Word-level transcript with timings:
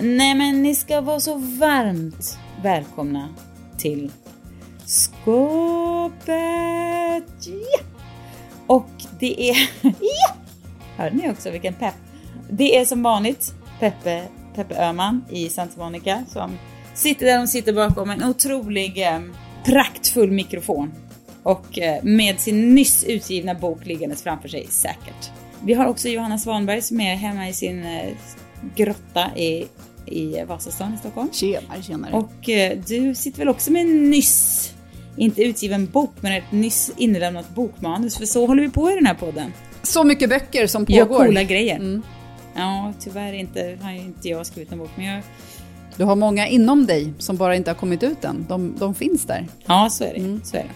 Nej 0.00 0.34
men 0.34 0.62
ni 0.62 0.74
ska 0.74 1.00
vara 1.00 1.20
så 1.20 1.34
varmt 1.34 2.38
välkomna 2.62 3.28
till 3.78 4.12
skåpet. 4.86 6.26
Yeah! 7.46 7.86
Och 8.66 8.90
det 9.18 9.50
är... 9.50 9.54
Yeah! 9.82 10.36
Hörde 10.96 11.16
ni 11.16 11.30
också 11.30 11.50
vilken 11.50 11.74
pepp? 11.74 11.94
Det 12.50 12.78
är 12.78 12.84
som 12.84 13.02
vanligt 13.02 13.54
Peppe, 13.80 14.22
Peppe 14.54 14.74
Öhman 14.74 15.24
i 15.30 15.48
Santa 15.48 15.80
Monica 15.80 16.24
som 16.28 16.58
sitter 16.94 17.26
där 17.26 17.38
hon 17.38 17.48
sitter 17.48 17.72
bakom 17.72 18.10
en 18.10 18.24
otrolig 18.24 19.02
eh, 19.06 19.20
praktfull 19.64 20.30
mikrofon 20.30 20.92
och 21.42 21.78
eh, 21.78 22.02
med 22.02 22.40
sin 22.40 22.74
nyss 22.74 23.04
utgivna 23.04 23.54
bok 23.54 23.86
liggandes 23.86 24.22
framför 24.22 24.48
sig 24.48 24.66
säkert. 24.66 25.30
Vi 25.64 25.74
har 25.74 25.86
också 25.86 26.08
Johanna 26.08 26.38
Svanberg 26.38 26.82
som 26.82 27.00
är 27.00 27.14
hemma 27.14 27.48
i 27.48 27.52
sin 27.52 27.84
eh, 27.84 28.12
grotta 28.74 29.36
i, 29.36 29.66
i 30.06 30.44
Vasastan 30.48 30.94
i 30.94 30.98
Stockholm. 30.98 31.28
Tjenare, 31.32 31.82
tjenare. 31.82 32.12
Och 32.12 32.48
eh, 32.48 32.78
du 32.86 33.14
sitter 33.14 33.38
väl 33.38 33.48
också 33.48 33.72
med 33.72 33.82
en 33.82 34.10
nyss, 34.10 34.72
inte 35.16 35.42
utgiven 35.42 35.86
bok, 35.86 36.10
men 36.20 36.32
ett 36.32 36.52
nyss 36.52 36.90
inlämnat 36.96 37.54
bokmanus. 37.54 38.16
För 38.16 38.26
så 38.26 38.46
håller 38.46 38.62
vi 38.62 38.70
på 38.70 38.90
i 38.90 38.94
den 38.94 39.06
här 39.06 39.14
podden. 39.14 39.52
Så 39.82 40.04
mycket 40.04 40.28
böcker 40.28 40.66
som 40.66 40.86
pågår. 40.86 41.24
coola 41.26 41.42
grejer. 41.42 41.76
Mm. 41.76 42.02
Ja, 42.54 42.92
tyvärr 43.00 43.32
inte, 43.32 43.78
har 43.82 43.92
inte 43.92 44.28
jag 44.28 44.46
skrivit 44.46 44.72
en 44.72 44.78
bok, 44.78 44.90
men 44.96 45.06
jag... 45.06 45.22
Du 45.96 46.04
har 46.04 46.16
många 46.16 46.48
inom 46.48 46.86
dig 46.86 47.12
som 47.18 47.36
bara 47.36 47.56
inte 47.56 47.70
har 47.70 47.76
kommit 47.76 48.02
ut 48.02 48.24
än. 48.24 48.46
De, 48.48 48.74
de 48.78 48.94
finns 48.94 49.24
där. 49.24 49.48
Ja, 49.66 49.88
så 49.90 50.04
är 50.04 50.14
det. 50.14 50.46
Så 50.46 50.56
är 50.56 50.62
det. 50.62 50.70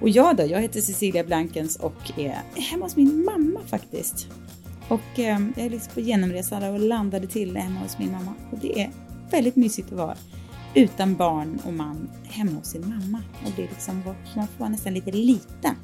Och 0.00 0.08
jag 0.08 0.36
då, 0.36 0.46
jag 0.46 0.60
heter 0.60 0.80
Cecilia 0.80 1.24
Blankens 1.24 1.76
och 1.76 2.18
är 2.18 2.42
hemma 2.54 2.84
hos 2.84 2.96
min 2.96 3.24
mamma 3.24 3.60
faktiskt. 3.66 4.26
Och 4.88 5.18
eh, 5.18 5.38
jag 5.56 5.66
är 5.66 5.70
liksom 5.70 5.94
på 5.94 6.00
genomresa 6.00 6.70
och 6.70 6.80
landade 6.80 7.26
till 7.26 7.56
hemma 7.56 7.80
hos 7.80 7.98
min 7.98 8.12
mamma. 8.12 8.34
Och 8.52 8.58
det 8.58 8.80
är 8.80 8.90
väldigt 9.30 9.56
mysigt 9.56 9.92
att 9.92 9.98
vara 9.98 10.16
utan 10.74 11.16
barn 11.16 11.58
och 11.64 11.72
man 11.72 12.10
hemma 12.24 12.52
hos 12.52 12.66
sin 12.66 12.88
mamma. 12.88 13.22
Och 13.44 13.52
det 13.56 13.62
är 13.62 13.68
liksom, 13.68 14.02
man 14.36 14.46
får 14.46 14.58
vara 14.58 14.68
nästan 14.68 14.94
lite 14.94 15.10
liten. 15.12 15.74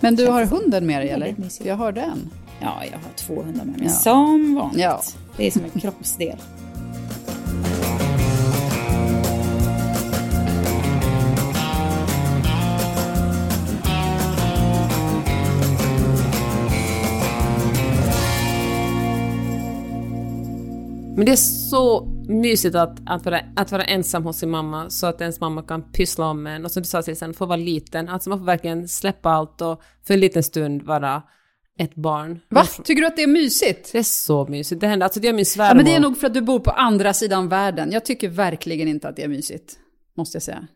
Men 0.00 0.16
du 0.16 0.26
har 0.26 0.44
hunden 0.44 0.86
med 0.86 1.00
dig 1.00 1.10
eller? 1.10 1.34
mysigt. 1.38 1.66
Jag 1.66 1.76
hörde 1.76 2.00
en. 2.00 2.30
Ja, 2.60 2.82
jag 2.84 2.98
har 2.98 3.12
två 3.16 3.42
hundar 3.42 3.64
med 3.64 3.78
mig. 3.78 3.86
Ja. 3.86 3.92
Som 3.92 4.54
vanligt. 4.54 4.80
Ja. 4.80 5.02
Det 5.36 5.46
är 5.46 5.50
som 5.50 5.64
en 5.64 5.80
kroppsdel. 5.80 6.38
Men 21.24 21.30
det 21.30 21.32
är 21.32 21.70
så 21.70 22.06
mysigt 22.28 22.74
att, 22.74 22.98
att, 23.06 23.24
vara, 23.24 23.40
att 23.56 23.72
vara 23.72 23.84
ensam 23.84 24.24
hos 24.24 24.36
sin 24.36 24.50
mamma 24.50 24.90
så 24.90 25.06
att 25.06 25.20
ens 25.20 25.40
mamma 25.40 25.62
kan 25.62 25.92
pyssla 25.92 26.26
om 26.26 26.46
en 26.46 26.64
och 26.64 26.70
som 26.70 26.82
du 26.82 26.88
sa 26.88 27.02
sen 27.02 27.34
få 27.34 27.46
vara 27.46 27.56
liten. 27.56 28.08
Alltså 28.08 28.30
man 28.30 28.38
får 28.38 28.46
verkligen 28.46 28.88
släppa 28.88 29.30
allt 29.30 29.60
och 29.60 29.82
för 30.06 30.14
en 30.14 30.20
liten 30.20 30.42
stund 30.42 30.82
vara 30.82 31.22
ett 31.78 31.94
barn. 31.94 32.40
Va? 32.48 32.64
Tycker 32.84 33.00
du 33.00 33.06
att 33.06 33.16
det 33.16 33.22
är 33.22 33.26
mysigt? 33.26 33.92
Det 33.92 33.98
är 33.98 34.02
så 34.02 34.46
mysigt. 34.46 34.80
Det 34.80 34.86
händer, 34.86 35.04
alltså 35.04 35.20
det 35.20 35.28
är 35.28 35.32
min 35.32 35.46
svärmor. 35.46 35.70
Ja, 35.70 35.74
men 35.74 35.84
det 35.84 35.94
är 35.94 36.00
nog 36.00 36.18
för 36.18 36.26
att 36.26 36.34
du 36.34 36.40
bor 36.40 36.60
på 36.60 36.70
andra 36.70 37.12
sidan 37.12 37.48
världen. 37.48 37.92
Jag 37.92 38.04
tycker 38.04 38.28
verkligen 38.28 38.88
inte 38.88 39.08
att 39.08 39.16
det 39.16 39.22
är 39.22 39.28
mysigt. 39.28 39.72
Måste 40.16 40.36
jag 40.36 40.42
säga. 40.42 40.66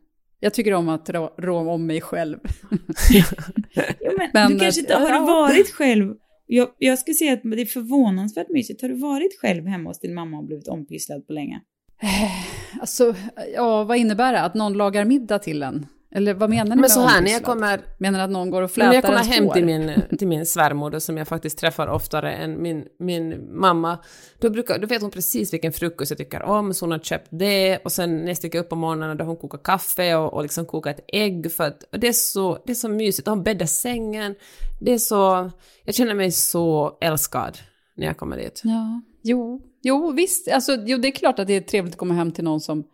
Jag 0.40 0.54
tycker 0.54 0.74
om 0.74 0.88
att 0.88 1.10
rå, 1.10 1.34
rå 1.38 1.70
om 1.70 1.86
mig 1.86 2.00
själv. 2.00 2.38
Jo, 3.10 4.12
men, 4.18 4.30
Men, 4.34 4.52
du 4.52 4.58
kanske 4.58 4.80
inte 4.80 4.94
eh, 4.94 5.00
har 5.00 5.08
ja. 5.08 5.20
varit 5.20 5.70
själv. 5.74 6.14
Jag, 6.50 6.68
jag 6.78 6.98
skulle 6.98 7.14
säga 7.14 7.32
att 7.32 7.42
det 7.42 7.60
är 7.60 7.66
förvånansvärt 7.66 8.48
mysigt. 8.48 8.82
Har 8.82 8.88
du 8.88 8.94
varit 8.94 9.40
själv 9.40 9.66
hemma 9.66 9.90
hos 9.90 10.00
din 10.00 10.14
mamma 10.14 10.38
och 10.38 10.44
blivit 10.44 10.68
ompysslad 10.68 11.26
på 11.26 11.32
länge? 11.32 11.60
Eh, 12.02 12.80
alltså, 12.80 13.14
ja, 13.54 13.84
vad 13.84 13.96
innebär 13.96 14.32
det? 14.32 14.40
Att 14.40 14.54
någon 14.54 14.72
lagar 14.72 15.04
middag 15.04 15.38
till 15.38 15.62
en? 15.62 15.86
Eller 16.10 16.34
vad 16.34 16.50
menar 16.50 16.64
ni 16.64 16.68
Men 16.70 16.80
med 16.80 16.90
så 16.90 17.00
här, 17.00 17.22
när 17.22 17.30
jag 17.30 17.42
kommer, 17.42 17.80
Menar 17.98 18.20
att 18.20 18.30
någon 18.30 18.50
går 18.50 18.62
och 18.62 18.78
när 18.78 18.84
jag 18.84 18.92
flätar 18.92 19.08
kommer 19.08 19.24
hem 19.24 19.50
till 19.50 19.64
min, 19.64 20.02
till 20.18 20.28
min 20.28 20.46
svärmor 20.46 20.98
som 20.98 21.16
jag 21.16 21.28
faktiskt 21.28 21.58
träffar 21.58 21.88
oftare 21.88 22.32
än 22.32 22.62
min, 22.62 22.84
min 22.98 23.48
mamma, 23.60 23.98
då, 24.38 24.50
brukar, 24.50 24.78
då 24.78 24.86
vet 24.86 25.02
hon 25.02 25.10
precis 25.10 25.52
vilken 25.52 25.72
frukost 25.72 26.10
jag 26.10 26.18
tycker 26.18 26.42
om, 26.42 26.74
så 26.74 26.84
hon 26.84 26.92
har 26.92 26.98
köpt 26.98 27.28
det. 27.30 27.78
Och 27.78 27.92
sen 27.92 28.16
när 28.16 28.28
jag 28.28 28.36
sticker 28.36 28.58
upp 28.58 28.68
på 28.68 28.76
morgonen 28.76 29.16
då 29.16 29.24
har 29.24 29.28
hon 29.28 29.36
kokat 29.36 29.62
kaffe 29.62 30.14
och, 30.14 30.34
och 30.34 30.42
liksom 30.42 30.66
kokat 30.66 30.98
ett 30.98 31.04
ägg 31.08 31.52
för 31.52 31.64
att 31.64 31.82
och 31.92 32.00
det, 32.00 32.08
är 32.08 32.12
så, 32.12 32.58
det 32.66 32.72
är 32.72 32.74
så 32.74 32.88
mysigt, 32.88 33.28
och 33.28 33.34
hon 33.34 33.42
bäddar 33.42 33.66
sängen, 33.66 34.34
det 34.80 34.92
är 34.92 34.98
så, 34.98 35.50
jag 35.84 35.94
känner 35.94 36.14
mig 36.14 36.32
så 36.32 36.98
älskad 37.00 37.58
när 37.96 38.06
jag 38.06 38.16
kommer 38.16 38.36
dit. 38.36 38.60
Ja, 38.64 39.02
jo, 39.22 39.62
jo 39.82 40.12
visst. 40.12 40.48
Alltså, 40.48 40.76
jo, 40.86 40.98
det 40.98 41.08
är 41.08 41.12
klart 41.12 41.38
att 41.38 41.46
det 41.46 41.56
är 41.56 41.60
trevligt 41.60 41.94
att 41.94 41.98
komma 41.98 42.14
hem 42.14 42.32
till 42.32 42.44
någon 42.44 42.60
som, 42.60 42.84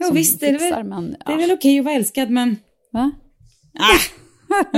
Ja, 0.00 0.06
som 0.06 0.14
visst, 0.14 0.40
det 0.40 0.46
är 0.46 0.52
fixar, 0.52 0.76
väl- 0.76 0.86
men... 0.86 1.16
Det 1.26 1.32
är 1.32 1.36
väl 1.36 1.52
okej 1.52 1.78
att 1.78 1.84
vara 1.84 1.94
älskad, 1.94 2.30
men... 2.30 2.56
Va? 2.92 3.10
Ah, 3.78 3.98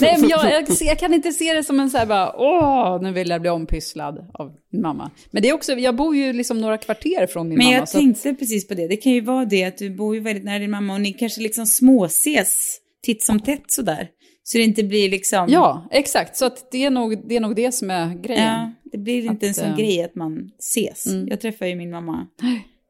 Nej, 0.00 0.16
men 0.20 0.28
jag, 0.28 0.52
jag, 0.52 0.64
jag 0.80 0.98
kan 0.98 1.14
inte 1.14 1.32
se 1.32 1.52
det 1.52 1.64
som 1.64 1.80
en 1.80 1.90
så 1.90 1.98
här 1.98 2.06
bara, 2.06 2.32
åh, 2.36 3.02
nu 3.02 3.12
vill 3.12 3.28
jag 3.30 3.40
bli 3.40 3.50
ompysslad 3.50 4.30
av 4.34 4.52
min 4.72 4.82
mamma. 4.82 5.10
Men 5.30 5.42
det 5.42 5.48
är 5.48 5.54
också, 5.54 5.72
jag 5.72 5.96
bor 5.96 6.16
ju 6.16 6.32
liksom 6.32 6.58
några 6.60 6.78
kvarter 6.78 7.26
från 7.26 7.48
min 7.48 7.58
men 7.58 7.66
mamma. 7.66 7.76
jag 7.78 7.88
så 7.88 7.98
att- 7.98 8.02
tänkte 8.02 8.34
precis 8.34 8.68
på 8.68 8.74
det. 8.74 8.88
Det 8.88 8.96
kan 8.96 9.12
ju 9.12 9.20
vara 9.20 9.44
det 9.44 9.64
att 9.64 9.78
du 9.78 9.90
bor 9.90 10.14
ju 10.14 10.20
väldigt 10.20 10.44
nära 10.44 10.58
din 10.58 10.70
mamma 10.70 10.94
och 10.94 11.00
ni 11.00 11.12
kanske 11.12 11.40
liksom 11.40 11.66
småses 11.66 12.78
titt 13.02 13.22
som 13.22 13.40
tätt 13.40 13.62
sådär. 13.66 14.08
Så 14.42 14.58
det 14.58 14.64
inte 14.64 14.82
blir 14.82 15.10
liksom... 15.10 15.46
Ja, 15.48 15.88
exakt. 15.90 16.36
Så 16.36 16.44
att 16.46 16.70
det, 16.72 16.84
är 16.84 16.90
nog, 16.90 17.28
det 17.28 17.36
är 17.36 17.40
nog 17.40 17.56
det 17.56 17.72
som 17.72 17.90
är 17.90 18.14
grejen. 18.14 18.44
Ja, 18.44 18.70
det 18.92 18.98
blir 18.98 19.24
inte 19.26 19.46
en 19.46 19.50
Att, 19.50 19.56
sån 19.56 19.64
eh, 19.66 19.76
grej 19.76 20.02
att 20.02 20.14
man 20.14 20.50
ses. 20.58 21.06
Mm. 21.06 21.28
Jag 21.28 21.40
träffar 21.40 21.66
ju 21.66 21.74
min 21.74 21.90
mamma, 21.90 22.26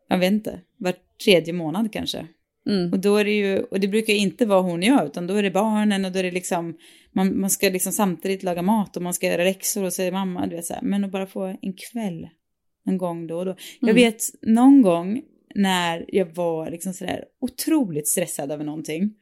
jag 0.09 0.19
vet 0.19 0.33
inte, 0.33 0.61
tredje 1.25 1.53
månad 1.53 1.93
kanske. 1.93 2.27
Mm. 2.67 2.93
Och 2.93 2.99
då 2.99 3.17
är 3.17 3.25
det 3.25 3.31
ju, 3.37 3.59
och 3.63 3.81
det 3.81 3.89
brukar 3.89 4.13
inte 4.13 4.47
vara 4.47 4.61
hon 4.61 4.83
gör, 4.83 5.07
utan 5.07 5.27
då 5.27 5.35
är 5.35 5.43
det 5.43 5.51
barnen 5.51 6.05
och 6.05 6.13
då 6.13 6.19
är 6.19 6.23
det 6.23 6.31
liksom, 6.31 6.77
man, 7.13 7.41
man 7.41 7.51
ska 7.51 7.69
liksom 7.69 7.93
samtidigt 7.93 8.43
laga 8.43 8.63
mat 8.63 8.97
och 8.97 9.03
man 9.03 9.15
ska 9.15 9.27
göra 9.27 9.45
läxor 9.45 9.85
och 9.85 9.93
så 9.93 10.03
är 10.03 10.13
mamma, 10.13 10.47
du 10.47 10.57
vet 10.57 10.65
så 10.65 10.75
här, 10.75 10.83
men 10.83 11.05
att 11.05 11.11
bara 11.11 11.27
få 11.27 11.57
en 11.63 11.73
kväll 11.93 12.29
en 12.87 12.99
gång 12.99 13.27
då 13.27 13.39
och 13.39 13.45
då. 13.45 13.57
Jag 13.81 13.91
Mm. 13.91 14.03
vet 14.03 14.23
någon 14.43 14.83
gång 14.83 15.23
när 15.55 16.05
jag 16.09 16.35
var 16.35 16.71
liksom 16.71 16.93
sådär 16.93 17.25
otroligt 17.41 18.09
stressad 18.09 18.53
över 18.53 18.65
någonting. 18.65 19.15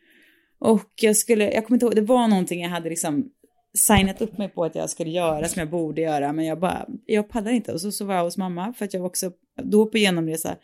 Och 0.60 0.92
jag 1.02 1.16
skulle, 1.16 1.52
jag 1.52 1.66
kommer 1.66 1.76
inte 1.76 1.86
ihåg, 1.86 1.94
det 1.94 2.00
var 2.00 2.28
någonting 2.28 2.60
jag 2.62 2.70
hade 2.70 2.88
liksom 2.88 3.30
signat 3.74 4.20
upp 4.22 4.38
mig 4.38 4.48
på 4.48 4.64
att 4.64 4.74
jag 4.74 4.90
skulle 4.90 5.10
göra 5.10 5.48
som 5.48 5.60
jag 5.60 5.70
borde 5.70 6.00
göra, 6.00 6.32
men 6.32 6.44
jag 6.44 6.60
bara, 6.60 6.88
jag 7.06 7.28
pallar 7.28 7.50
inte. 7.50 7.72
Och 7.72 7.80
så, 7.80 7.92
så 7.92 8.04
var 8.04 8.14
jag 8.14 8.24
hos 8.24 8.36
mamma, 8.36 8.72
för 8.72 8.84
att 8.84 8.94
jag 8.94 9.00
var 9.00 9.08
också 9.08 9.32
då 9.62 9.86
på 9.86 9.98
genomresa. 9.98 10.56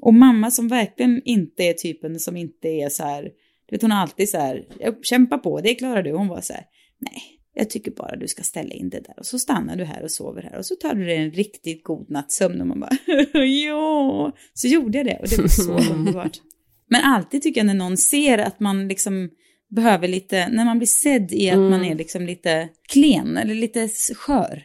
Och 0.00 0.14
mamma 0.14 0.50
som 0.50 0.68
verkligen 0.68 1.22
inte 1.24 1.62
är 1.62 1.72
typen 1.72 2.20
som 2.20 2.36
inte 2.36 2.68
är 2.68 2.88
så 2.88 3.02
här, 3.04 3.22
du 3.66 3.76
vet 3.76 3.82
hon 3.82 3.92
är 3.92 3.96
alltid 3.96 4.28
så 4.28 4.38
här, 4.38 4.64
jag 4.78 5.04
kämpar 5.04 5.38
på, 5.38 5.60
det 5.60 5.74
klarar 5.74 6.02
du. 6.02 6.12
Hon 6.12 6.28
var 6.28 6.40
så 6.40 6.52
här, 6.52 6.64
nej, 6.98 7.22
jag 7.54 7.70
tycker 7.70 7.90
bara 7.90 8.16
du 8.16 8.28
ska 8.28 8.42
ställa 8.42 8.74
in 8.74 8.88
det 8.88 9.00
där 9.00 9.18
och 9.18 9.26
så 9.26 9.38
stannar 9.38 9.76
du 9.76 9.84
här 9.84 10.02
och 10.02 10.10
sover 10.10 10.42
här 10.42 10.58
och 10.58 10.66
så 10.66 10.74
tar 10.74 10.94
du 10.94 11.04
dig 11.04 11.16
en 11.16 11.30
riktigt 11.30 11.84
god 11.84 12.10
nattsömn 12.10 12.60
och 12.60 12.66
man 12.66 12.80
bara, 12.80 12.96
ja, 13.44 14.32
så 14.54 14.68
gjorde 14.68 14.98
jag 14.98 15.06
det 15.06 15.18
och 15.22 15.28
det 15.28 15.38
var 15.38 15.48
så 15.48 15.92
underbart. 15.94 16.40
Men 16.88 17.04
alltid 17.04 17.42
tycker 17.42 17.60
jag 17.60 17.66
när 17.66 17.74
någon 17.74 17.96
ser 17.96 18.38
att 18.38 18.60
man 18.60 18.88
liksom 18.88 19.30
behöver 19.70 20.08
lite, 20.08 20.48
när 20.48 20.64
man 20.64 20.78
blir 20.78 20.86
sedd 20.86 21.32
i 21.32 21.50
att 21.50 21.58
man 21.58 21.84
är 21.84 21.94
liksom 21.94 22.26
lite 22.26 22.68
klen 22.88 23.36
eller 23.36 23.54
lite 23.54 23.88
skör, 24.14 24.62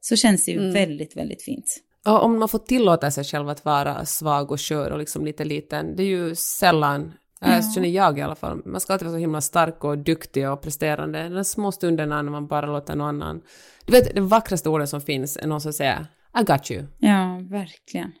så 0.00 0.16
känns 0.16 0.44
det 0.44 0.52
ju 0.52 0.70
väldigt, 0.70 1.16
väldigt 1.16 1.42
fint. 1.42 1.80
Och 2.08 2.22
om 2.24 2.38
man 2.38 2.48
får 2.48 2.58
tillåta 2.58 3.10
sig 3.10 3.24
själv 3.24 3.48
att 3.48 3.64
vara 3.64 4.04
svag 4.04 4.52
och 4.52 4.60
skör 4.60 4.90
och 4.90 4.98
liksom 4.98 5.24
lite 5.24 5.44
liten, 5.44 5.96
det 5.96 6.02
är 6.02 6.06
ju 6.06 6.34
sällan, 6.34 7.12
ja. 7.40 7.62
känner 7.74 7.88
jag 7.88 8.18
i 8.18 8.22
alla 8.22 8.34
fall, 8.34 8.62
man 8.64 8.80
ska 8.80 8.92
alltid 8.92 9.06
vara 9.06 9.16
så 9.16 9.20
himla 9.20 9.40
stark 9.40 9.84
och 9.84 9.98
duktig 9.98 10.50
och 10.50 10.62
presterande. 10.62 11.28
De 11.28 11.44
små 11.44 11.72
stunderna 11.72 12.22
när 12.22 12.30
man 12.30 12.46
bara 12.46 12.66
låter 12.66 12.96
någon 12.96 13.08
annan... 13.08 13.40
Du 13.86 13.92
vet, 13.92 14.14
det 14.14 14.20
vackraste 14.20 14.68
ordet 14.68 14.88
som 14.88 15.00
finns 15.00 15.36
är 15.36 15.46
någon 15.46 15.60
som 15.60 15.72
säger 15.72 16.06
I 16.40 16.44
got 16.44 16.70
you. 16.70 16.84
Ja, 16.98 17.40
verkligen. 17.50 18.12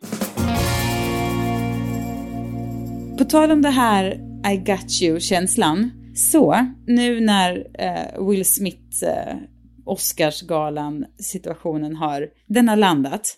På 3.18 3.24
tal 3.24 3.50
om 3.50 3.62
det 3.62 3.70
här 3.70 4.04
I 4.52 4.56
got 4.56 5.02
you-känslan, 5.02 5.90
så 6.14 6.66
nu 6.86 7.20
när 7.20 7.66
eh, 7.78 8.28
Will 8.28 8.44
Smith 8.44 9.04
eh, 9.04 9.36
Oscarsgalan 9.84 11.04
situationen 11.18 11.96
har, 11.96 12.28
den 12.46 12.68
har 12.68 12.76
landat. 12.76 13.34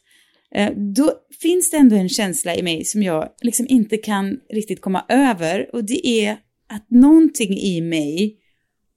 Eh, 0.54 0.72
då 0.76 1.12
finns 1.40 1.70
det 1.70 1.76
ändå 1.76 1.96
en 1.96 2.08
känsla 2.08 2.54
i 2.54 2.62
mig 2.62 2.84
som 2.84 3.02
jag 3.02 3.28
liksom 3.42 3.66
inte 3.68 3.96
kan 3.96 4.40
riktigt 4.52 4.80
komma 4.80 5.04
över 5.08 5.70
och 5.72 5.84
det 5.84 6.06
är 6.06 6.36
att 6.68 6.90
någonting 6.90 7.58
i 7.58 7.80
mig 7.80 8.36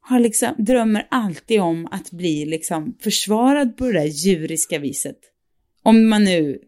har 0.01 0.19
liksom, 0.19 0.49
drömmer 0.57 1.07
alltid 1.11 1.61
om 1.61 1.87
att 1.91 2.11
bli 2.11 2.45
liksom 2.45 2.97
försvarad 3.01 3.77
på 3.77 3.85
det 3.85 3.93
där 3.93 4.05
djuriska 4.05 4.79
viset. 4.79 5.17
Om 5.83 6.09
man 6.09 6.23
nu 6.23 6.59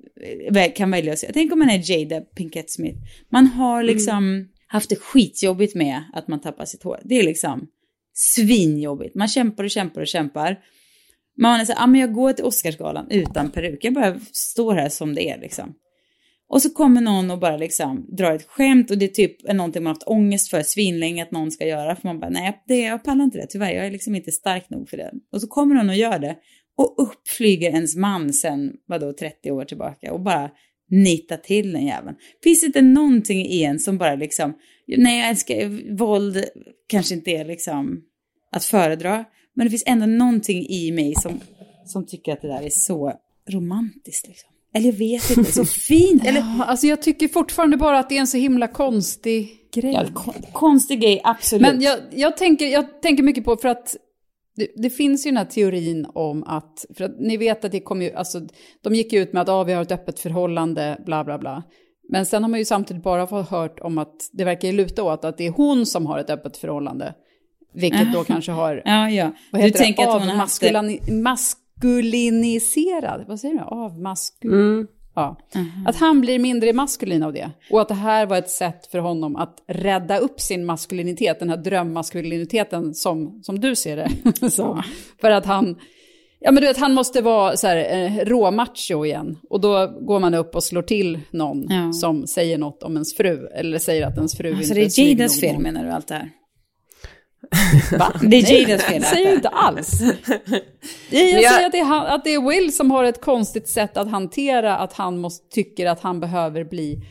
eh, 0.55 0.73
kan 0.73 0.91
välja 0.91 1.13
att 1.13 1.19
säga, 1.19 1.31
tänk 1.33 1.53
om 1.53 1.59
man 1.59 1.69
är 1.69 1.91
Jada 1.91 2.21
Pinkett 2.21 2.71
Smith. 2.71 2.97
Man 3.29 3.47
har 3.47 3.83
Mm. 3.83 3.95
liksom 3.95 4.17
mm. 4.17 4.47
haft 4.67 4.89
det 4.89 4.95
skitjobbigt 4.95 5.75
med 5.75 6.03
att 6.13 6.27
man 6.27 6.41
tappar 6.41 6.65
sitt 6.65 6.83
hår. 6.83 6.99
Det 7.03 7.19
är 7.19 7.23
liksom 7.23 7.67
svinjobbigt. 8.13 9.15
Man 9.15 9.27
kämpar 9.27 9.63
och 9.63 9.69
kämpar 9.69 10.01
och 10.01 10.07
kämpar. 10.07 10.59
Man 11.37 11.59
är 11.59 11.65
så 11.65 11.73
här, 11.73 11.83
ah, 11.83 11.87
men 11.87 12.01
jag 12.01 12.13
går 12.13 12.33
till 12.33 12.45
Oscarsgalan 12.45 13.07
utan 13.09 13.51
peruk. 13.51 13.83
Jag 13.83 13.93
bara 13.93 14.19
står 14.31 14.73
här 14.73 14.89
som 14.89 15.15
det 15.15 15.29
är 15.29 15.39
liksom. 15.39 15.75
Och 16.47 16.61
så 16.61 16.69
kommer 16.69 17.01
någon 17.01 17.31
och 17.31 17.39
bara 17.39 17.57
liksom 17.57 18.05
drar 18.17 18.31
ett 18.31 18.47
skämt 18.47 18.91
och 18.91 18.97
det 18.97 19.05
är 19.05 19.09
typ 19.09 19.53
någonting 19.53 19.83
man 19.83 19.91
haft 19.91 20.07
ångest 20.07 20.49
för 20.49 20.61
svinlänge 20.61 21.23
att 21.23 21.31
någon 21.31 21.51
ska 21.51 21.67
göra. 21.67 21.95
För 21.95 22.07
man 22.07 22.19
bara, 22.19 22.29
nej, 22.29 22.63
det, 22.67 22.79
jag 22.79 23.03
pallar 23.03 23.23
inte 23.23 23.37
det 23.37 23.47
tyvärr. 23.47 23.71
Jag 23.71 23.85
är 23.85 23.91
liksom 23.91 24.15
inte 24.15 24.31
stark 24.31 24.69
nog 24.69 24.89
för 24.89 24.97
det. 24.97 25.11
Och 25.31 25.41
så 25.41 25.47
kommer 25.47 25.75
någon 25.75 25.89
och 25.89 25.95
gör 25.95 26.19
det. 26.19 26.35
Och 26.77 26.95
upp 26.97 27.27
flyger 27.27 27.69
ens 27.69 27.95
man 27.95 28.33
sen, 28.33 28.73
vadå, 28.88 29.13
30 29.13 29.51
år 29.51 29.65
tillbaka 29.65 30.13
och 30.13 30.21
bara 30.21 30.49
nita 30.89 31.38
till 31.38 31.71
den 31.71 31.85
jäveln. 31.85 32.15
Finns 32.43 32.61
det 32.61 32.65
inte 32.65 32.81
någonting 32.81 33.45
i 33.45 33.63
en 33.63 33.79
som 33.79 33.97
bara 33.97 34.15
liksom, 34.15 34.53
nej 34.97 35.19
jag 35.19 35.29
älskar, 35.29 35.95
våld 35.97 36.45
kanske 36.88 37.15
inte 37.15 37.31
är 37.31 37.45
liksom 37.45 38.01
att 38.51 38.65
föredra. 38.65 39.25
Men 39.55 39.65
det 39.65 39.69
finns 39.69 39.83
ändå 39.85 40.05
någonting 40.05 40.65
i 40.69 40.91
mig 40.91 41.15
som, 41.15 41.39
som 41.85 42.05
tycker 42.05 42.33
att 42.33 42.41
det 42.41 42.47
där 42.47 42.61
är 42.61 42.69
så 42.69 43.13
romantiskt 43.49 44.27
liksom. 44.27 44.49
Eller 44.73 44.85
jag 44.85 44.93
vet 44.93 45.37
inte, 45.37 45.51
så 45.51 45.65
fint. 45.87 46.25
Eller, 46.25 46.39
Ja, 46.39 46.63
alltså 46.63 46.87
jag 46.87 47.01
tycker 47.01 47.27
fortfarande 47.27 47.77
bara 47.77 47.99
att 47.99 48.09
det 48.09 48.15
är 48.15 48.19
en 48.19 48.27
så 48.27 48.37
himla 48.37 48.67
konstig 48.67 49.69
grej. 49.73 49.93
ja, 49.93 50.05
kon 50.13 50.33
konstig 50.53 51.01
grej, 51.01 51.21
absolut. 51.23 51.61
Men 51.61 51.81
jag, 51.81 51.99
jag, 52.11 52.37
tänker, 52.37 52.65
jag 52.65 53.01
tänker 53.01 53.23
mycket 53.23 53.45
på, 53.45 53.57
för 53.57 53.67
att 53.67 53.95
det, 54.55 54.67
det 54.75 54.89
finns 54.89 55.25
ju 55.25 55.29
den 55.29 55.37
här 55.37 55.45
teorin 55.45 56.07
om 56.13 56.43
att, 56.43 56.85
för 56.97 57.03
att 57.03 57.19
ni 57.19 57.37
vet 57.37 57.65
att 57.65 57.71
det 57.71 57.79
kommer 57.79 58.05
ju, 58.05 58.11
alltså 58.11 58.41
de 58.81 58.95
gick 58.95 59.13
ut 59.13 59.33
med 59.33 59.41
att 59.41 59.49
ah, 59.49 59.63
vi 59.63 59.73
har 59.73 59.81
ett 59.81 59.91
öppet 59.91 60.19
förhållande, 60.19 61.01
bla 61.05 61.23
bla 61.23 61.37
bla. 61.37 61.63
Men 62.09 62.25
sen 62.25 62.43
har 62.43 62.49
man 62.49 62.59
ju 62.59 62.65
samtidigt 62.65 63.03
bara 63.03 63.27
fått 63.27 63.49
hört 63.49 63.79
om 63.79 63.97
att 63.97 64.29
det 64.31 64.43
verkar 64.43 64.71
luta 64.71 65.03
åt 65.03 65.25
att 65.25 65.37
det 65.37 65.47
är 65.47 65.51
hon 65.51 65.85
som 65.85 66.05
har 66.05 66.19
ett 66.19 66.29
öppet 66.29 66.57
förhållande. 66.57 67.13
Vilket 67.75 68.13
då 68.13 68.24
kanske 68.24 68.51
har, 68.51 68.81
Ja, 68.86 69.10
ja. 69.10 69.31
vad 69.51 69.62
Du 69.62 69.66
heter 69.66 69.80
tänker 69.80 70.04
det, 70.04 70.10
att 70.13 70.19
hon 70.19 70.27
det. 70.27 70.33
avmaskulani- 70.33 71.12
maskuliniserad, 71.22 73.25
vad 73.27 73.39
säger 73.39 73.56
du, 73.56 73.62
avmaskul... 73.62 74.54
Mm. 74.54 74.88
Ja. 75.18 75.38
Att 75.86 75.95
han 75.95 76.22
blir 76.22 76.39
mindre 76.39 76.74
maskulin 76.74 77.24
av 77.24 77.33
det. 77.33 77.51
Och 77.72 77.81
att 77.81 77.88
det 77.88 77.94
här 77.94 78.25
var 78.25 78.38
ett 78.38 78.50
sätt 78.50 78.88
för 78.92 79.00
honom 79.00 79.36
att 79.36 79.56
rädda 79.68 80.18
upp 80.18 80.39
sin 80.42 80.66
maskulinitet, 80.66 81.39
den 81.39 81.50
här 81.50 81.57
drömmaskuliniteten 81.57 82.94
som, 82.94 83.39
som 83.44 83.60
du 83.60 83.75
ser 83.75 83.95
det. 83.98 84.10
så, 84.51 84.83
för 85.22 85.31
att 85.31 85.45
han, 85.45 85.75
ja 86.39 86.51
men 86.51 86.62
du 86.62 86.68
vet, 86.68 86.77
han 86.77 86.94
måste 86.94 87.22
vara 87.22 87.57
så 87.57 87.68
här 87.68 87.77
eh, 87.77 88.25
råmacho 88.25 89.06
igen. 89.06 89.38
Och 89.50 89.62
då 89.62 89.88
går 90.01 90.19
man 90.19 90.33
upp 90.33 90.56
och 90.56 90.63
slår 90.63 90.81
till 90.81 91.19
någon 91.31 91.66
Ja. 91.69 91.94
som 91.94 92.27
säger 92.27 92.57
något 92.57 92.83
om 92.83 92.94
ens 92.94 93.16
fru, 93.16 93.48
eller 93.56 93.80
säger 93.80 94.07
att 94.07 94.18
ens 94.18 94.38
fru 94.38 94.56
Så 94.56 94.62
inte 94.62 94.74
det 94.74 94.86
är 94.86 94.89
snygg 94.89 95.19
Jadas 95.19 95.42
nog. 95.42 95.51
fel 95.51 95.62
menar 95.62 95.83
du 95.83 95.89
allt 95.92 96.07
det 96.07 96.16
här? 96.16 96.30
Va? 98.00 98.13
Det 98.21 98.38
är 98.38 98.44
Nej, 98.44 98.62
Jadas 98.62 98.83
fel, 98.83 99.01
Det 99.01 99.07
säger 99.07 99.25
jag 99.25 99.36
inte 99.36 99.50
alls. 99.50 100.01
Jag, 100.01 101.30
jag 101.30 101.42
jag- 101.42 101.53
säger 101.53 101.65
att 101.65 101.71
det, 101.71 101.80
är 101.80 101.83
han, 101.86 102.06
att 102.06 102.24
det 102.24 102.33
är 102.33 102.50
Will 102.50 102.75
som 102.75 102.92
har 102.92 103.03
ett 103.03 103.21
konstigt 103.21 103.69
sätt 103.69 103.97
att 103.97 104.12
hantera 104.12 104.77
att 104.77 104.94
han 104.94 105.18
måste, 105.18 105.47
tycker 105.56 105.86
att 105.86 106.00
han 106.00 106.19
behöver 106.19 106.63
bli 106.63 107.01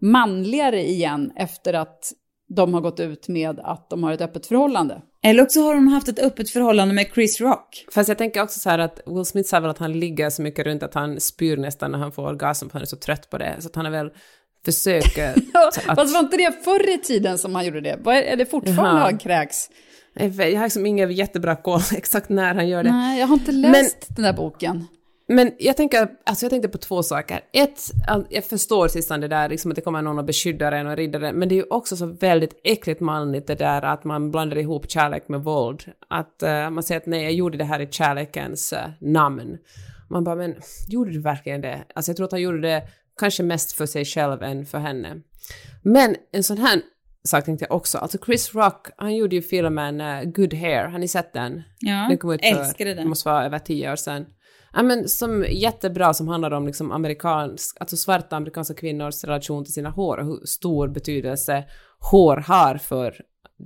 manligare 0.00 0.88
igen 0.88 1.32
efter 1.36 1.74
att 1.74 2.12
de 2.56 2.74
har 2.74 2.80
gått 2.80 3.00
ut 3.00 3.28
med 3.28 3.60
att 3.60 3.90
de 3.90 4.02
har 4.02 4.12
ett 4.12 4.20
öppet 4.20 4.46
förhållande. 4.46 5.02
Eller 5.22 5.42
också 5.42 5.60
har 5.60 5.74
hon 5.74 5.88
haft 5.88 6.08
ett 6.08 6.18
öppet 6.18 6.50
förhållande 6.50 6.94
med 6.94 7.06
Chris 7.14 7.40
Rock. 7.40 7.84
Fast 7.94 8.08
jag 8.08 8.18
tänker 8.18 8.42
också 8.42 8.60
så 8.60 8.70
här 8.70 8.78
att 8.78 9.00
Will 9.06 9.24
Smith 9.24 9.48
sa 9.48 9.60
väl 9.60 9.70
att 9.70 9.78
han 9.78 9.92
ligger 10.00 10.30
så 10.30 10.42
mycket 10.42 10.66
runt 10.66 10.82
att 10.82 10.94
han 10.94 11.20
spyr 11.20 11.56
nästan 11.56 11.90
när 11.92 11.98
han 11.98 12.12
får 12.12 12.26
orgasm 12.26 12.68
för 12.68 12.72
han 12.72 12.82
är 12.82 12.86
så 12.86 12.96
trött 12.96 13.30
på 13.30 13.38
det. 13.38 13.56
Så 13.58 13.68
att 13.68 13.76
han 13.76 13.86
är 13.86 13.90
väl 13.90 14.10
försöker... 14.64 15.30
att, 15.54 15.74
Fast 15.74 16.14
var 16.14 16.20
inte 16.20 16.36
det 16.36 16.64
förr 16.64 16.94
i 16.94 16.98
tiden 16.98 17.38
som 17.38 17.54
han 17.54 17.66
gjorde 17.66 17.80
det? 17.80 17.98
Är 18.06 18.36
det 18.36 18.46
fortfarande 18.46 19.00
Jaha. 19.00 19.04
han 19.04 19.18
kräks? 19.18 19.70
jag 20.14 20.56
har 20.56 20.62
liksom 20.62 20.86
ingen 20.86 21.12
jättebra 21.12 21.56
koll 21.56 21.80
exakt 21.96 22.28
när 22.28 22.54
han 22.54 22.68
gör 22.68 22.82
det. 22.82 22.92
Nej, 22.92 23.20
jag 23.20 23.26
har 23.26 23.34
inte 23.34 23.52
läst 23.52 24.06
den 24.16 24.24
där 24.24 24.32
boken. 24.32 24.86
Men 25.28 25.52
jag 25.58 25.76
tänker, 25.76 26.08
alltså 26.24 26.44
jag 26.44 26.50
tänkte 26.50 26.68
på 26.68 26.78
två 26.78 27.02
saker. 27.02 27.40
Ett, 27.52 27.80
jag 28.30 28.44
förstår 28.44 28.88
sistone 28.88 29.20
det 29.20 29.28
där, 29.28 29.48
liksom 29.48 29.70
att 29.70 29.74
det 29.74 29.80
kommer 29.80 30.02
någon 30.02 30.18
och 30.18 30.24
beskyddar 30.24 30.72
en 30.72 30.86
och 30.86 30.96
riddar 30.96 31.20
en, 31.20 31.36
men 31.36 31.48
det 31.48 31.54
är 31.54 31.56
ju 31.56 31.66
också 31.70 31.96
så 31.96 32.06
väldigt 32.06 32.60
äckligt 32.64 33.00
manligt 33.00 33.46
det 33.46 33.54
där 33.54 33.82
att 33.82 34.04
man 34.04 34.30
blandar 34.30 34.58
ihop 34.58 34.90
kärlek 34.90 35.28
med 35.28 35.40
våld. 35.40 35.82
Att 36.08 36.42
eh, 36.42 36.70
man 36.70 36.82
säger 36.82 37.00
att 37.00 37.06
nej, 37.06 37.22
jag 37.22 37.32
gjorde 37.32 37.58
det 37.58 37.64
här 37.64 37.80
i 37.80 37.88
kärlekens 37.90 38.72
eh, 38.72 38.90
namn. 39.00 39.58
Man 40.08 40.24
bara, 40.24 40.36
men 40.36 40.54
gjorde 40.88 41.10
du 41.10 41.20
verkligen 41.20 41.60
det? 41.60 41.84
Alltså 41.94 42.10
jag 42.10 42.16
tror 42.16 42.26
att 42.26 42.32
han 42.32 42.42
gjorde 42.42 42.60
det 42.60 42.82
kanske 43.20 43.42
mest 43.42 43.72
för 43.72 43.86
sig 43.86 44.04
själv 44.04 44.42
än 44.42 44.66
för 44.66 44.78
henne. 44.78 45.16
Men 45.82 46.16
en 46.32 46.42
sån 46.42 46.58
här 46.58 46.80
sak 47.24 47.44
tänkte 47.44 47.64
jag 47.68 47.76
också, 47.76 47.98
alltså 47.98 48.18
Chris 48.26 48.54
Rock, 48.54 48.86
han 48.96 49.16
gjorde 49.16 49.36
ju 49.36 49.42
filmen 49.42 50.00
eh, 50.00 50.22
Good 50.24 50.54
Hair, 50.54 50.84
har 50.88 50.98
ni 50.98 51.08
sett 51.08 51.32
den? 51.32 51.62
Ja, 51.80 52.06
Den 52.08 52.18
kom 52.18 52.30
ut 52.32 52.40
för, 52.40 52.60
älskade 52.60 52.90
det 52.90 52.94
den. 53.00 53.08
måste 53.08 53.28
vara 53.28 53.44
över 53.46 53.58
tio 53.58 53.92
år 53.92 53.96
sedan. 53.96 54.26
Ja 54.72 54.82
men 54.82 55.08
som 55.08 55.44
jättebra 55.50 56.14
som 56.14 56.28
handlar 56.28 56.50
om 56.50 56.66
liksom 56.66 56.92
amerikansk, 56.92 57.76
alltså 57.80 57.96
svarta 57.96 58.36
amerikanska 58.36 58.74
kvinnors 58.74 59.24
relation 59.24 59.64
till 59.64 59.74
sina 59.74 59.90
hår 59.90 60.18
och 60.18 60.26
hur 60.26 60.46
stor 60.46 60.88
betydelse 60.88 61.64
hår 61.98 62.36
har 62.36 62.74
för 62.76 63.14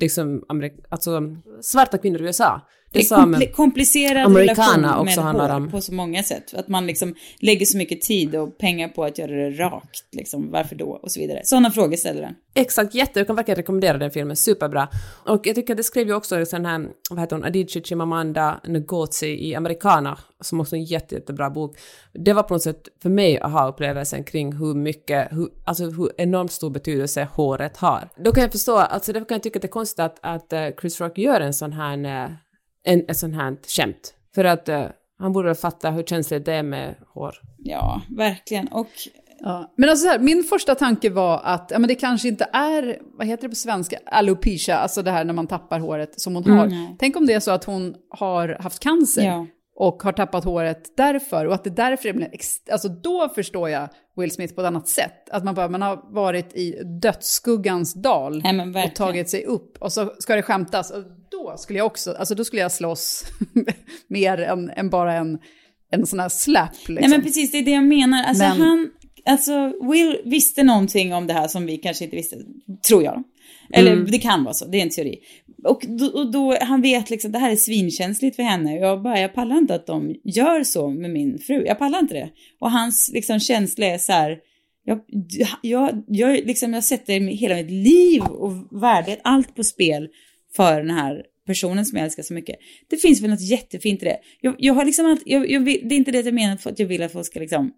liksom 0.00 0.44
Amerik- 0.48 0.84
alltså 0.88 1.20
svarta 1.62 1.98
kvinnor 1.98 2.20
i 2.22 2.24
USA. 2.24 2.60
Det 2.94 3.00
är 3.00 3.16
kompli- 3.16 3.52
komplicerad 3.52 4.26
Americana 4.26 4.88
relation 4.88 5.08
också 5.08 5.22
med 5.22 5.34
hår 5.34 5.70
på 5.70 5.80
så 5.80 5.94
många 5.94 6.22
sätt. 6.22 6.54
Att 6.54 6.68
man 6.68 6.86
liksom 6.86 7.14
lägger 7.40 7.66
så 7.66 7.78
mycket 7.78 8.00
tid 8.00 8.36
och 8.36 8.58
pengar 8.58 8.88
på 8.88 9.04
att 9.04 9.18
göra 9.18 9.30
det 9.30 9.50
rakt. 9.50 10.04
Liksom, 10.12 10.50
varför 10.50 10.76
då? 10.76 10.86
Och 11.02 11.12
så 11.12 11.20
vidare. 11.20 11.40
Sådana 11.44 11.70
frågor 11.70 11.96
ställer 11.96 12.22
den. 12.22 12.34
Exakt, 12.54 12.94
jätte, 12.94 13.20
jag 13.20 13.26
kan 13.26 13.36
verkligen 13.36 13.56
rekommendera 13.56 13.98
den 13.98 14.10
filmen, 14.10 14.36
superbra. 14.36 14.88
Och 15.26 15.46
jag 15.46 15.54
tycker 15.54 15.72
att 15.72 15.76
det 15.76 15.84
skrev 15.84 16.06
ju 16.06 16.14
också 16.14 16.46
sån 16.46 16.66
här, 16.66 16.86
vad 17.10 17.20
heter 17.20 17.36
hon, 17.36 17.44
Adichie 17.44 17.82
Chimamanda 17.82 18.60
Ngozi 18.64 19.48
i 19.48 19.54
Americana, 19.54 20.18
som 20.40 20.60
också 20.60 20.76
är 20.76 20.80
en 20.80 20.84
jätte, 20.84 21.14
jättebra 21.14 21.50
bok. 21.50 21.76
Det 22.12 22.32
var 22.32 22.42
på 22.42 22.54
något 22.54 22.62
sätt 22.62 22.88
för 23.02 23.10
mig 23.10 23.40
aha-upplevelsen 23.40 24.24
kring 24.24 24.52
hur 24.52 24.74
mycket, 24.74 25.28
hur, 25.32 25.48
alltså 25.64 25.84
hur 25.84 26.10
enormt 26.18 26.52
stor 26.52 26.70
betydelse 26.70 27.28
håret 27.32 27.76
har. 27.76 28.08
Då 28.16 28.32
kan 28.32 28.42
jag 28.42 28.52
förstå, 28.52 28.76
alltså 28.76 29.12
därför 29.12 29.26
kan 29.28 29.34
jag 29.34 29.42
tycka 29.42 29.58
att 29.58 29.62
det 29.62 29.68
är 29.68 29.70
konstigt 29.70 30.00
att, 30.00 30.18
att 30.22 30.52
eh, 30.52 30.68
Chris 30.80 31.00
Rock 31.00 31.18
gör 31.18 31.40
en 31.40 31.54
sån 31.54 31.72
här, 31.72 32.24
eh, 32.24 32.30
en, 32.84 33.04
en 33.08 33.14
sån 33.14 33.34
här 33.34 33.56
skämt. 33.68 34.14
För 34.34 34.44
att 34.44 34.68
eh, 34.68 34.86
han 35.18 35.32
borde 35.32 35.54
fatta 35.54 35.90
hur 35.90 36.02
känsligt 36.02 36.44
det 36.44 36.52
är 36.52 36.62
med 36.62 36.94
hår. 37.14 37.34
Ja, 37.58 38.02
verkligen. 38.08 38.68
Och 38.68 38.88
Ja. 39.40 39.72
Men 39.76 39.90
alltså 39.90 40.04
så 40.04 40.10
här, 40.10 40.18
min 40.18 40.44
första 40.44 40.74
tanke 40.74 41.10
var 41.10 41.40
att 41.44 41.70
ja, 41.70 41.78
men 41.78 41.88
det 41.88 41.94
kanske 41.94 42.28
inte 42.28 42.48
är, 42.52 42.98
vad 43.18 43.26
heter 43.26 43.42
det 43.42 43.48
på 43.48 43.54
svenska, 43.54 43.98
alopecia, 44.06 44.76
alltså 44.76 45.02
det 45.02 45.10
här 45.10 45.24
när 45.24 45.34
man 45.34 45.46
tappar 45.46 45.78
håret 45.80 46.20
som 46.20 46.34
hon 46.34 46.44
har. 46.50 46.96
Tänk 46.98 47.16
om 47.16 47.26
det 47.26 47.32
är 47.32 47.40
så 47.40 47.50
att 47.50 47.64
hon 47.64 47.94
har 48.10 48.56
haft 48.60 48.80
cancer 48.80 49.22
Ja. 49.22 49.46
Och 49.76 50.02
har 50.02 50.12
tappat 50.12 50.44
håret 50.44 50.96
därför 50.96 51.46
och 51.46 51.54
att 51.54 51.64
det 51.64 51.70
därför 51.70 52.28
ex- 52.32 52.68
alltså 52.70 52.88
då 52.88 53.28
förstår 53.34 53.70
jag 53.70 53.88
Will 54.16 54.30
Smith 54.30 54.54
på 54.54 54.60
ett 54.60 54.66
annat 54.66 54.88
sätt. 54.88 55.30
Att 55.30 55.44
man 55.44 55.54
bara, 55.54 55.68
man 55.68 55.82
har 55.82 56.14
varit 56.14 56.56
i 56.56 56.82
dödsskuggans 57.02 57.94
dal 57.94 58.42
Nej, 58.42 58.84
och 58.86 58.94
tagit 58.94 59.30
sig 59.30 59.44
upp 59.44 59.76
och 59.82 59.92
så 59.92 60.12
ska 60.18 60.34
det 60.36 60.42
skämtas. 60.42 60.90
Och 60.90 61.02
då 61.30 61.54
skulle 61.56 61.78
jag 61.78 61.86
också, 61.86 62.12
alltså 62.12 62.34
då 62.34 62.44
skulle 62.44 62.62
jag 62.62 62.72
slåss 62.72 63.24
mer 64.08 64.40
än, 64.40 64.70
än 64.70 64.90
bara 64.90 65.12
en, 65.14 65.38
en 65.90 66.06
sån 66.06 66.20
här 66.20 66.28
slap. 66.28 66.70
Liksom. 66.72 66.94
Nej 66.94 67.08
men 67.08 67.22
precis, 67.22 67.50
det 67.52 67.58
är 67.58 67.64
det 67.64 67.70
jag 67.70 67.84
menar. 67.84 68.24
Alltså 68.24 68.44
Men- 68.44 68.60
han, 68.60 68.90
alltså 69.24 69.72
Will 69.90 70.20
visste 70.24 70.62
någonting 70.62 71.14
om 71.14 71.26
det 71.26 71.32
här 71.32 71.48
som 71.48 71.66
vi 71.66 71.76
kanske 71.76 72.04
inte 72.04 72.16
visste, 72.16 72.36
tror 72.88 73.02
jag. 73.02 73.22
Eller 73.72 73.96
det 73.96 74.18
kan 74.18 74.44
vara 74.44 74.54
så, 74.54 74.64
det 74.66 74.78
är 74.78 74.82
en 74.82 74.90
teori. 74.90 75.18
Och 75.64 75.84
då, 75.88 76.06
och 76.06 76.30
då 76.30 76.56
han 76.60 76.82
vet 76.82 77.10
liksom, 77.10 77.32
det 77.32 77.38
här 77.38 77.50
är 77.50 77.56
svinkänsligt 77.56 78.36
för 78.36 78.42
henne. 78.42 78.76
Jag 78.76 79.02
bara, 79.02 79.20
jag 79.20 79.34
pallar 79.34 79.58
inte 79.58 79.74
att 79.74 79.86
de 79.86 80.14
gör 80.24 80.64
så 80.64 80.90
med 80.90 81.10
min 81.10 81.38
fru. 81.38 81.64
Jag 81.66 81.78
pallar 81.78 81.98
inte 81.98 82.14
det. 82.14 82.30
Och 82.60 82.70
hans 82.70 83.10
liksom 83.14 83.40
känsla 83.40 83.86
är 83.86 83.98
så 83.98 84.12
här, 84.12 84.38
jag, 84.84 85.00
jag, 85.62 86.04
jag, 86.06 86.46
liksom, 86.46 86.74
jag 86.74 86.84
sätter 86.84 87.20
hela 87.20 87.54
mitt 87.54 87.70
liv 87.70 88.22
och 88.22 88.82
värdet, 88.82 89.20
allt 89.24 89.54
på 89.54 89.64
spel 89.64 90.08
för 90.56 90.80
den 90.80 90.90
här 90.90 91.22
personen 91.46 91.86
som 91.86 91.98
jag 91.98 92.04
älskar 92.04 92.22
så 92.22 92.34
mycket. 92.34 92.56
Det 92.90 92.96
finns 92.96 93.22
väl 93.22 93.30
något 93.30 93.50
jättefint 93.50 94.02
i 94.02 94.04
det. 94.04 94.18
Jag, 94.40 94.54
jag 94.58 94.74
har 94.74 94.84
liksom 94.84 95.06
allt, 95.06 95.22
jag, 95.24 95.50
jag 95.50 95.64
det 95.64 95.72
är 95.72 95.92
inte 95.92 96.10
det 96.10 96.24
jag 96.24 96.34
menar 96.34 96.56
för 96.56 96.70
att 96.70 96.78
jag 96.78 96.86
vill 96.86 97.02
att 97.02 97.12
folk 97.12 97.26
ska 97.26 97.40
liksom 97.40 97.72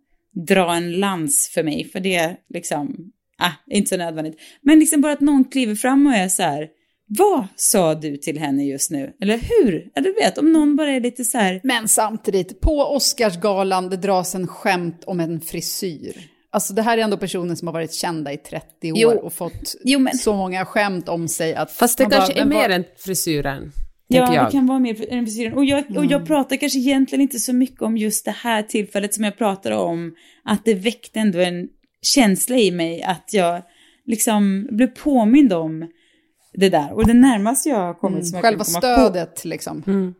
dra 0.47 0.75
en 0.75 0.93
lans 0.93 1.51
för 1.55 1.63
mig, 1.63 1.85
för 1.85 2.01
det 2.01 2.37
liksom, 2.49 3.13
ah, 3.39 3.53
är 3.71 3.77
inte 3.77 3.89
så 3.89 3.97
nödvändigt. 3.97 4.41
Men 4.63 4.79
liksom 4.79 5.01
bara 5.01 5.13
att 5.13 5.21
någon 5.21 5.45
kliver 5.45 5.75
fram 5.75 6.07
och 6.07 6.15
är 6.15 6.29
så 6.29 6.43
här, 6.43 6.69
vad 7.09 7.47
sa 7.57 7.95
du 7.95 8.17
till 8.17 8.39
henne 8.39 8.65
just 8.65 8.91
nu? 8.91 9.13
Eller 9.21 9.39
hur? 9.39 9.91
Ja, 9.95 10.03
du 10.03 10.13
vet, 10.13 10.39
om 10.39 10.53
någon 10.53 10.77
bara 10.77 10.91
är 10.91 11.01
lite 11.01 11.25
så 11.25 11.39
här... 11.39 11.61
Men 11.65 11.89
samtidigt, 11.89 12.61
på 12.61 12.79
Oscarsgalan 12.81 13.89
det 13.91 13.97
dras 13.97 14.35
en 14.35 14.47
skämt 14.47 15.05
om 15.07 15.21
en 15.21 15.41
frisyr. 15.41 16.17
Alltså 16.51 16.75
det 16.75 16.83
här 16.83 16.99
är 16.99 17.03
ändå 17.03 17.17
personer 17.17 17.55
som 17.55 17.69
har 17.69 17.73
varit 17.73 17.93
kända 17.95 18.33
i 18.33 18.37
30 18.37 18.93
år 18.93 18.99
Jo. 18.99 19.11
och 19.11 19.33
fått 19.33 19.75
Jo, 19.85 19.99
men- 19.99 20.19
så 20.19 20.35
många 20.37 20.65
skämt 20.65 21.09
om 21.09 21.29
sig 21.29 21.55
att... 21.55 21.73
Fast 21.73 21.99
det 21.99 22.05
man 22.05 22.11
bara, 22.11 22.17
kanske 22.17 22.41
är 22.41 22.45
mer 22.45 22.69
än 22.69 22.85
frisyren, 22.99 23.73
Ja, 24.09 24.35
jag. 24.35 24.47
det 24.47 24.51
kan 24.53 24.67
vara 24.67 24.79
mer 24.79 25.13
än 25.13 25.27
frisyren. 25.27 25.53
Och 25.53 25.65
jag, 25.65 25.97
och 25.97 26.05
jag 26.05 26.27
pratar 26.27 26.57
kanske 26.57 26.79
egentligen 26.79 27.23
inte 27.23 27.39
så 27.39 27.53
mycket 27.53 27.83
om 27.83 27.97
just 27.97 28.25
det 28.25 28.31
här 28.31 28.63
tillfället 28.63 29.15
som 29.15 29.25
jag 29.25 29.39
pratar 29.39 29.71
om. 29.71 30.15
Att 30.45 30.65
det 30.65 30.75
väckte 30.75 31.19
ändå 31.21 31.39
en 31.39 31.69
känsla 32.03 32.57
i 32.57 32.71
mig 32.71 33.03
att 33.03 33.29
jag 33.33 33.63
liksom 34.05 34.69
blev 34.71 34.87
påmind 34.87 35.53
om 35.53 35.89
det 36.57 36.69
där. 36.69 36.93
Och 36.93 37.07
det 37.07 37.15
närmaste 37.15 37.69
jag 37.69 37.77
har 37.77 37.95
kommit 37.95 38.27
som 38.29 38.37
jag 38.37 38.45
Själva 38.45 38.65
kan 38.65 38.73
komma 38.81 38.97
på. 38.97 39.01
stödet 39.11 39.45
liksom. 39.45 39.83
Mm. 39.87 40.15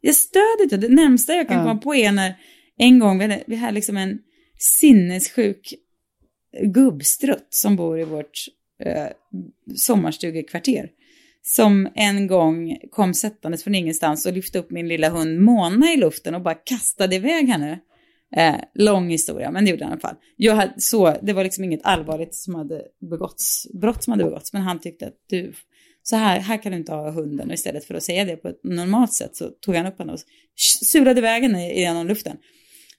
Ja, 0.00 0.12
stödet, 0.12 0.72
ja, 0.72 0.76
det 0.78 0.88
närmsta 0.88 1.34
jag 1.34 1.48
kan 1.48 1.56
Ja. 1.56 1.62
komma 1.64 1.80
på 1.80 1.94
är 1.94 2.12
när 2.12 2.34
en 2.78 2.98
gång 2.98 3.18
vi 3.18 3.24
hade, 3.24 3.44
vi 3.46 3.56
hade 3.56 3.72
liksom 3.72 3.96
en 3.96 4.18
sinnessjuk 4.58 5.74
gubbstrutt 6.62 7.46
som 7.50 7.76
bor 7.76 8.00
i 8.00 8.04
vårt 8.04 8.44
eh, 8.84 9.06
sommarstugekvarter. 9.76 10.90
Som 11.42 11.88
en 11.94 12.26
gång 12.26 12.78
kom 12.90 13.14
sättandes 13.14 13.64
från 13.64 13.74
ingenstans 13.74 14.26
och 14.26 14.32
lyfte 14.32 14.58
upp 14.58 14.70
min 14.70 14.88
lilla 14.88 15.08
hund 15.08 15.40
Mona 15.40 15.92
i 15.92 15.96
luften 15.96 16.34
och 16.34 16.40
bara 16.42 16.54
kastade 16.54 17.16
iväg 17.16 17.48
henne. 17.48 17.80
Eh, 18.36 18.54
lång 18.74 19.08
historia, 19.10 19.50
men 19.50 19.64
det 19.64 19.70
gjorde 19.70 19.84
han 19.84 19.90
i 19.90 19.92
alla 19.92 20.00
fall. 20.00 20.16
Jag 20.36 20.54
hade, 20.54 20.72
så, 20.76 21.16
det 21.22 21.32
var 21.32 21.44
liksom 21.44 21.64
inget 21.64 21.80
allvarligt 21.84 22.34
som 22.34 22.54
hade 22.54 22.82
begåtts, 23.10 23.66
brott 23.74 24.04
som 24.04 24.10
hade 24.10 24.24
begåtts, 24.24 24.52
men 24.52 24.62
han 24.62 24.80
tyckte 24.80 25.06
att 25.06 25.14
du, 25.30 25.52
så 26.08 26.16
här, 26.16 26.40
här 26.40 26.62
kan 26.62 26.72
du 26.72 26.78
inte 26.78 26.92
ha 26.92 27.10
hunden. 27.10 27.48
Och 27.48 27.54
istället 27.54 27.84
för 27.84 27.94
att 27.94 28.02
säga 28.02 28.24
det 28.24 28.36
på 28.36 28.48
ett 28.48 28.64
normalt 28.64 29.12
sätt 29.12 29.36
så 29.36 29.48
tog 29.48 29.74
han 29.74 29.86
upp 29.86 29.98
henne 29.98 30.12
och 30.12 30.20
surade 30.84 31.20
iväg 31.20 31.42
henne 31.42 31.72
genom 31.74 32.06
luften. 32.06 32.36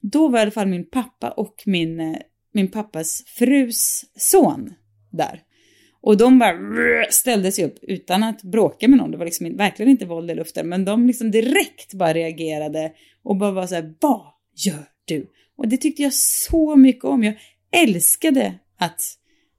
Då 0.00 0.28
var 0.28 0.38
i 0.38 0.42
alla 0.42 0.50
fall 0.50 0.66
min 0.66 0.90
pappa 0.90 1.30
och 1.30 1.54
min, 1.66 2.00
eh, 2.00 2.16
min 2.54 2.70
pappas 2.70 3.22
frus 3.26 4.04
son 4.16 4.74
där. 5.12 5.42
Och 6.00 6.16
de 6.16 6.38
bara 6.38 6.56
ställde 7.10 7.52
sig 7.52 7.64
upp 7.64 7.78
utan 7.82 8.22
att 8.22 8.42
bråka 8.42 8.88
med 8.88 8.98
någon. 8.98 9.10
Det 9.10 9.16
var 9.16 9.24
liksom 9.24 9.56
verkligen 9.56 9.90
inte 9.90 10.06
våld 10.06 10.30
i 10.30 10.34
luften. 10.34 10.68
Men 10.68 10.84
de 10.84 11.06
liksom 11.06 11.30
direkt 11.30 11.94
bara 11.94 12.14
reagerade 12.14 12.92
och 13.22 13.36
bara 13.36 13.50
var 13.50 13.66
så 13.66 13.74
här, 13.74 13.94
vad 14.00 14.26
gör 14.56 14.84
du? 15.04 15.30
Och 15.56 15.68
det 15.68 15.76
tyckte 15.76 16.02
jag 16.02 16.14
så 16.14 16.76
mycket 16.76 17.04
om. 17.04 17.24
Jag 17.24 17.34
älskade 17.72 18.54
att, 18.78 19.00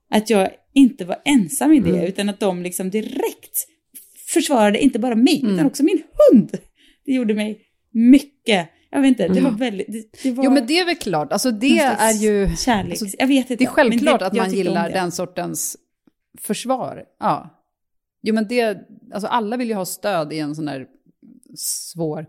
att 0.09 0.29
jag 0.29 0.49
inte 0.79 1.05
var 1.05 1.21
ensam 1.25 1.73
i 1.73 1.79
det, 1.79 2.07
utan 2.07 2.29
att 2.29 2.39
de 2.39 2.63
liksom 2.63 2.89
direkt 2.89 3.67
försvarade 4.27 4.79
inte 4.79 4.99
bara 4.99 5.15
mig, 5.15 5.41
utan 5.45 5.65
också 5.65 5.83
min 5.83 6.01
hund. 6.31 6.57
Det 7.05 7.13
gjorde 7.13 7.33
mig 7.33 7.61
mycket, 7.91 8.69
jag 8.89 9.01
vet 9.01 9.07
inte, 9.09 9.27
det 9.27 9.41
var 9.41 9.51
väldigt, 9.51 9.87
det, 9.87 10.23
det 10.23 10.31
var 10.31 10.43
Jo 10.45 10.51
men 10.51 10.67
det 10.67 10.79
är 10.79 10.85
väl 10.85 10.95
klart, 10.95 11.33
alltså 11.33 11.51
det 11.51 11.79
är 11.79 12.13
ju... 12.13 12.55
Kärlek, 12.55 13.01
alltså, 13.01 13.17
jag 13.19 13.27
vet 13.27 13.51
inte. 13.51 13.55
Det 13.55 13.63
är 13.63 13.73
självklart 13.73 14.21
men 14.21 14.27
att 14.27 14.33
man 14.33 14.51
gillar 14.51 14.89
det. 14.89 14.93
den 14.95 15.11
sortens 15.11 15.77
försvar. 16.37 17.03
Ja. 17.19 17.49
Jo 18.21 18.33
men 18.35 18.47
det, 18.47 18.77
alltså 19.13 19.27
alla 19.27 19.57
vill 19.57 19.67
ju 19.67 19.73
ha 19.73 19.85
stöd 19.85 20.33
i 20.33 20.39
en 20.39 20.55
sån 20.55 20.67
här 20.67 20.87
svår 21.55 22.25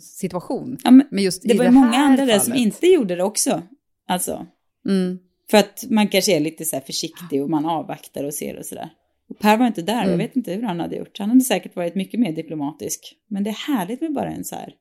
situation. 0.00 0.78
Ja, 0.84 0.90
men 0.90 1.06
Men 1.10 1.24
just 1.24 1.42
det 1.42 1.54
var 1.54 1.64
det 1.64 1.70
ju 1.70 1.74
många 1.74 1.96
andra 1.96 2.24
där 2.24 2.38
som 2.38 2.54
inte 2.54 2.86
gjorde 2.86 3.16
det 3.16 3.22
också. 3.22 3.62
Alltså, 4.08 4.46
Mm. 4.88 5.18
För 5.50 5.58
att 5.58 5.84
man 5.90 6.08
kanske 6.08 6.36
är 6.36 6.40
lite 6.40 6.64
så 6.64 6.80
försiktig 6.80 7.42
och 7.42 7.50
man 7.50 7.66
avvaktar 7.66 8.24
och 8.24 8.34
ser 8.34 8.58
och 8.58 8.66
sådär. 8.66 8.88
Och 9.30 9.38
Per 9.38 9.56
var 9.56 9.66
inte 9.66 9.82
där, 9.82 9.98
Mm. 10.02 10.10
jag 10.10 10.18
vet 10.18 10.36
inte 10.36 10.52
hur 10.52 10.62
han 10.62 10.80
hade 10.80 10.96
gjort. 10.96 11.18
Han 11.18 11.28
hade 11.28 11.40
säkert 11.40 11.76
varit 11.76 11.94
mycket 11.94 12.20
mer 12.20 12.32
diplomatisk. 12.32 13.00
Men 13.28 13.44
det 13.44 13.50
är 13.50 13.76
härligt 13.76 14.00
med 14.00 14.12
bara 14.14 14.30
en 14.30 14.44
så 14.44 14.54
här 14.54 14.72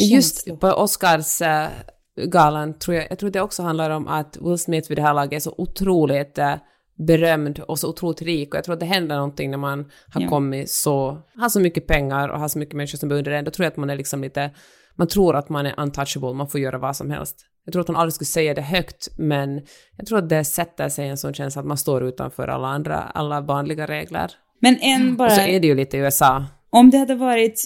Men 0.00 0.08
Just 0.08 0.60
på 0.60 0.68
Oscars-galan 0.68 2.78
tror 2.78 2.96
jag, 2.96 3.06
jag 3.10 3.18
tror 3.18 3.30
det 3.30 3.40
också 3.40 3.62
handlar 3.62 3.90
om 3.90 4.08
att 4.08 4.38
Will 4.40 4.58
Smith 4.58 4.88
vid 4.88 4.98
det 4.98 5.02
här 5.02 5.14
laget 5.14 5.32
är 5.32 5.40
så 5.40 5.54
otroligt 5.58 6.38
eh, 6.38 6.54
berömd 6.98 7.58
och 7.58 7.78
så 7.78 7.88
otroligt 7.88 8.22
rik 8.22 8.54
och 8.54 8.58
jag 8.58 8.64
tror 8.64 8.74
att 8.74 8.80
det 8.80 8.86
händer 8.86 9.16
någonting 9.16 9.50
när 9.50 9.58
man 9.58 9.90
har 10.12 10.20
Ja. 10.20 10.28
kommit 10.28 10.70
så, 10.70 11.22
har 11.34 11.48
så 11.48 11.60
mycket 11.60 11.86
pengar 11.86 12.28
och 12.28 12.40
har 12.40 12.48
så 12.48 12.58
mycket 12.58 12.74
människor 12.74 12.98
som 12.98 13.08
beundrar 13.08 13.32
en, 13.32 13.44
då 13.44 13.50
tror 13.50 13.64
jag 13.64 13.70
att 13.70 13.76
man 13.76 13.90
är 13.90 13.96
liksom 13.96 14.22
lite, 14.22 14.50
man 14.94 15.08
tror 15.08 15.36
att 15.36 15.48
man 15.48 15.66
är 15.66 15.80
untouchable, 15.80 16.32
man 16.32 16.48
får 16.48 16.60
göra 16.60 16.78
vad 16.78 16.96
som 16.96 17.10
helst. 17.10 17.36
Jag 17.66 17.72
tror 17.72 17.80
att 17.80 17.86
hon 17.88 17.96
aldrig 17.96 18.12
skulle 18.12 18.26
säga 18.26 18.54
det 18.54 18.62
högt, 18.62 19.08
men 19.18 19.60
jag 19.96 20.06
tror 20.06 20.18
att 20.18 20.28
det 20.28 20.44
sätter 20.44 20.88
sig 20.88 21.08
en 21.08 21.16
sån 21.16 21.34
känsla 21.34 21.60
att 21.60 21.66
man 21.66 21.76
står 21.76 22.04
utanför 22.04 22.48
alla 22.48 22.68
andra, 22.68 22.98
alla 22.98 23.40
vanliga 23.40 23.86
regler. 23.86 24.30
Men 24.60 24.76
en 24.80 25.16
bara, 25.16 25.26
Och 25.28 25.32
så 25.32 25.40
är 25.40 25.60
det 25.60 25.66
ju 25.66 25.74
lite 25.74 25.96
i 25.96 26.00
USA. 26.00 26.44
om 26.70 26.90
det 26.90 26.98
hade 26.98 27.14
varit 27.14 27.64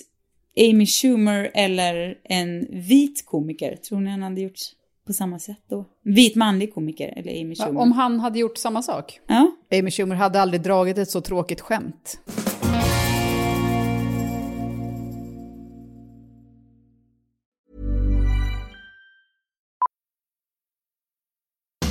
Amy 0.71 0.87
Schumer 0.87 1.51
eller 1.55 2.15
en 2.25 2.67
vit 2.71 3.27
komiker, 3.27 3.77
tror 3.77 4.01
ni 4.01 4.11
han 4.11 4.23
hade 4.23 4.41
gjort 4.41 4.59
på 5.07 5.13
samma 5.13 5.39
sätt 5.39 5.59
då? 5.71 5.85
Vit 6.05 6.37
manlig 6.37 6.75
komiker 6.75 7.13
eller 7.17 7.41
Amy 7.41 7.55
Schumer? 7.57 7.81
Om 7.81 7.93
han 7.93 8.21
hade 8.21 8.39
gjort 8.39 8.59
samma 8.59 8.83
sak. 8.83 9.21
Ja, 9.27 9.51
Amy 9.79 9.91
Schumer 9.91 10.15
hade 10.15 10.41
aldrig 10.41 10.63
dragit 10.63 10.99
ett 10.99 11.11
så 11.11 11.21
tråkigt 11.21 11.61
skämt. 11.61 12.19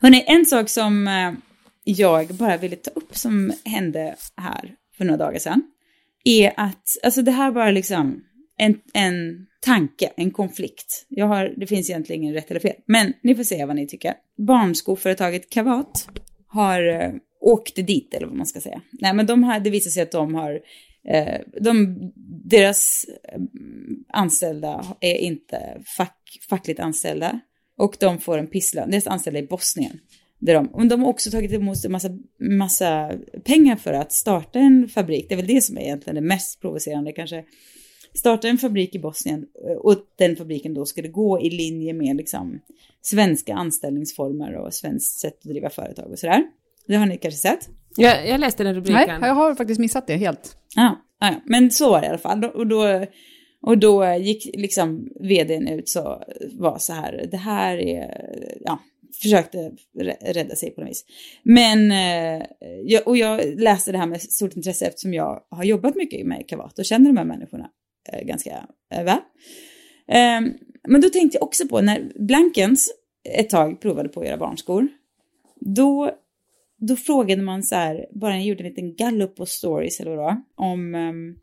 Hörrni, 0.00 0.24
en 0.26 0.46
sak 0.46 0.68
som 0.68 1.08
eh, 1.08 1.32
jag 1.84 2.26
bara 2.26 2.56
ville 2.56 2.76
ta 2.76 2.90
upp 2.90 3.16
som 3.16 3.52
hände 3.64 4.16
här 4.36 4.74
för 4.96 5.04
några 5.04 5.24
dagar 5.24 5.38
sedan 5.38 5.62
är 6.24 6.52
att, 6.56 6.96
alltså 7.02 7.22
det 7.22 7.30
här 7.30 7.50
var 7.50 7.72
liksom 7.72 8.24
en, 8.58 8.80
en 8.94 9.46
tanke, 9.60 10.10
en 10.16 10.30
konflikt. 10.30 11.06
Jag 11.08 11.26
har, 11.26 11.54
det 11.56 11.66
finns 11.66 11.90
egentligen 11.90 12.22
ingen 12.22 12.34
rätt 12.34 12.50
eller 12.50 12.60
fel, 12.60 12.74
men 12.86 13.12
ni 13.22 13.34
får 13.34 13.42
se 13.42 13.64
vad 13.64 13.76
ni 13.76 13.86
tycker. 13.86 14.14
Barnskoföretaget 14.46 15.50
Kavat 15.50 16.08
har 16.46 16.88
eh, 16.88 17.12
åkt 17.40 17.86
dit, 17.86 18.14
eller 18.14 18.26
vad 18.26 18.36
man 18.36 18.46
ska 18.46 18.60
säga. 18.60 18.80
Nej, 18.92 19.14
men 19.14 19.26
de 19.26 19.44
har, 19.44 19.60
det 19.60 19.70
visar 19.70 19.90
sig 19.90 20.02
att 20.02 20.12
de 20.12 20.34
har, 20.34 20.60
eh, 21.08 21.40
de, 21.60 21.98
deras 22.44 23.06
eh, 23.24 23.40
anställda 24.08 24.96
är 25.00 25.14
inte 25.14 25.82
fack, 25.96 26.38
fackligt 26.48 26.80
anställda 26.80 27.40
och 27.78 27.96
de 28.00 28.18
får 28.18 28.38
en 28.38 28.46
pisslön. 28.46 28.90
Deras 28.90 29.06
anställda 29.06 29.40
i 29.40 29.46
Bosnien. 29.46 30.00
Där 30.38 30.54
de, 30.54 30.66
och 30.66 30.86
de 30.86 31.00
har 31.00 31.08
också 31.08 31.30
tagit 31.30 31.52
emot 31.52 31.84
en 31.84 31.92
massa, 31.92 32.08
massa 32.38 33.12
pengar 33.44 33.76
för 33.76 33.92
att 33.92 34.12
starta 34.12 34.58
en 34.58 34.88
fabrik. 34.88 35.26
Det 35.28 35.34
är 35.34 35.36
väl 35.36 35.46
det 35.46 35.64
som 35.64 35.76
är 35.76 35.82
egentligen 35.82 36.14
det 36.14 36.28
mest 36.28 36.60
provocerande 36.60 37.12
kanske. 37.12 37.44
Starta 38.14 38.48
en 38.48 38.58
fabrik 38.58 38.94
i 38.94 38.98
Bosnien 38.98 39.46
eh, 39.68 39.76
och 39.76 39.94
den 40.16 40.36
fabriken 40.36 40.74
då 40.74 40.86
skulle 40.86 41.08
gå 41.08 41.40
i 41.40 41.50
linje 41.50 41.92
med 41.92 42.16
liksom 42.16 42.60
svenska 43.02 43.54
anställningsformer 43.54 44.54
och 44.54 44.74
svenskt 44.74 45.20
sätt 45.20 45.38
att 45.44 45.50
driva 45.50 45.70
företag 45.70 46.10
och 46.10 46.18
sådär. 46.18 46.42
Det 46.86 46.94
har 46.94 47.06
ni 47.06 47.18
kanske 47.18 47.38
sett? 47.38 47.68
Jag, 47.96 48.28
jag 48.28 48.40
läste 48.40 48.64
den 48.64 48.74
rubriken. 48.74 49.20
Nej, 49.20 49.28
jag 49.28 49.34
har 49.34 49.54
faktiskt 49.54 49.80
missat 49.80 50.06
det 50.06 50.16
helt. 50.16 50.56
Ja, 50.76 51.02
ja, 51.20 51.30
ja. 51.30 51.40
men 51.44 51.70
så 51.70 51.90
var 51.90 52.00
det 52.00 52.06
i 52.06 52.08
alla 52.08 52.18
fall. 52.18 52.44
Och 52.44 52.66
då, 52.66 53.06
och 53.62 53.78
då 53.78 54.14
gick 54.14 54.56
liksom 54.56 55.08
vdn 55.20 55.68
ut 55.68 55.88
så 55.88 56.22
var 56.52 56.78
så 56.78 56.92
här, 56.92 57.28
det 57.30 57.36
här 57.36 57.78
är, 57.78 58.34
ja, 58.60 58.78
försökte 59.22 59.72
rädda 60.20 60.56
sig 60.56 60.70
på 60.70 60.80
något 60.80 60.90
vis. 60.90 61.04
Men, 61.42 61.92
eh, 61.92 62.46
och 63.04 63.16
jag 63.16 63.60
läste 63.60 63.92
det 63.92 63.98
här 63.98 64.06
med 64.06 64.22
stort 64.22 64.56
intresse 64.56 64.86
eftersom 64.86 65.14
jag 65.14 65.42
har 65.50 65.64
jobbat 65.64 65.94
mycket 65.94 66.26
med 66.26 66.48
kavat 66.48 66.78
och 66.78 66.84
känner 66.84 67.06
de 67.06 67.16
här 67.16 67.24
människorna 67.24 67.70
eh, 68.12 68.26
ganska 68.26 68.66
eh, 68.94 69.04
väl. 69.04 69.18
Ehm, 70.08 70.54
men 70.88 71.00
då 71.00 71.08
tänkte 71.08 71.38
jag 71.38 71.42
också 71.42 71.68
på 71.68 71.80
när 71.80 72.12
Blankens 72.14 72.92
ett 73.30 73.50
tag 73.50 73.80
provade 73.80 74.08
på 74.08 74.20
att 74.20 74.26
göra 74.26 74.36
barnskor. 74.36 74.88
Då, 75.60 76.10
då 76.78 76.96
frågade 76.96 77.42
man 77.42 77.62
så 77.62 77.74
här, 77.74 78.06
bara 78.10 78.34
jag 78.34 78.44
gjorde 78.44 78.62
en 78.62 78.68
liten 78.68 78.94
gallup 78.94 79.36
på 79.36 79.46
stories 79.46 80.00
eller 80.00 80.10
vad 80.10 80.18
det 80.18 80.22
var, 80.22 80.42
om 80.56 80.94
ehm, 80.94 81.36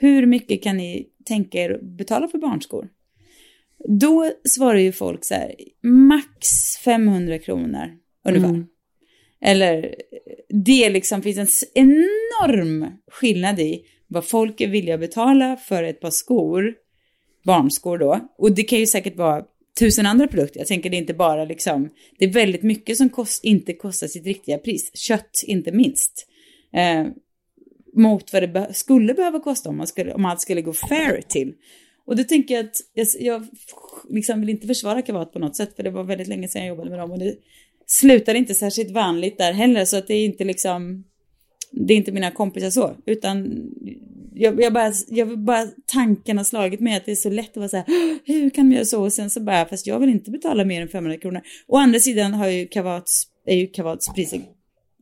hur 0.00 0.26
mycket 0.26 0.62
kan 0.62 0.76
ni 0.76 1.08
tänka 1.24 1.58
er 1.58 1.78
betala 1.82 2.28
för 2.28 2.38
barnskor? 2.38 2.88
Då 3.88 4.32
svarar 4.44 4.78
ju 4.78 4.92
folk 4.92 5.24
så 5.24 5.34
här, 5.34 5.54
max 5.82 6.76
500 6.84 7.38
kronor 7.38 7.98
ungefär. 8.24 8.48
Mm. 8.48 8.66
Eller 9.40 9.94
det 10.48 10.90
liksom 10.90 11.22
finns 11.22 11.38
en 11.74 11.90
enorm 11.90 12.86
skillnad 13.10 13.60
i 13.60 13.84
vad 14.06 14.24
folk 14.24 14.60
är 14.60 14.68
villiga 14.68 14.94
att 14.94 15.00
betala 15.00 15.56
för 15.56 15.82
ett 15.82 16.00
par 16.00 16.10
skor, 16.10 16.74
barnskor 17.44 17.98
då. 17.98 18.28
Och 18.38 18.54
det 18.54 18.62
kan 18.62 18.78
ju 18.78 18.86
säkert 18.86 19.16
vara 19.16 19.44
tusen 19.78 20.06
andra 20.06 20.28
produkter. 20.28 20.60
Jag 20.60 20.66
tänker 20.66 20.90
det 20.90 20.96
är 20.96 20.98
inte 20.98 21.14
bara 21.14 21.44
liksom, 21.44 21.90
det 22.18 22.24
är 22.24 22.32
väldigt 22.32 22.62
mycket 22.62 22.96
som 22.96 23.08
kost, 23.08 23.44
inte 23.44 23.72
kostar 23.72 24.06
sitt 24.06 24.26
riktiga 24.26 24.58
pris. 24.58 24.90
Kött 24.94 25.42
inte 25.46 25.72
minst. 25.72 26.26
Eh, 26.72 27.06
mot 27.98 28.32
vad 28.32 28.42
det 28.42 28.48
be 28.48 28.74
skulle 28.74 29.14
behöva 29.14 29.40
kosta 29.40 29.68
om, 29.68 29.76
man 29.76 29.86
skulle, 29.86 30.14
om 30.14 30.24
allt 30.24 30.40
skulle 30.40 30.62
gå 30.62 30.72
fair 30.72 31.22
till. 31.28 31.54
Och 32.06 32.16
då 32.16 32.24
tänker 32.24 32.54
jag 32.54 32.64
att 32.64 32.76
jag, 32.94 33.06
jag 33.20 33.46
liksom 34.08 34.40
vill 34.40 34.48
inte 34.48 34.66
försvara 34.66 35.02
kavat 35.02 35.32
på 35.32 35.38
något 35.38 35.56
sätt, 35.56 35.76
för 35.76 35.82
det 35.82 35.90
var 35.90 36.04
väldigt 36.04 36.28
länge 36.28 36.48
sedan 36.48 36.62
jag 36.62 36.68
jobbade 36.68 36.90
med 36.90 36.98
dem 36.98 37.10
och 37.10 37.18
det 37.18 37.34
slutade 37.86 38.38
inte 38.38 38.54
särskilt 38.54 38.90
vanligt 38.90 39.38
där 39.38 39.52
heller, 39.52 39.84
så 39.84 39.96
att 39.96 40.06
det 40.06 40.14
är 40.14 40.24
inte 40.24 40.44
liksom, 40.44 41.04
det 41.70 41.94
är 41.94 41.96
inte 41.96 42.12
mina 42.12 42.30
kompisar 42.30 42.70
så, 42.70 42.96
utan 43.06 43.62
jag, 44.34 44.60
jag, 44.62 44.72
bara, 44.72 44.92
jag 45.08 45.38
bara, 45.38 45.66
tanken 45.86 46.36
har 46.36 46.44
slagit 46.44 46.80
mig 46.80 46.96
att 46.96 47.04
det 47.04 47.12
är 47.12 47.16
så 47.16 47.30
lätt 47.30 47.50
att 47.50 47.56
vara 47.56 47.68
så 47.68 47.76
här, 47.76 47.86
hur 48.24 48.50
kan 48.50 48.66
man 48.66 48.74
göra 48.74 48.84
så? 48.84 49.02
Och 49.02 49.12
sen 49.12 49.30
så 49.30 49.40
bara, 49.40 49.64
fast 49.64 49.86
jag 49.86 49.98
vill 49.98 50.08
inte 50.08 50.30
betala 50.30 50.64
mer 50.64 50.82
än 50.82 50.88
500 50.88 51.18
kronor. 51.18 51.40
Å 51.66 51.76
andra 51.76 52.00
sidan 52.00 52.34
har 52.34 52.48
ju 52.48 52.66
Kavats, 52.66 53.26
är 53.46 53.56
ju 53.56 53.66
Kavats 53.66 54.14
priser 54.14 54.40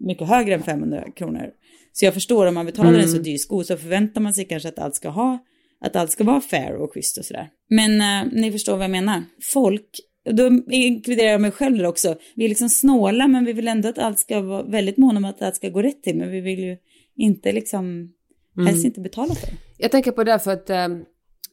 mycket 0.00 0.28
högre 0.28 0.54
än 0.54 0.62
500 0.62 1.04
kronor. 1.16 1.50
Så 1.96 2.04
jag 2.04 2.14
förstår 2.14 2.46
om 2.46 2.54
man 2.54 2.66
betalar 2.66 2.90
mm. 2.90 3.00
en 3.00 3.08
så 3.08 3.18
dyr 3.18 3.36
sko 3.36 3.64
så 3.64 3.76
förväntar 3.76 4.20
man 4.20 4.34
sig 4.34 4.44
kanske 4.44 4.68
att 4.68 4.78
allt 4.78 4.94
ska 4.94 5.08
ha, 5.08 5.38
att 5.80 5.96
allt 5.96 6.10
ska 6.10 6.24
vara 6.24 6.40
fair 6.40 6.74
och 6.76 6.94
schysst 6.94 7.18
och 7.18 7.24
sådär. 7.24 7.48
Men 7.70 8.00
äh, 8.00 8.32
ni 8.32 8.52
förstår 8.52 8.76
vad 8.76 8.84
jag 8.84 8.90
menar. 8.90 9.22
Folk, 9.52 9.88
då 10.30 10.50
inkluderar 10.70 11.30
jag 11.30 11.40
mig 11.40 11.50
själv 11.50 11.86
också. 11.86 12.16
Vi 12.34 12.44
är 12.44 12.48
liksom 12.48 12.68
snåla 12.68 13.28
men 13.28 13.44
vi 13.44 13.52
vill 13.52 13.68
ändå 13.68 13.88
att 13.88 13.98
allt 13.98 14.18
ska 14.18 14.40
vara 14.40 14.62
väldigt 14.62 14.96
måna 14.96 15.18
om 15.18 15.24
att 15.24 15.42
allt 15.42 15.56
ska 15.56 15.68
gå 15.68 15.82
rätt 15.82 16.02
till. 16.02 16.16
Men 16.16 16.30
vi 16.30 16.40
vill 16.40 16.58
ju 16.58 16.76
inte 17.16 17.52
liksom 17.52 17.84
mm. 17.86 18.66
helst 18.66 18.84
inte 18.84 19.00
betala 19.00 19.34
för 19.34 19.46
det. 19.46 19.56
Jag 19.78 19.90
tänker 19.90 20.10
på 20.10 20.24
det 20.24 20.38
för 20.38 20.52
att 20.52 20.70
um, 20.70 21.04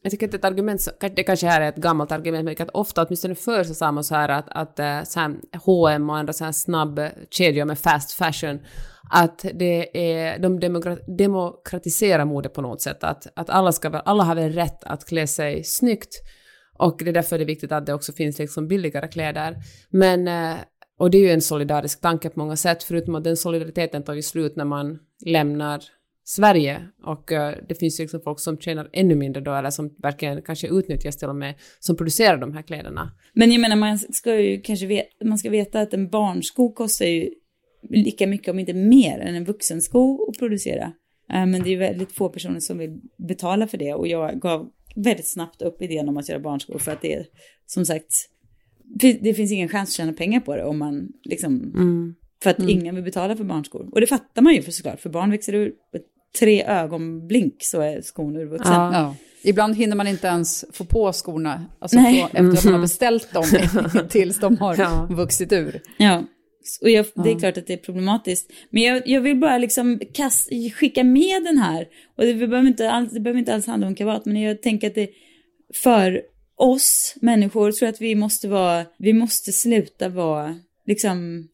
jag 0.02 0.10
tycker 0.10 0.28
att 0.28 0.34
ett 0.34 0.44
argument, 0.44 0.88
det 1.14 1.22
kanske 1.22 1.46
här 1.46 1.60
är 1.60 1.68
ett 1.68 1.76
gammalt 1.76 2.12
argument, 2.12 2.44
men 2.44 2.56
att 2.58 2.74
ofta, 2.74 3.04
åtminstone 3.04 3.34
förr 3.34 3.64
så 3.64 3.74
sa 3.74 3.92
man 3.92 4.04
så 4.04 4.14
här 4.14 4.28
att, 4.28 4.48
att 4.48 4.78
eh, 4.78 5.02
så 5.04 5.20
här, 5.20 5.36
H&M 5.64 6.10
och 6.10 6.16
andra 6.16 6.32
så 6.32 6.44
här 6.44 6.52
snabbkedjor 6.52 7.64
med 7.64 7.78
fast 7.78 8.12
fashion, 8.12 8.58
att 9.10 9.44
det 9.54 10.12
är, 10.12 10.38
de 10.38 10.60
demokratiserar 11.16 12.24
mode 12.24 12.48
på 12.48 12.62
något 12.62 12.82
sätt, 12.82 13.04
att, 13.04 13.26
att 13.36 13.50
alla, 13.50 13.72
ska, 13.72 13.88
alla 13.88 14.24
har 14.24 14.34
väl 14.34 14.52
rätt 14.52 14.84
att 14.84 15.04
klä 15.04 15.26
sig 15.26 15.64
snyggt, 15.64 16.22
och 16.78 17.00
det 17.04 17.10
är 17.10 17.14
därför 17.14 17.38
det 17.38 17.44
är 17.44 17.46
viktigt 17.46 17.72
att 17.72 17.86
det 17.86 17.94
också 17.94 18.12
finns 18.12 18.38
liksom 18.38 18.68
billigare 18.68 19.08
kläder. 19.08 19.56
Men, 19.90 20.28
eh, 20.28 20.56
och 20.98 21.10
det 21.10 21.18
är 21.18 21.22
ju 21.22 21.30
en 21.30 21.42
solidarisk 21.42 22.00
tanke 22.00 22.28
på 22.28 22.38
många 22.38 22.56
sätt, 22.56 22.82
förutom 22.82 23.14
att 23.14 23.24
den 23.24 23.36
solidariteten 23.36 24.02
tar 24.02 24.14
ju 24.14 24.22
slut 24.22 24.56
när 24.56 24.64
man 24.64 24.98
lämnar 25.26 25.82
Sverige 26.26 26.88
och 27.02 27.32
eh, 27.32 27.54
det 27.68 27.74
finns 27.74 28.00
ju 28.00 28.04
liksom 28.04 28.20
folk 28.20 28.40
som 28.40 28.58
tjänar 28.58 28.88
ännu 28.92 29.14
mindre 29.14 29.42
då 29.42 29.54
eller 29.54 29.70
som 29.70 29.94
verkligen 29.98 30.42
kanske 30.42 30.68
utnyttjas 30.68 31.16
till 31.16 31.28
och 31.28 31.36
med 31.36 31.54
som 31.80 31.96
producerar 31.96 32.36
de 32.36 32.52
här 32.52 32.62
kläderna. 32.62 33.12
Men 33.32 33.52
jag 33.52 33.60
menar 33.60 33.76
man 33.76 33.98
ska 33.98 34.40
ju 34.40 34.60
kanske 34.60 34.86
veta, 34.86 35.24
man 35.24 35.38
ska 35.38 35.50
veta 35.50 35.80
att 35.80 35.94
en 35.94 36.08
barnsko 36.10 36.72
kostar 36.72 37.06
ju 37.06 37.30
lika 37.90 38.26
mycket 38.26 38.48
om 38.48 38.58
inte 38.58 38.74
mer 38.74 39.18
än 39.18 39.34
en 39.34 39.44
vuxensko 39.44 40.28
att 40.28 40.38
producera. 40.38 40.92
Uh, 41.32 41.46
men 41.46 41.62
det 41.62 41.72
är 41.72 41.78
väldigt 41.78 42.12
få 42.12 42.28
personer 42.28 42.60
som 42.60 42.78
vill 42.78 43.00
betala 43.28 43.66
för 43.66 43.78
det 43.78 43.94
och 43.94 44.08
jag 44.08 44.40
gav 44.40 44.70
väldigt 44.96 45.28
snabbt 45.28 45.62
upp 45.62 45.82
idén 45.82 46.08
om 46.08 46.16
att 46.16 46.28
göra 46.28 46.40
barnskor 46.40 46.78
för 46.78 46.92
att 46.92 47.02
det 47.02 47.14
är 47.14 47.26
som 47.66 47.84
sagt 47.84 48.12
det 49.20 49.34
finns 49.34 49.52
ingen 49.52 49.68
chans 49.68 49.88
att 49.88 49.94
tjäna 49.94 50.12
pengar 50.12 50.40
på 50.40 50.56
det 50.56 50.64
om 50.64 50.78
man 50.78 51.08
liksom 51.24 51.72
mm. 51.74 52.14
För 52.42 52.50
att 52.50 52.58
mm. 52.58 52.70
ingen 52.70 52.94
vill 52.94 53.04
betala 53.04 53.36
för 53.36 53.44
barnskor. 53.44 53.88
Och 53.92 54.00
det 54.00 54.06
fattar 54.06 54.42
man 54.42 54.54
ju 54.54 54.62
för 54.62 54.72
såklart, 54.72 55.00
för 55.00 55.10
barn 55.10 55.30
växer 55.30 55.54
ur 55.54 55.72
tre 56.38 56.64
ögonblink 56.64 57.54
så 57.58 57.80
är 57.80 58.00
skon 58.00 58.36
urvuxen. 58.36 58.72
Ja. 58.72 58.92
Ja. 58.92 59.16
Ibland 59.42 59.76
hinner 59.76 59.96
man 59.96 60.06
inte 60.06 60.26
ens 60.26 60.64
få 60.72 60.84
på 60.84 61.12
skorna, 61.12 61.64
alltså 61.78 61.98
få, 61.98 62.28
efter 62.32 62.58
att 62.58 62.64
man 62.64 62.72
har 62.72 62.80
beställt 62.88 63.32
dem 63.32 63.44
tills 64.08 64.40
de 64.40 64.56
har 64.56 64.76
ja. 64.78 65.06
vuxit 65.10 65.52
ur. 65.52 65.80
Ja, 65.96 66.22
och 66.80 66.90
jag, 66.90 67.06
det 67.14 67.30
är 67.30 67.38
klart 67.38 67.58
att 67.58 67.66
det 67.66 67.72
är 67.72 67.76
problematiskt. 67.76 68.52
Men 68.70 68.82
jag, 68.82 69.08
jag 69.08 69.20
vill 69.20 69.36
bara 69.36 69.58
liksom 69.58 70.00
kast, 70.12 70.48
skicka 70.74 71.04
med 71.04 71.44
den 71.44 71.58
här. 71.58 71.88
Och 72.16 72.24
det 72.24 72.34
behöver, 72.34 72.66
inte 72.68 72.90
alls, 72.90 73.12
det 73.12 73.20
behöver 73.20 73.38
inte 73.38 73.54
alls 73.54 73.66
handla 73.66 73.86
om 73.86 73.94
kavat, 73.94 74.24
men 74.24 74.42
jag 74.42 74.62
tänker 74.62 74.86
att 74.86 74.94
det 74.94 75.10
för 75.74 76.22
oss 76.56 77.16
människor 77.20 77.72
tror 77.72 77.86
jag 77.86 77.92
att 77.92 78.00
vi 78.00 78.14
måste 78.14 78.48
vara, 78.48 78.84
vi 78.98 79.12
måste 79.12 79.52
sluta 79.52 80.08
vara, 80.08 80.56
liksom, 80.86 81.48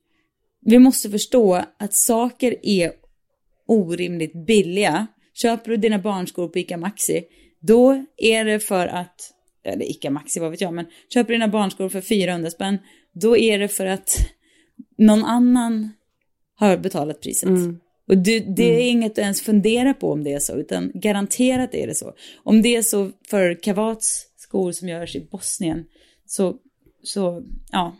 vi 0.60 0.78
måste 0.78 1.10
förstå 1.10 1.64
att 1.78 1.94
saker 1.94 2.56
är 2.62 2.92
orimligt 3.66 4.46
billiga. 4.46 5.06
Köper 5.34 5.70
du 5.70 5.76
dina 5.76 5.98
barnskor 5.98 6.48
på 6.48 6.58
ICA 6.58 6.76
Maxi, 6.76 7.24
då 7.60 8.04
är 8.16 8.44
det 8.44 8.60
för 8.60 8.86
att, 8.86 9.32
eller 9.64 9.90
ICA 9.90 10.10
Maxi, 10.10 10.40
vad 10.40 10.50
vet 10.50 10.60
jag, 10.60 10.74
men 10.74 10.86
köper 11.14 11.32
dina 11.32 11.48
barnskor 11.48 11.88
för 11.88 12.00
400 12.00 12.50
spänn, 12.50 12.78
då 13.12 13.36
är 13.36 13.58
det 13.58 13.68
för 13.68 13.86
att 13.86 14.16
någon 15.00 15.24
annan 15.24 15.90
har 16.54 16.76
betalat 16.76 17.20
priset. 17.20 17.48
Mm. 17.48 17.78
Och 18.08 18.18
det, 18.18 18.40
det 18.40 18.68
är 18.68 18.74
mm. 18.74 18.88
inget 18.88 19.12
att 19.12 19.18
ens 19.18 19.40
fundera 19.40 19.94
på 19.94 20.12
om 20.12 20.24
det 20.24 20.32
är 20.32 20.38
så, 20.38 20.56
utan 20.56 20.90
garanterat 20.94 21.74
är 21.74 21.86
det 21.86 21.94
så. 21.94 22.12
Om 22.42 22.62
det 22.62 22.76
är 22.76 22.82
så 22.82 23.10
för 23.28 23.62
Kavats 23.62 24.26
skor 24.36 24.72
som 24.72 24.88
görs 24.88 25.16
i 25.16 25.28
Bosnien, 25.30 25.84
så, 26.26 26.54
så 27.02 27.42
ja, 27.72 27.96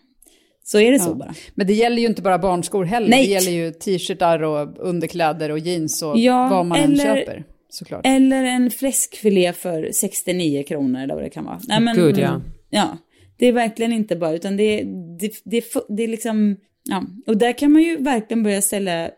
så 0.63 0.79
är 0.79 0.91
det 0.91 0.97
ja. 0.97 1.05
så 1.05 1.15
bara. 1.15 1.35
Men 1.55 1.67
det 1.67 1.73
gäller 1.73 2.03
ju 2.03 2.07
inte 2.07 2.23
bara 2.23 2.39
barnskor 2.39 2.85
heller. 2.85 3.09
Nej. 3.09 3.27
Det 3.27 3.33
gäller 3.33 3.53
ju 3.53 3.73
t-shirtar 3.73 4.43
och 4.43 4.89
underkläder 4.89 5.51
och 5.51 5.59
jeans 5.59 6.03
och 6.03 6.19
ja, 6.19 6.49
vad 6.49 6.67
man 6.67 6.79
eller, 6.79 7.07
än 7.07 7.17
köper. 7.17 7.45
Såklart. 7.69 8.07
Eller 8.07 8.45
en 8.45 8.71
fläskfilé 8.71 9.53
för 9.53 9.91
69 9.93 10.63
kronor 10.63 11.01
eller 11.01 11.15
vad 11.15 11.23
det 11.23 11.31
kan 11.31 11.45
vara. 11.45 11.61
Nej, 11.69 11.81
men, 11.81 11.97
Gud, 11.97 12.19
ja. 12.19 12.41
Ja, 12.71 12.99
det 13.37 13.47
är 13.47 13.53
verkligen 13.53 13.93
inte 13.93 14.17
bara, 14.17 14.33
utan 14.33 14.57
det, 14.57 14.83
det, 15.21 15.33
det, 15.45 15.65
det 15.89 16.03
är 16.03 16.09
liksom, 16.09 16.57
ja. 16.91 17.07
Och 17.27 17.37
där 17.37 17.59
kan 17.59 17.73
man 17.73 17.83
ju 17.83 17.97
verkligen 17.97 18.43
börja 18.43 18.63
ställa 18.63 19.11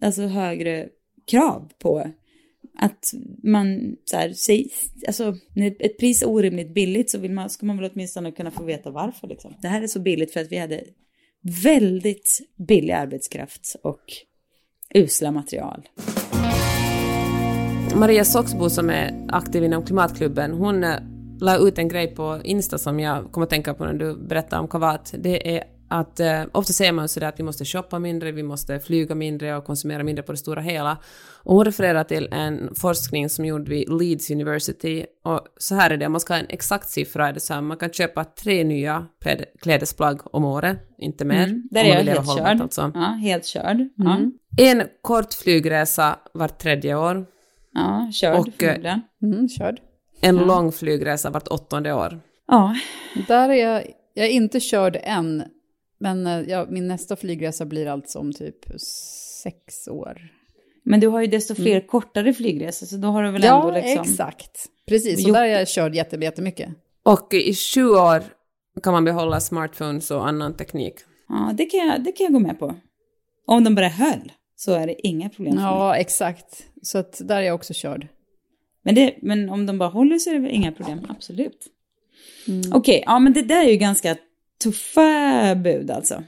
alltså 0.00 0.22
högre 0.22 0.88
krav 1.26 1.72
på 1.78 2.10
att 2.78 3.12
man 3.42 3.96
så 4.04 4.16
här, 4.16 4.32
säg, 4.32 4.68
alltså 5.06 5.34
när 5.54 5.76
ett 5.78 5.98
pris 5.98 6.22
är 6.22 6.28
orimligt 6.28 6.74
billigt 6.74 7.10
så 7.10 7.18
vill 7.18 7.32
man, 7.32 7.50
ska 7.50 7.66
man 7.66 7.76
väl 7.76 7.90
åtminstone 7.94 8.32
kunna 8.32 8.50
få 8.50 8.64
veta 8.64 8.90
varför 8.90 9.28
liksom. 9.28 9.54
Det 9.62 9.68
här 9.68 9.82
är 9.82 9.86
så 9.86 10.00
billigt 10.00 10.32
för 10.32 10.40
att 10.40 10.52
vi 10.52 10.58
hade 10.58 10.84
väldigt 11.64 12.40
billig 12.68 12.92
arbetskraft 12.92 13.76
och 13.82 14.00
usla 14.94 15.30
material. 15.30 15.88
Maria 17.96 18.24
Soxbo 18.24 18.70
som 18.70 18.90
är 18.90 19.26
aktiv 19.28 19.64
inom 19.64 19.84
Klimatklubben, 19.84 20.52
hon 20.52 20.84
eh, 20.84 20.96
la 21.40 21.58
ut 21.58 21.78
en 21.78 21.88
grej 21.88 22.14
på 22.14 22.40
Insta 22.44 22.78
som 22.78 23.00
jag 23.00 23.32
kommer 23.32 23.44
att 23.44 23.50
tänka 23.50 23.74
på 23.74 23.84
när 23.84 23.94
du 23.94 24.16
berättar 24.16 24.60
om 24.60 24.68
Kavat. 24.68 25.14
Det 25.18 25.56
är 25.56 25.64
att 25.94 26.20
eh, 26.20 26.42
ofta 26.52 26.72
säger 26.72 26.92
man 26.92 27.08
sådär 27.08 27.28
att 27.28 27.38
vi 27.38 27.42
måste 27.42 27.64
shoppa 27.64 27.98
mindre, 27.98 28.32
vi 28.32 28.42
måste 28.42 28.80
flyga 28.80 29.14
mindre 29.14 29.56
och 29.56 29.64
konsumera 29.64 30.02
mindre 30.02 30.22
på 30.22 30.32
det 30.32 30.38
stora 30.38 30.60
hela. 30.60 30.98
Och 31.42 31.54
hon 31.54 31.64
refererar 31.64 32.04
till 32.04 32.28
en 32.32 32.74
forskning 32.74 33.28
som 33.28 33.44
gjordes 33.44 33.68
vid 33.68 33.92
Leeds 33.92 34.30
University. 34.30 35.06
Och 35.24 35.40
så 35.56 35.74
här 35.74 35.90
är 35.90 35.96
det, 35.96 36.06
om 36.06 36.12
man 36.12 36.20
ska 36.20 36.34
ha 36.34 36.40
en 36.40 36.46
exakt 36.48 36.88
siffra 36.88 37.28
är 37.28 37.32
det 37.32 37.40
så 37.40 37.54
här, 37.54 37.60
man 37.60 37.76
kan 37.76 37.90
köpa 37.90 38.24
tre 38.24 38.64
nya 38.64 39.06
klädesplagg 39.62 40.20
om 40.24 40.44
året, 40.44 40.78
inte 40.98 41.24
mer. 41.24 41.44
Mm, 41.44 41.68
där 41.70 41.84
är 41.84 41.88
jag 41.88 42.04
helt 42.14 42.38
körd. 42.38 42.60
Alltså. 42.60 42.92
Ja, 42.94 43.00
helt 43.00 43.46
körd. 43.46 43.76
Mm. 43.76 43.90
Ja. 44.56 44.64
En 44.64 44.82
kort 45.02 45.34
flygresa 45.34 46.18
vart 46.34 46.58
tredje 46.58 46.94
år. 46.94 47.26
Ja, 47.72 48.10
körd 48.12 48.38
och, 48.38 48.62
eh, 48.62 48.98
mm, 49.22 49.48
körd. 49.48 49.80
En 50.20 50.36
ja. 50.36 50.44
lång 50.44 50.72
flygresa 50.72 51.30
vart 51.30 51.48
åttonde 51.48 51.92
år. 51.92 52.20
Ja. 52.46 52.74
Där 53.28 53.48
är 53.48 53.54
jag, 53.54 53.84
jag 54.14 54.26
är 54.26 54.30
inte 54.30 54.60
körd 54.60 54.98
än, 55.02 55.44
men 55.98 56.26
eh, 56.26 56.40
ja, 56.40 56.66
min 56.68 56.88
nästa 56.88 57.16
flygresa 57.16 57.64
blir 57.64 57.86
alltså 57.86 58.18
om 58.18 58.32
typ 58.32 58.56
sex 59.42 59.88
år. 59.88 60.30
Men 60.84 61.00
du 61.00 61.06
har 61.06 61.20
ju 61.20 61.26
desto 61.26 61.54
fler 61.54 61.76
mm. 61.76 61.86
kortare 61.86 62.34
flygresor, 62.34 62.86
så 62.86 62.96
då 62.96 63.08
har 63.08 63.22
du 63.22 63.30
väl 63.30 63.42
ja, 63.42 63.60
ändå 63.60 63.74
liksom... 63.74 63.92
Ja, 63.96 64.02
exakt. 64.02 64.66
Precis, 64.86 65.26
och 65.26 65.32
där 65.32 65.40
har 65.40 65.46
jag 65.46 65.68
kört 65.68 65.94
jättemycket. 65.94 66.68
Och 67.02 67.34
i 67.34 67.54
sju 67.54 67.88
år 67.88 68.22
kan 68.82 68.92
man 68.92 69.04
behålla 69.04 69.40
smartphones 69.40 70.10
och 70.10 70.28
annan 70.28 70.56
teknik. 70.56 70.94
Ja, 71.28 71.52
det 71.54 71.64
kan, 71.64 71.80
jag, 71.80 72.04
det 72.04 72.12
kan 72.12 72.24
jag 72.24 72.32
gå 72.32 72.38
med 72.38 72.58
på. 72.58 72.74
Om 73.46 73.64
de 73.64 73.74
bara 73.74 73.88
höll 73.88 74.32
så 74.56 74.72
är 74.72 74.86
det 74.86 75.06
inga 75.06 75.28
problem 75.28 75.52
för 75.54 75.62
mig. 75.62 75.70
Ja, 75.70 75.96
exakt. 75.96 76.66
Så 76.82 76.98
att 76.98 77.20
där 77.24 77.36
är 77.36 77.42
jag 77.42 77.54
också 77.54 77.74
körd. 77.74 78.08
Men, 78.82 78.94
det, 78.94 79.14
men 79.22 79.50
om 79.50 79.66
de 79.66 79.78
bara 79.78 79.88
håller 79.88 80.18
så 80.18 80.30
är 80.30 80.34
det 80.34 80.40
väl 80.40 80.50
inga 80.50 80.72
problem, 80.72 81.06
absolut. 81.08 81.66
Okej, 82.72 83.02
ja 83.06 83.18
men 83.18 83.32
det 83.32 83.42
där 83.42 83.64
är 83.64 83.70
ju 83.70 83.76
ganska 83.76 84.16
tuffa 84.64 85.54
bud 85.54 85.90
alltså. 85.90 86.22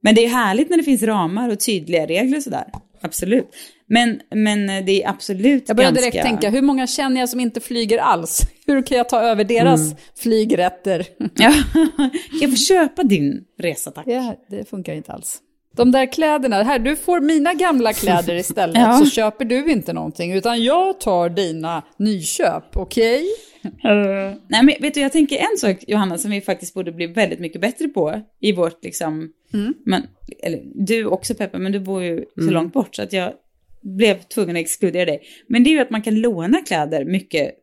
Men 0.00 0.14
det 0.14 0.24
är 0.24 0.28
härligt 0.28 0.70
när 0.70 0.76
det 0.76 0.82
finns 0.82 1.02
ramar 1.02 1.48
och 1.48 1.60
tydliga 1.60 2.06
regler 2.06 2.36
och 2.36 2.42
sådär. 2.42 2.64
Absolut. 3.00 3.50
Men, 3.86 4.20
men 4.34 4.66
det 4.66 5.02
är 5.04 5.08
absolut 5.08 5.64
Jag 5.66 5.76
började 5.76 5.94
ganska... 6.00 6.10
direkt 6.10 6.26
tänka, 6.26 6.50
hur 6.50 6.62
många 6.62 6.86
känner 6.86 7.20
jag 7.20 7.28
som 7.28 7.40
inte 7.40 7.60
flyger 7.60 7.98
alls? 7.98 8.40
Hur 8.66 8.82
kan 8.82 8.98
jag 8.98 9.08
ta 9.08 9.20
över 9.20 9.44
deras 9.44 9.80
flygrätter? 10.16 11.06
Ja, 11.34 11.52
jag 12.40 12.50
få 12.50 12.56
köpa 12.56 13.02
din 13.02 13.44
resa 13.58 13.90
tack? 13.90 14.06
Ja, 14.06 14.34
det 14.50 14.70
funkar 14.70 14.92
inte 14.94 15.12
alls. 15.12 15.38
De 15.76 15.90
där 15.92 16.12
kläderna, 16.12 16.62
här, 16.62 16.78
du 16.78 16.96
får 16.96 17.20
mina 17.20 17.54
gamla 17.54 17.92
kläder 17.92 18.34
istället, 18.40 18.76
Ja. 18.76 18.98
så 18.98 19.06
köper 19.10 19.44
du 19.44 19.72
inte 19.72 19.92
någonting, 19.92 20.32
utan 20.32 20.64
jag 20.64 21.00
tar 21.00 21.28
dina 21.28 21.82
nyköp, 21.98 22.76
okej? 22.76 23.24
Nej 24.48 24.62
men 24.62 24.74
vet 24.80 24.94
du, 24.94 25.00
jag 25.00 25.12
tänker 25.12 25.36
en 25.36 25.58
sak 25.58 25.84
Johanna 25.86 26.18
som 26.18 26.30
vi 26.30 26.40
faktiskt 26.40 26.74
borde 26.74 26.92
bli 26.92 27.06
väldigt 27.06 27.40
mycket 27.40 27.60
bättre 27.60 27.88
på 27.88 28.20
i 28.40 28.52
vårt 28.52 28.84
liksom, 28.84 29.32
men, 29.84 30.02
eller 30.42 30.62
du 30.74 31.06
också 31.06 31.34
Peppe, 31.34 31.58
men 31.58 31.72
du 31.72 31.80
bor 31.80 32.02
ju 32.02 32.24
så 32.34 32.50
långt 32.50 32.72
bort 32.72 32.96
så 32.96 33.02
att 33.02 33.12
jag 33.12 33.32
blev 33.80 34.22
tvungen 34.22 34.56
att 34.56 34.60
exkludera 34.60 35.04
dig. 35.04 35.22
Men 35.48 35.64
det 35.64 35.70
är 35.70 35.72
ju 35.72 35.80
att 35.80 35.90
man 35.90 36.02
kan 36.02 36.20
låna 36.20 36.58
kläder 36.58 37.04
mycket 37.04 37.54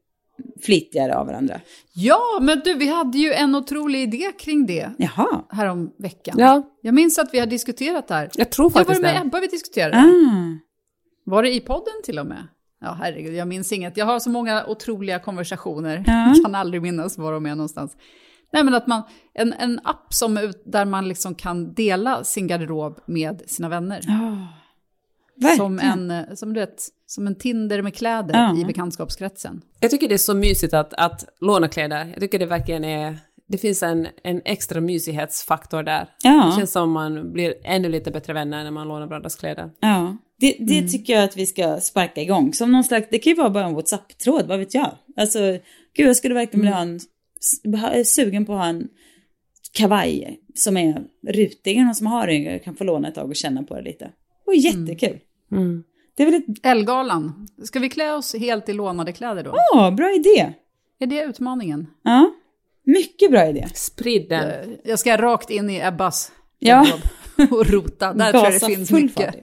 flitigare 0.62 1.16
av 1.16 1.28
varandra. 1.28 1.62
Ja, 1.94 2.40
men 2.42 2.62
du, 2.66 2.74
vi 2.74 2.88
hade 2.88 3.18
ju 3.18 3.34
en 3.34 3.56
otrolig 3.56 4.02
idé 4.02 4.32
kring 4.40 4.66
det 4.66 4.92
Jaha. 4.98 5.44
härom 5.50 5.94
veckan. 5.98 6.36
Ja, 6.38 6.78
Jag 6.82 6.94
minns 6.94 7.20
att 7.20 7.34
vi 7.34 7.40
har 7.40 7.48
diskuterat 7.48 8.08
det 8.08 8.14
här. 8.14 8.30
jag 8.34 8.50
tror 8.50 8.70
Det 8.70 8.74
var 8.74 8.84
faktiskt 8.84 9.02
med 9.02 9.16
det. 9.16 9.22
Ebba 9.22 9.40
vi 9.40 9.48
diskuterade. 9.48 9.98
Ah. 9.98 10.58
Var 11.24 11.44
det 11.44 11.54
i 11.54 11.60
podden 11.60 11.94
till 12.04 12.20
och 12.20 12.26
med? 12.26 12.48
Ja, 12.82 12.98
herregud, 13.00 13.34
jag 13.34 13.48
minns 13.48 13.72
inget. 13.72 13.98
Jag 13.98 14.06
har 14.06 14.20
så 14.20 14.30
många 14.30 14.66
otroliga 14.66 15.20
konversationer. 15.20 16.04
Ja. 16.08 16.28
Jag 16.36 16.46
kan 16.46 16.56
aldrig 16.56 16.82
minnas 16.82 17.18
var 17.18 17.34
de 17.34 17.46
är 17.46 17.56
någonstans. 17.56 17.98
Nej, 18.54 18.64
men 18.64 18.74
att 18.74 18.88
man, 18.88 19.02
en, 19.34 19.54
en 19.54 19.80
app 19.84 20.14
som, 20.14 20.38
ut- 20.38 20.64
där 20.66 20.86
man 20.86 21.08
liksom 21.08 21.36
kan 21.36 21.74
dela 21.74 22.24
sin 22.24 22.48
garderob 22.48 23.00
med 23.06 23.42
sina 23.48 23.70
vänner. 23.70 24.02
Ah. 24.08 24.48
Som 25.58 25.80
en, 25.80 26.38
som, 26.38 26.54
du 26.54 26.60
vet, 26.60 26.84
som 27.06 27.28
en 27.28 27.36
Tinder 27.36 27.82
med 27.82 27.96
kläder 27.96 28.34
Ja. 28.34 28.58
i 28.58 28.66
bekantskapskretsen. 28.66 29.62
Jag 29.80 29.92
tycker 29.92 30.08
det 30.08 30.14
är 30.14 30.18
så 30.18 30.34
mysigt 30.34 30.74
att, 30.74 30.94
att 30.94 31.26
låna 31.42 31.68
kläder. 31.68 32.06
Jag 32.14 32.20
tycker 32.20 32.40
det 32.40 32.46
verkligen 32.46 32.84
är... 32.84 33.20
Det 33.52 33.58
finns 33.58 33.84
en, 33.84 34.08
en 34.24 34.42
extra 34.46 34.82
mysighetsfaktor 34.82 35.84
där. 35.84 36.08
Ja. 36.24 36.46
Det 36.46 36.60
känns 36.60 36.72
som 36.72 36.92
man 36.92 37.34
blir 37.34 37.54
ännu 37.64 37.90
lite 37.90 38.12
bättre 38.12 38.34
vänner 38.34 38.64
när 38.64 38.72
man 38.72 38.88
lånar 38.88 39.08
varandras 39.08 39.36
kläder. 39.36 39.70
Ja, 39.80 40.18
det, 40.40 40.56
det 40.60 40.88
tycker 40.88 41.14
jag 41.14 41.24
att 41.24 41.38
vi 41.38 41.46
ska 41.46 41.78
sparka 41.80 42.22
igång. 42.22 42.54
Som 42.54 42.72
någon 42.72 42.84
slags, 42.84 43.08
det 43.12 43.20
kan 43.20 43.32
ju 43.32 43.38
vara 43.38 43.50
bara 43.50 43.66
en 43.66 43.74
WhatsApp-tråd, 43.74 44.48
vad 44.48 44.60
vet 44.60 44.74
jag. 44.74 44.92
Alltså, 45.18 45.40
gud 45.94 46.08
jag 46.08 46.16
skulle 46.16 46.34
verkligen 46.34 46.62
vilja 46.62 46.76
ha 47.82 47.92
en, 47.92 48.06
sugen 48.06 48.46
på 48.46 48.54
att 48.54 48.60
ha 48.60 48.68
en 48.68 48.88
kavaj 49.72 50.40
som 50.56 50.78
är 50.78 51.04
rutig, 51.28 51.84
någon 51.84 51.96
som 51.96 52.08
har 52.08 52.28
den, 52.28 52.44
jag 52.44 52.64
kan 52.64 52.76
få 52.76 52.84
låna 52.84 53.08
ett 53.08 53.16
tag 53.16 53.30
och 53.30 53.36
känna 53.36 53.64
på 53.64 53.76
det 53.76 53.82
lite. 53.82 54.12
Och 54.48 54.56
jättekul. 54.56 55.20
Mm. 55.52 55.84
Det 56.18 56.24
är 56.24 56.32
väl 56.32 56.36
ett, 56.36 56.66
Elgalan. 56.66 57.48
Ska 57.64 57.80
vi 57.80 57.90
klä 57.90 58.14
oss 58.14 58.36
helt 58.36 58.70
i 58.70 58.74
lånade 58.74 59.14
kläder 59.14 59.44
då? 59.44 59.56
ja, 59.74 59.92
bra 59.92 60.16
idé. 60.16 60.54
Är 61.00 61.08
det 61.08 61.24
utmaningen? 61.24 61.88
Ja, 62.04 62.34
mycket 62.86 63.32
bra 63.32 63.48
idé. 63.48 63.68
Sprid 63.74 64.30
den. 64.30 64.50
Eh, 64.50 64.56
Jag 64.84 65.00
ska 65.00 65.18
rakt 65.18 65.50
in 65.50 65.70
i 65.70 65.80
Ebbas 65.80 66.32
Ja. 66.60 66.88
och 67.52 67.68
rota. 67.70 68.14
Där 68.14 68.32
tror 68.32 68.44
jag 68.44 68.54
det 68.54 68.60
finns 68.66 68.92
mycket. 68.92 69.36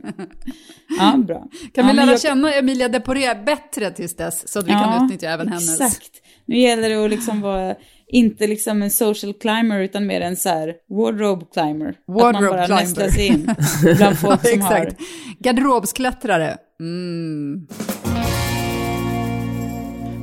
Ja, 0.99 1.17
bra. 1.17 1.47
Kan 1.75 1.85
ja, 1.87 1.91
vi 1.93 1.97
lära 1.97 2.11
jag- 2.11 2.21
känna 2.21 2.53
Emilia 2.55 2.89
Deporé 2.89 3.35
bättre 3.47 3.91
tills 3.91 4.17
dess 4.17 4.49
så 4.49 4.59
att 4.59 4.67
vi 4.67 4.71
kan 4.71 5.05
utnyttja 5.05 5.31
även 5.31 5.49
hennes? 5.49 5.81
Exakt. 5.81 6.11
Nu 6.47 6.59
gäller 6.59 6.89
det 6.91 7.05
att 7.05 7.11
liksom 7.11 7.41
vara, 7.41 7.75
inte 8.09 8.47
liksom 8.47 8.83
en 8.83 8.91
social 8.91 9.35
climber 9.35 9.81
utan 9.81 10.07
mer 10.07 10.21
en 10.21 10.37
så 10.37 10.49
här 10.49 10.75
wardrobe 10.91 11.47
climber. 11.53 11.89
att 11.89 11.97
man 12.09 12.17
Wardrobe 12.17 12.49
bara 12.49 12.67
climber. 12.67 12.83
nästlar 12.85 13.09
sig 13.09 13.27
in 13.27 13.55
bland 13.97 14.19
folk 14.19 14.49
som 14.49 14.61
har... 14.61 14.77
Exakt. 14.77 15.01
Garderobsklättrare. 15.39 16.57
Mm. 16.81 17.67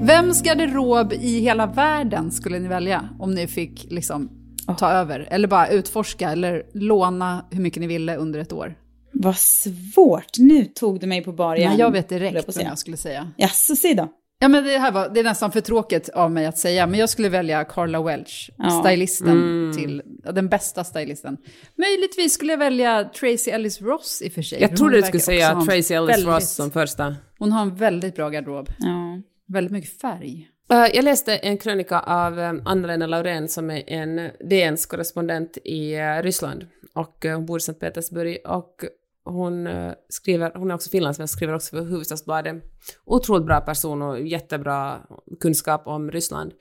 Vems 0.02 0.42
garderob 0.42 1.14
i 1.14 1.40
hela 1.40 1.66
världen 1.68 2.32
skulle 2.32 2.60
ni 2.60 2.68
välja 2.68 3.10
om 3.20 3.32
ni 3.32 3.48
fick 3.48 3.86
liksom 3.92 4.30
ta 4.78 4.92
över? 4.92 5.28
Eller 5.32 5.48
bara 5.48 5.68
utforska 5.68 6.32
eller 6.32 6.64
låna 6.74 7.46
hur 7.52 7.62
mycket 7.62 7.80
ni 7.82 7.88
ville 7.88 8.16
under 8.16 8.40
ett 8.40 8.54
år? 8.54 8.76
Vad 9.14 9.38
svårt. 9.38 10.38
Nu 10.40 10.66
tog 10.66 11.00
du 11.00 11.08
mig 11.08 11.24
på 11.24 11.32
bar 11.32 11.56
igen. 11.56 11.70
Men 11.70 11.80
jag 11.80 11.92
vet 11.92 12.10
direkt 12.10 12.54
säga. 12.54 12.68
jag 12.70 12.80
skulle 12.80 12.98
säga. 12.98 13.32
Jaså, 13.38 13.76
säg 13.76 13.96
då. 13.96 14.08
Ja, 14.40 14.48
men 14.48 14.64
det 14.64 14.78
här 14.78 14.92
var, 14.92 15.10
det 15.10 15.20
är 15.20 15.24
nästan 15.24 15.52
för 15.52 15.62
tråkigt 15.62 16.10
av 16.10 16.32
mig 16.32 16.46
att 16.46 16.58
säga, 16.58 16.88
men 16.88 17.00
jag 17.00 17.10
skulle 17.10 17.30
välja 17.30 17.64
Carla 17.64 18.02
Welch, 18.04 18.50
Ja. 18.58 18.70
stylisten 18.86 19.72
till, 19.78 20.02
ja, 20.24 20.32
den 20.32 20.50
bästa 20.50 20.84
stylisten. 20.84 21.38
Möjligtvis 21.78 22.34
skulle 22.34 22.54
jag 22.54 22.58
välja 22.58 23.04
Tracy 23.04 23.52
Ellis 23.52 23.82
Ross 23.82 24.22
i 24.26 24.28
och 24.30 24.34
för 24.34 24.42
sig. 24.42 24.62
Jag 24.62 24.78
trodde 24.78 24.96
du 24.98 25.04
skulle 25.04 25.22
säga 25.24 25.62
Tracy 25.66 25.94
Ellis 25.94 26.10
väldigt- 26.10 26.28
Ross 26.28 26.50
som 26.56 26.72
första. 26.72 27.16
Hon 27.40 27.52
har 27.52 27.62
en 27.62 27.76
väldigt 27.76 28.16
bra 28.16 28.30
garderob, 28.30 28.70
Ja. 28.80 29.22
Väldigt 29.48 29.72
mycket 29.74 30.02
färg. 30.02 30.50
Eh, 30.70 30.96
Jag 30.96 31.04
läste 31.04 31.38
en 31.38 31.58
krönika 31.58 32.00
av 32.00 32.40
eh, 32.40 32.54
Anna-Lena 32.66 33.08
Laurén 33.08 33.48
som 33.48 33.70
är 33.70 33.84
en 33.90 34.32
DNs 34.50 34.86
korrespondent 34.86 35.58
i 35.64 35.96
eh, 35.96 36.24
Ryssland 36.24 36.68
och 36.94 37.26
hon 37.26 37.46
bor 37.46 37.58
i 37.58 37.62
Sankt 37.62 37.82
Petersburg 37.82 38.38
och 38.46 38.86
hon 39.26 39.70
skriver, 40.10 40.52
hon 40.56 40.72
är 40.72 40.76
också 40.76 40.90
finlandssvensk, 40.90 41.34
skriver 41.34 41.54
också 41.54 41.76
för 41.76 41.84
Hufvudstadsbladet. 41.84 42.64
Otroligt 43.06 43.46
bra 43.46 43.62
person 43.62 44.02
och 44.02 44.22
jättebra 44.22 45.00
kunskap 45.40 45.88
om 45.88 46.12
Ryssland. 46.12 46.54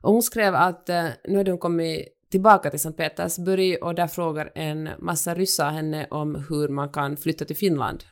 Och 0.00 0.12
hon 0.12 0.22
skrev 0.22 0.54
att 0.54 0.88
nu 1.28 1.36
hade 1.36 1.50
hon 1.50 1.58
kommit 1.58 2.08
tillbaka 2.30 2.70
till 2.70 2.80
Sankt 2.80 2.98
Petersburg 2.98 3.82
och 3.82 3.94
där 3.94 4.06
frågar 4.06 4.52
en 4.54 4.88
massa 4.98 5.34
ryssar 5.34 5.70
henne 5.70 6.06
om 6.10 6.44
hur 6.48 6.68
man 6.68 6.88
kan 6.88 7.16
flytta 7.16 7.44
till 7.44 7.56
Finland. 7.56 8.04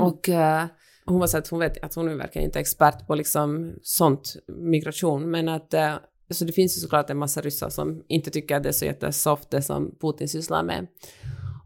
Och 0.00 0.28
eh, 0.28 0.64
hon 1.06 1.20
var 1.20 1.26
så 1.26 1.38
att 1.38 1.48
hon 1.48 1.60
vet 1.60 1.84
att 1.84 1.94
hon 1.94 2.08
är 2.08 2.14
verkligen 2.14 2.46
inte 2.46 2.60
expert 2.60 3.06
på 3.06 3.14
liksom 3.14 3.74
sånt 3.82 4.36
migration, 4.48 5.30
men 5.30 5.48
att 5.48 5.74
eh, 5.74 5.94
så 6.30 6.44
det 6.44 6.52
finns 6.52 6.76
ju 6.76 6.80
såklart 6.80 7.10
en 7.10 7.18
massa 7.18 7.40
ryssar 7.40 7.68
som 7.68 8.02
inte 8.08 8.30
tycker 8.30 8.56
att 8.56 8.62
det 8.62 8.68
är 8.68 8.72
så 8.72 8.84
jättesoft 8.84 9.50
det 9.50 9.62
som 9.62 9.94
Putin 10.00 10.28
sysslar 10.28 10.62
med. 10.62 10.86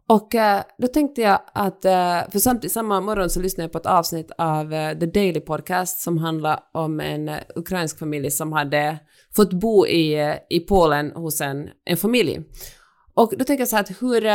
Och 0.08 0.34
eh, 0.34 0.62
då 0.78 0.88
tänkte 0.88 1.20
jag 1.20 1.40
att, 1.54 1.84
eh, 1.84 2.30
för 2.30 2.38
samtidigt 2.38 2.72
samma 2.72 3.00
morgon 3.00 3.30
så 3.30 3.40
lyssnade 3.40 3.64
jag 3.64 3.72
på 3.72 3.78
ett 3.78 3.86
avsnitt 3.86 4.30
av 4.38 4.74
eh, 4.74 4.98
The 4.98 5.06
Daily 5.06 5.40
Podcast 5.40 6.00
som 6.00 6.18
handlar 6.18 6.60
om 6.74 7.00
en 7.00 7.28
eh, 7.28 7.38
ukrainsk 7.56 7.98
familj 7.98 8.30
som 8.30 8.52
hade 8.52 8.98
fått 9.36 9.52
bo 9.52 9.86
i, 9.86 10.14
eh, 10.14 10.34
i 10.50 10.60
Polen 10.60 11.10
hos 11.10 11.40
en, 11.40 11.68
en 11.84 11.96
familj. 11.96 12.40
Och 13.14 13.32
då 13.38 13.44
tänker 13.44 13.60
jag 13.60 13.68
så 13.68 13.76
här 13.76 13.82
att 13.82 14.02
hur, 14.02 14.26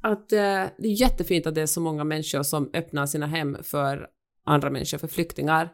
att 0.00 0.32
eh, 0.32 0.38
det 0.78 0.88
är 0.88 1.00
jättefint 1.00 1.46
att 1.46 1.54
det 1.54 1.62
är 1.62 1.66
så 1.66 1.80
många 1.80 2.04
människor 2.04 2.42
som 2.42 2.70
öppnar 2.74 3.06
sina 3.06 3.26
hem 3.26 3.56
för 3.62 4.06
andra 4.44 4.70
människor, 4.70 4.98
för 4.98 5.08
flyktingar. 5.08 5.72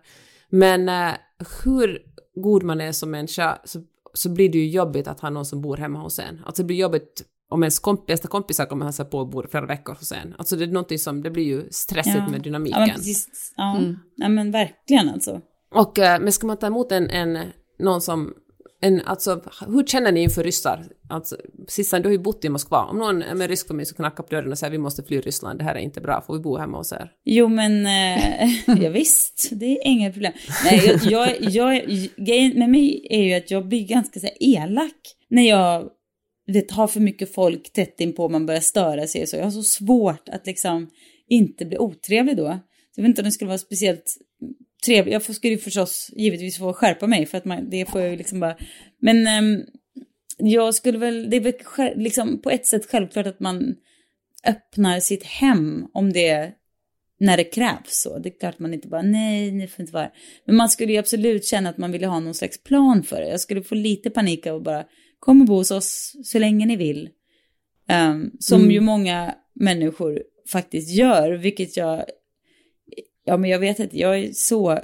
Men 0.49 0.89
eh, 0.89 1.15
hur 1.65 2.03
god 2.35 2.63
man 2.63 2.81
är 2.81 2.93
som 2.93 3.11
människa 3.11 3.59
så, 3.65 3.83
så 4.15 4.29
blir 4.31 4.49
det 4.49 4.59
ju 4.59 4.69
jobbigt 4.69 5.09
att 5.09 5.21
ha 5.21 5.31
någon 5.31 5.47
som 5.47 5.61
bor 5.63 5.77
hemma 5.77 5.99
hos 5.99 6.19
en. 6.19 6.41
Alltså 6.47 6.63
det 6.63 6.67
blir 6.67 6.77
jobbigt 6.77 7.25
om 7.51 7.63
ens 7.63 7.79
komp 7.79 8.07
bästa 8.07 8.29
kompisar 8.29 8.67
kommer 8.67 8.85
hälsa 8.85 9.05
på 9.05 9.19
och 9.19 9.29
bor 9.29 9.47
flera 9.51 9.67
veckor 9.67 9.95
hos 9.95 10.13
en. 10.13 10.35
Alltså 10.39 10.57
det 10.57 10.65
är 10.65 10.69
någonting 10.69 10.99
som, 10.99 11.23
det 11.23 11.31
blir 11.31 11.45
ju 11.45 11.69
stressigt 11.71 12.17
Ja. 12.17 12.29
med 12.31 12.43
dynamiken. 12.43 12.81
Ja, 12.81 12.87
men 12.87 12.97
precis. 12.97 13.53
Ja. 13.57 13.81
ja, 14.17 14.29
men 14.29 14.51
verkligen 14.51 15.09
alltså. 15.09 15.41
Och, 15.71 15.99
eh, 15.99 16.21
men 16.21 16.33
ska 16.33 16.47
man 16.47 16.57
ta 16.57 16.67
emot 16.67 16.93
en, 16.93 17.11
en 17.11 17.39
någon 17.79 18.01
som, 18.01 18.35
en, 18.85 19.01
alltså, 19.01 19.43
hur 19.67 19.85
känner 19.85 20.13
ni 20.13 20.23
inför 20.23 20.45
ryssar? 20.45 20.87
Alltså, 21.09 21.37
Sissan, 21.69 22.03
du 22.03 22.09
har 22.09 22.13
ju 22.13 22.19
bott 22.19 22.45
i 22.45 22.49
Moskva. 22.49 22.85
Om 22.85 22.99
någon 22.99 23.23
är 23.23 23.35
med 23.35 23.51
rysk 23.51 23.69
familj 23.69 23.87
så 23.87 23.95
knackar 23.95 24.25
på 24.25 24.35
dörren 24.35 24.53
och 24.53 24.59
säger 24.59 24.71
vi 24.71 24.79
måste 24.79 25.03
fly 25.03 25.21
Ryssland, 25.21 25.59
det 25.59 25.65
här 25.65 25.75
är 25.75 25.79
inte 25.79 26.01
bra, 26.01 26.25
får 26.27 26.35
vi 26.35 26.41
bo 26.41 26.57
hemma 26.57 26.79
hos 26.79 26.93
er? 26.93 27.11
Jo, 27.25 27.49
men 27.49 27.87
eh, 27.87 28.51
ja, 28.83 28.91
visst, 28.91 29.49
det 29.53 29.67
är 29.67 29.87
inga 29.87 30.13
problem. 30.13 30.33
Nej, 30.65 30.99
jag, 31.03 31.37
jag, 31.41 31.41
jag, 31.41 31.83
grejen 32.17 32.59
med 32.59 32.71
mig 32.71 33.07
är 33.11 33.23
ju 33.23 33.35
att 33.35 33.51
jag 33.51 33.69
blir 33.69 33.87
ganska 33.87 34.21
så 34.21 34.27
här, 34.27 34.37
elak 34.41 35.01
när 35.29 35.43
jag 35.43 35.89
vet, 36.47 36.71
har 36.71 36.87
för 36.87 37.01
mycket 37.01 37.35
folk 37.35 37.73
tätt 37.73 38.01
inpå 38.01 38.29
man 38.29 38.47
börjar 38.47 38.61
störa 38.61 39.07
sig 39.07 39.23
och 39.23 39.29
så. 39.29 39.37
Jag 39.37 39.45
har 39.45 39.51
så 39.51 39.63
svårt 39.63 40.29
att 40.29 40.47
liksom 40.47 40.91
inte 41.29 41.65
bli 41.65 41.79
otrevlig 41.79 42.37
då. 42.37 42.59
Så 42.95 43.01
jag 43.01 43.03
vet 43.03 43.09
inte 43.09 43.23
om 43.23 43.25
det 43.25 43.33
skulle 43.33 43.49
vara 43.49 43.59
speciellt 43.59 44.17
trevligt. 44.85 45.13
Jag 45.13 45.37
skulle 45.37 45.59
förstås 45.59 46.11
givetvis 46.17 46.59
få 46.59 46.73
skärpa 46.73 47.07
mig 47.07 47.27
för 47.27 47.39
att 47.39 47.45
man, 47.45 47.71
det 47.71 47.91
får 47.91 48.01
jag 48.01 48.11
ju 48.11 48.17
liksom 48.17 48.41
bara... 48.41 48.57
Men 49.01 49.27
ehm, 49.27 49.63
jag 50.39 50.75
skulle 50.75 50.99
väl, 50.99 51.31
det 51.31 51.37
är 51.37 51.41
väl 51.41 51.55
liksom 51.97 52.43
på 52.43 52.51
ett 52.51 52.67
sätt 52.67 52.91
självklart 52.91 53.27
att 53.27 53.41
man 53.41 53.75
öppnar 54.47 55.01
sitt 55.01 55.25
hem 55.25 55.87
om 55.93 56.13
det 56.13 56.53
när 57.21 57.37
det 57.37 57.45
krävs 57.45 58.03
så. 58.03 58.19
Det 58.19 58.29
är 58.29 58.39
klart 58.39 58.59
man 58.59 58.75
inte 58.75 58.89
bara 58.89 59.03
nej, 59.03 59.53
ni 59.53 59.69
får 59.69 59.83
inte 59.83 59.93
vara. 59.93 60.11
Men 60.47 60.57
man 60.57 60.69
skulle 60.69 60.93
ju 60.93 60.99
absolut 60.99 61.45
känna 61.45 61.71
att 61.71 61.79
man 61.79 61.93
ville 61.93 62.07
ha 62.07 62.21
någon 62.21 62.35
slags 62.35 62.63
plan 62.63 63.03
för 63.03 63.21
det. 63.21 63.29
Jag 63.29 63.41
skulle 63.41 63.63
få 63.63 63.75
lite 63.75 64.11
panik 64.11 64.47
av 64.47 64.63
bara 64.63 64.85
kom 65.19 65.41
och 65.41 65.47
bo 65.47 65.55
hos 65.55 65.71
oss 65.71 66.13
så 66.25 66.39
länge 66.39 66.67
ni 66.67 66.77
vill. 66.77 67.09
Um, 68.11 68.33
som 68.41 68.71
ju 68.71 68.81
många 68.81 69.35
människor 69.55 70.23
faktiskt 70.53 70.95
gör, 70.95 71.33
vilket 71.33 71.77
jag, 71.77 72.05
ja 73.25 73.37
men 73.37 73.51
jag 73.51 73.59
vet 73.59 73.79
inte, 73.79 73.99
jag 73.99 74.19
är 74.19 74.33
så 74.33 74.79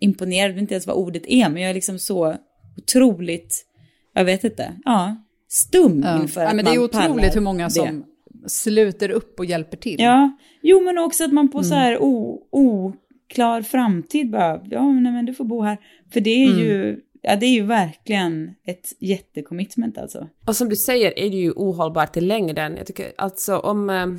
imponerad, 0.00 0.48
jag 0.50 0.54
vet 0.54 0.60
inte 0.62 0.74
ens 0.74 0.86
vad 0.86 0.96
ordet 0.96 1.22
är, 1.26 1.48
men 1.48 1.62
jag 1.62 1.70
är 1.70 1.74
liksom 1.74 1.98
så 1.98 2.36
otroligt, 2.76 3.66
jag 4.14 4.24
vet 4.24 4.44
inte, 4.44 4.72
ja, 4.84 5.16
stum 5.48 6.02
Ja. 6.04 6.22
inför 6.22 6.40
Ja, 6.40 6.48
att 6.48 6.56
men 6.56 6.64
det 6.64 6.70
är 6.70 6.76
man 6.76 6.84
otroligt 6.84 7.36
hur 7.36 7.40
många 7.40 7.64
det. 7.64 7.70
som 7.70 8.04
sluter 8.46 9.10
upp 9.10 9.38
och 9.38 9.44
hjälper 9.44 9.76
till. 9.76 10.00
Ja, 10.00 10.36
jo 10.62 10.80
men 10.80 10.98
också 10.98 11.24
att 11.24 11.32
man 11.32 11.50
på 11.50 11.58
Mm. 11.58 11.68
så 11.68 11.74
här 11.74 11.98
oklar 12.00 13.62
framtid 13.62 14.30
bara, 14.30 14.60
ja 14.70 14.92
nej, 14.92 15.12
men 15.12 15.26
du 15.26 15.34
får 15.34 15.44
bo 15.44 15.62
här. 15.62 15.78
För 16.12 16.20
det 16.20 16.30
är 16.30 16.46
Mm. 16.46 16.58
ju, 16.58 17.00
ja 17.22 17.36
det 17.36 17.46
är 17.46 17.50
ju 17.50 17.62
verkligen 17.62 18.50
ett 18.66 18.92
jättecommitment 19.00 19.98
alltså. 19.98 20.28
Och 20.46 20.56
som 20.56 20.68
du 20.68 20.76
säger 20.76 21.18
är 21.18 21.30
det 21.30 21.36
ju 21.36 21.52
ohållbart 21.56 22.16
i 22.16 22.20
längden. 22.20 22.76
Jag 22.76 22.86
tycker 22.86 23.12
alltså 23.18 23.58
om... 23.58 24.18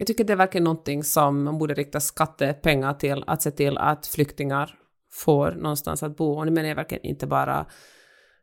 Jag 0.00 0.06
tycker 0.06 0.24
det 0.24 0.32
är 0.32 0.36
verkligen 0.36 0.64
någonting 0.64 1.04
som 1.04 1.44
man 1.44 1.58
borde 1.58 1.74
rikta 1.74 2.00
skattepengar 2.00 2.94
till, 2.94 3.24
att 3.26 3.42
se 3.42 3.50
till 3.50 3.78
att 3.78 4.06
flyktingar 4.06 4.74
får 5.12 5.50
någonstans 5.52 6.02
att 6.02 6.16
bo. 6.16 6.32
Och 6.38 6.46
nu 6.46 6.52
menar 6.52 6.68
jag 6.68 6.76
verkligen 6.76 7.06
inte 7.06 7.26
bara 7.26 7.66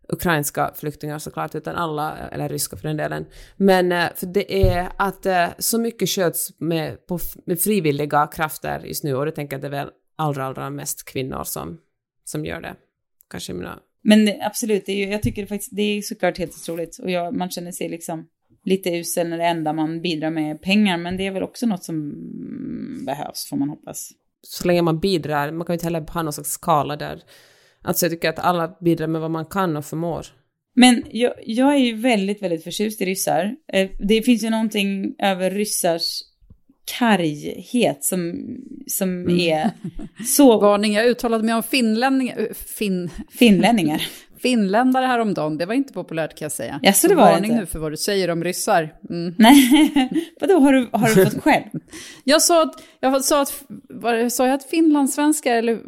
ukrainska 0.09 0.71
flyktingar 0.75 1.19
såklart, 1.19 1.55
utan 1.55 1.75
alla, 1.75 2.17
eller 2.17 2.49
ryska 2.49 2.77
för 2.77 2.87
den 2.87 2.97
delen. 2.97 3.25
Men 3.57 3.91
eh, 3.91 4.05
för 4.15 4.25
det 4.27 4.69
är 4.69 4.89
att 4.97 5.25
eh, 5.25 5.47
så 5.59 5.79
mycket 5.79 6.09
sköts 6.09 6.59
med, 6.59 7.07
på, 7.07 7.19
med 7.45 7.59
frivilliga 7.59 8.27
krafter 8.27 8.79
just 8.85 9.03
nu, 9.03 9.15
och 9.15 9.25
det 9.25 9.31
tänker 9.31 9.53
jag 9.55 9.61
det 9.61 9.67
är 9.67 9.71
väl 9.85 9.89
allra, 10.15 10.45
allra 10.45 10.69
mest 10.69 11.05
kvinnor 11.05 11.43
som, 11.43 11.77
som 12.23 12.45
gör 12.45 12.61
det. 12.61 12.75
Kanske 13.29 13.53
mina 13.53 13.79
Men 14.01 14.25
det- 14.25 14.39
absolut, 14.45 14.85
det 14.85 14.91
är 14.91 15.05
ju, 15.05 15.11
jag 15.11 15.23
tycker 15.23 15.41
det 15.41 15.47
faktiskt, 15.47 15.75
det 15.75 15.81
är 15.81 16.01
såklart 16.01 16.37
helt 16.37 16.51
otroligt. 16.53 16.99
Och 16.99 17.11
jag, 17.11 17.35
man 17.35 17.49
känner 17.49 17.71
sig 17.71 17.89
liksom 17.89 18.27
lite 18.65 18.89
usel 18.89 19.30
när 19.30 19.38
det 19.38 19.43
enda 19.45 19.73
man 19.73 20.01
bidrar 20.01 20.30
med 20.30 20.51
är 20.51 20.58
pengar. 20.58 20.97
Men 20.97 21.17
det 21.17 21.28
är 21.28 21.32
väl 21.32 21.43
också 21.43 21.65
något 21.65 21.84
som 21.84 22.13
behövs, 23.06 23.45
får 23.49 23.58
man 23.58 23.69
hoppas. 23.69 24.12
så 24.41 24.67
länge 24.67 24.82
man 24.82 24.99
bidrar, 24.99 25.51
man 25.51 25.65
kan 25.65 25.73
ju 25.73 25.75
inte 25.75 25.86
heller 25.86 26.06
ha 26.13 26.23
någon 26.23 26.34
slags 26.34 26.51
skala 26.51 26.95
där. 26.95 27.21
Alltså 27.82 28.06
jag 28.06 28.12
tycker 28.12 28.30
att 28.30 28.39
alla 28.39 28.78
bidrar 28.82 29.08
med 29.08 29.21
vad 29.21 29.32
man 29.32 29.45
kan 29.45 29.78
och 29.78 29.86
förmår. 29.86 30.25
Men 30.73 31.04
jag, 31.12 31.34
jag 31.45 31.73
är 31.73 31.80
ju 31.80 31.95
väldigt, 31.95 32.41
väldigt 32.41 32.63
förtjust 32.63 33.01
i 33.01 33.06
ryssar. 33.06 33.56
Eh, 33.73 33.89
Det 33.99 34.21
finns 34.21 34.43
ju 34.43 34.49
någonting 34.49 35.15
över 35.19 35.51
ryssars 35.51 36.21
karghet 36.99 38.04
som, 38.04 38.45
som 38.88 39.30
är 39.39 39.71
så... 40.25 40.60
Varning, 40.60 40.93
jag 40.93 41.06
uttalade 41.06 41.43
mig 41.43 41.56
om 41.56 41.63
finlänningar, 41.63 42.54
fin, 42.54 43.10
Finlänningar. 43.30 44.01
finländare 44.39 45.06
häromdagen. 45.06 45.58
Det 45.58 45.65
var 45.65 45.74
inte 45.74 45.93
populärt 45.93 46.38
kan 46.38 46.45
jag 46.45 46.52
säga. 46.52 46.80
Jaså, 46.84 47.08
det 47.08 47.15
var 47.15 47.24
Varning 47.24 47.52
inte? 47.52 47.62
nu 47.62 47.65
för 47.65 47.80
vad 47.80 47.91
du 47.91 47.98
säger 47.98 48.30
om 48.30 48.43
ryssar. 48.43 48.93
Mm. 49.10 49.36
Nej, 49.39 50.10
vadå, 50.41 50.60
har 50.60 50.74
du, 50.74 50.89
har 50.91 51.15
du 51.15 51.26
fått 51.26 51.43
själv? 51.43 51.63
Jag 52.24 52.41
sa 52.41 52.63
att, 52.63 52.84
jag 53.00 53.26
sa 53.26 53.41
att, 53.41 53.63
vad, 53.89 54.34
sa 54.34 54.48
jag 54.48 54.56
att 54.56 54.69
finlandssvenskar 54.69 55.56
eller 55.56 55.80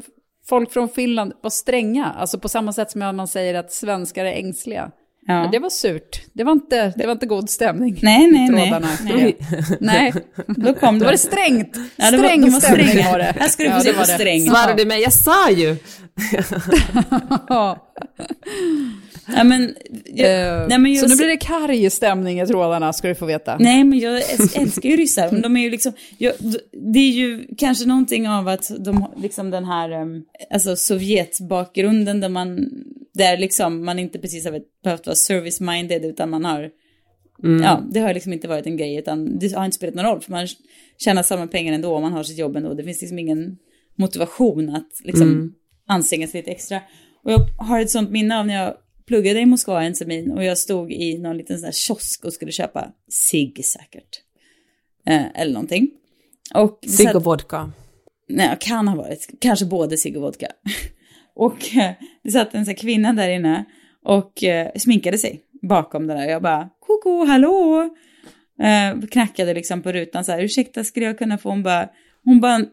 folk 0.45 0.71
från 0.71 0.89
Finland 0.89 1.33
var 1.41 1.49
stränga? 1.49 2.05
Alltså 2.05 2.39
på 2.39 2.49
samma 2.49 2.73
sätt 2.73 2.91
som 2.91 2.99
man 2.99 3.27
säger 3.27 3.53
att 3.53 3.71
svenskar 3.71 4.25
är 4.25 4.33
ängsliga. 4.33 4.91
Ja. 5.29 5.49
Det 5.51 5.59
var 5.59 5.69
surt. 5.69 6.21
Det 6.33 6.43
var 6.43 6.51
inte, 6.51 6.93
det 6.97 7.05
var 7.05 7.11
inte 7.13 7.25
god 7.25 7.49
stämning. 7.49 7.99
Nej, 8.01 8.31
nej, 8.31 8.45
i 8.45 8.49
nej. 8.51 8.63
trådarna. 8.69 8.87
nej. 9.03 9.37
Nej, 9.79 10.13
Då 10.47 10.73
kom 10.73 10.99
då 10.99 10.99
de. 10.99 11.05
var 11.05 11.11
det 11.11 11.17
strängt. 11.17 11.77
Ja, 11.95 12.11
det 12.11 12.17
var- 12.17 12.23
Sträng 12.25 12.41
de 12.41 12.49
var 12.49 12.59
stämning 12.59 13.05
var 13.05 13.17
det. 13.19 13.35
Här 13.39 13.47
ska 13.47 13.63
du 13.63 13.69
få 13.69 13.75
Ja, 13.75 13.79
se 13.81 13.87
det 13.89 13.93
på 13.93 13.99
var 13.99 14.07
det. 14.07 14.13
sträng. 14.13 14.41
Svarade 14.49 14.73
du 14.83 14.85
mig? 14.85 15.01
Jag 15.01 15.13
sa 15.13 15.49
ju! 15.51 15.75
Ja. 17.49 17.93
Men, 19.43 19.75
jag, 20.13 20.29
Eh, 20.61 20.67
nej, 20.67 20.79
men 20.79 20.93
jag, 20.93 21.01
så 21.03 21.07
nu 21.09 21.15
blir 21.15 21.27
det 21.27 21.37
karg 21.37 21.89
stämning 21.89 22.41
i 22.41 22.47
trådarna, 22.47 22.93
ska 22.93 23.07
du 23.07 23.15
få 23.15 23.25
veta. 23.25 23.57
Nej, 23.59 23.83
men 23.83 23.99
jag 23.99 24.13
äls- 24.21 24.59
älskar 24.61 24.89
ju 24.89 24.97
ryssar. 24.97 25.31
Men 25.31 25.41
De 25.41 25.57
är 25.57 25.61
ju 25.61 25.69
liksom, 25.69 25.93
jag, 26.17 26.33
det 26.93 26.99
är 26.99 27.11
ju 27.11 27.47
kanske 27.57 27.85
någonting 27.85 28.29
av 28.29 28.47
att 28.47 28.71
de 28.79 29.01
har 29.01 29.11
liksom 29.21 29.51
den 29.51 29.65
här, 29.65 29.89
em, 29.91 30.23
alltså 30.53 30.75
Sovjetbakgrunden 30.75 32.21
där 32.21 32.29
man, 32.29 32.69
där 33.17 33.37
liksom 33.37 33.85
man 33.85 33.99
inte 33.99 34.19
precis 34.19 34.45
har 34.45 34.61
behövt 34.83 35.05
vara 35.05 35.15
service-minded 35.15 36.05
utan 36.05 36.29
man 36.29 36.45
har, 36.45 36.71
ja, 37.63 37.83
det 37.91 37.99
har 37.99 38.13
liksom 38.13 38.33
inte 38.33 38.47
varit 38.47 38.65
en 38.65 38.77
grej 38.77 38.95
utan 38.95 39.39
det 39.39 39.53
har 39.53 39.65
inte 39.65 39.75
spelat 39.75 39.95
någon 39.95 40.05
roll 40.05 40.21
för 40.21 40.31
man 40.31 40.47
tjänar 40.97 41.23
samma 41.23 41.47
pengar 41.47 41.73
ändå 41.73 41.95
och 41.95 42.01
man 42.01 42.13
har 42.13 42.23
sitt 42.23 42.37
jobb 42.37 42.55
ändå. 42.55 42.73
Det 42.73 42.83
finns 42.83 43.01
liksom 43.01 43.19
ingen 43.19 43.57
motivation 43.95 44.69
att 44.69 44.91
liksom 45.03 45.53
anstränga 45.87 46.27
sig 46.27 46.41
lite 46.41 46.51
extra. 46.51 46.81
Och 47.23 47.31
jag 47.31 47.39
har 47.57 47.79
ett 47.79 47.89
sånt 47.89 48.11
minne 48.11 48.39
av 48.39 48.47
när 48.47 48.63
jag 48.63 48.73
pluggade 49.07 49.39
i 49.39 49.45
Moskva 49.45 49.83
en 49.83 49.93
termin 49.93 50.31
och 50.31 50.43
jag 50.43 50.57
stod 50.57 50.91
i 50.91 51.17
någon 51.17 51.37
liten 51.37 51.57
sån 51.57 51.65
här 51.65 51.71
kiosk 51.71 52.25
och 52.25 52.33
skulle 52.33 52.51
köpa 52.51 52.91
cigg 53.09 53.65
säkert. 53.65 54.21
Eh, 55.05 55.41
eller 55.41 55.53
någonting. 55.53 55.89
Cigg 56.85 57.15
och 57.15 57.23
vodka. 57.23 57.71
Nej, 58.29 58.57
kan 58.59 58.87
ha 58.87 58.95
varit. 58.95 59.29
Kanske 59.39 59.65
både 59.65 59.97
cigg 59.97 60.15
och 60.15 60.21
vodka. 60.21 60.47
och 61.37 61.75
eh, 61.77 61.91
det 62.23 62.31
satt 62.31 62.53
en 62.53 62.65
så 62.65 62.71
här 62.71 62.77
kvinna 62.77 63.13
där 63.13 63.29
inne 63.29 63.65
och 64.03 64.43
eh, 64.43 64.71
sminkade 64.75 65.17
sig 65.17 65.41
bakom 65.61 66.07
den 66.07 66.17
där. 66.17 66.29
Jag 66.29 66.41
bara, 66.41 66.69
koko, 66.79 67.25
hallå! 67.25 67.89
Eh, 68.61 69.07
knackade 69.11 69.53
liksom 69.53 69.81
på 69.81 69.91
rutan 69.91 70.23
så 70.23 70.31
här, 70.31 70.43
ursäkta, 70.43 70.83
skulle 70.83 71.05
jag 71.05 71.17
kunna 71.17 71.37
få? 71.37 71.49
Hon 71.49 71.63
bara, 71.63 71.89
hon 72.23 72.39
bara 72.39 72.65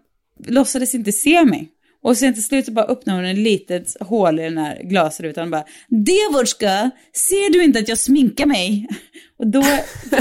låtsades 0.47 0.95
inte 0.95 1.13
se 1.13 1.45
mig. 1.45 1.69
Och 2.05 2.17
sen 2.17 2.35
till 2.35 2.45
slut 2.45 2.67
så 2.67 2.73
bara 2.73 2.85
öppnar 2.85 3.15
hon 3.15 3.25
en 3.25 3.43
litet 3.43 3.97
hål 4.01 4.41
i 4.41 4.43
den 4.43 4.59
här 4.59 4.83
glasrutan 4.83 5.45
och 5.45 5.51
bara, 5.51 5.65
Devorska, 5.89 6.91
ser 7.13 7.53
du 7.53 7.65
inte 7.65 7.79
att 7.79 7.89
jag 7.89 7.99
sminkar 7.99 8.47
mig? 8.47 8.87
Och 9.39 9.47
då, 9.47 9.61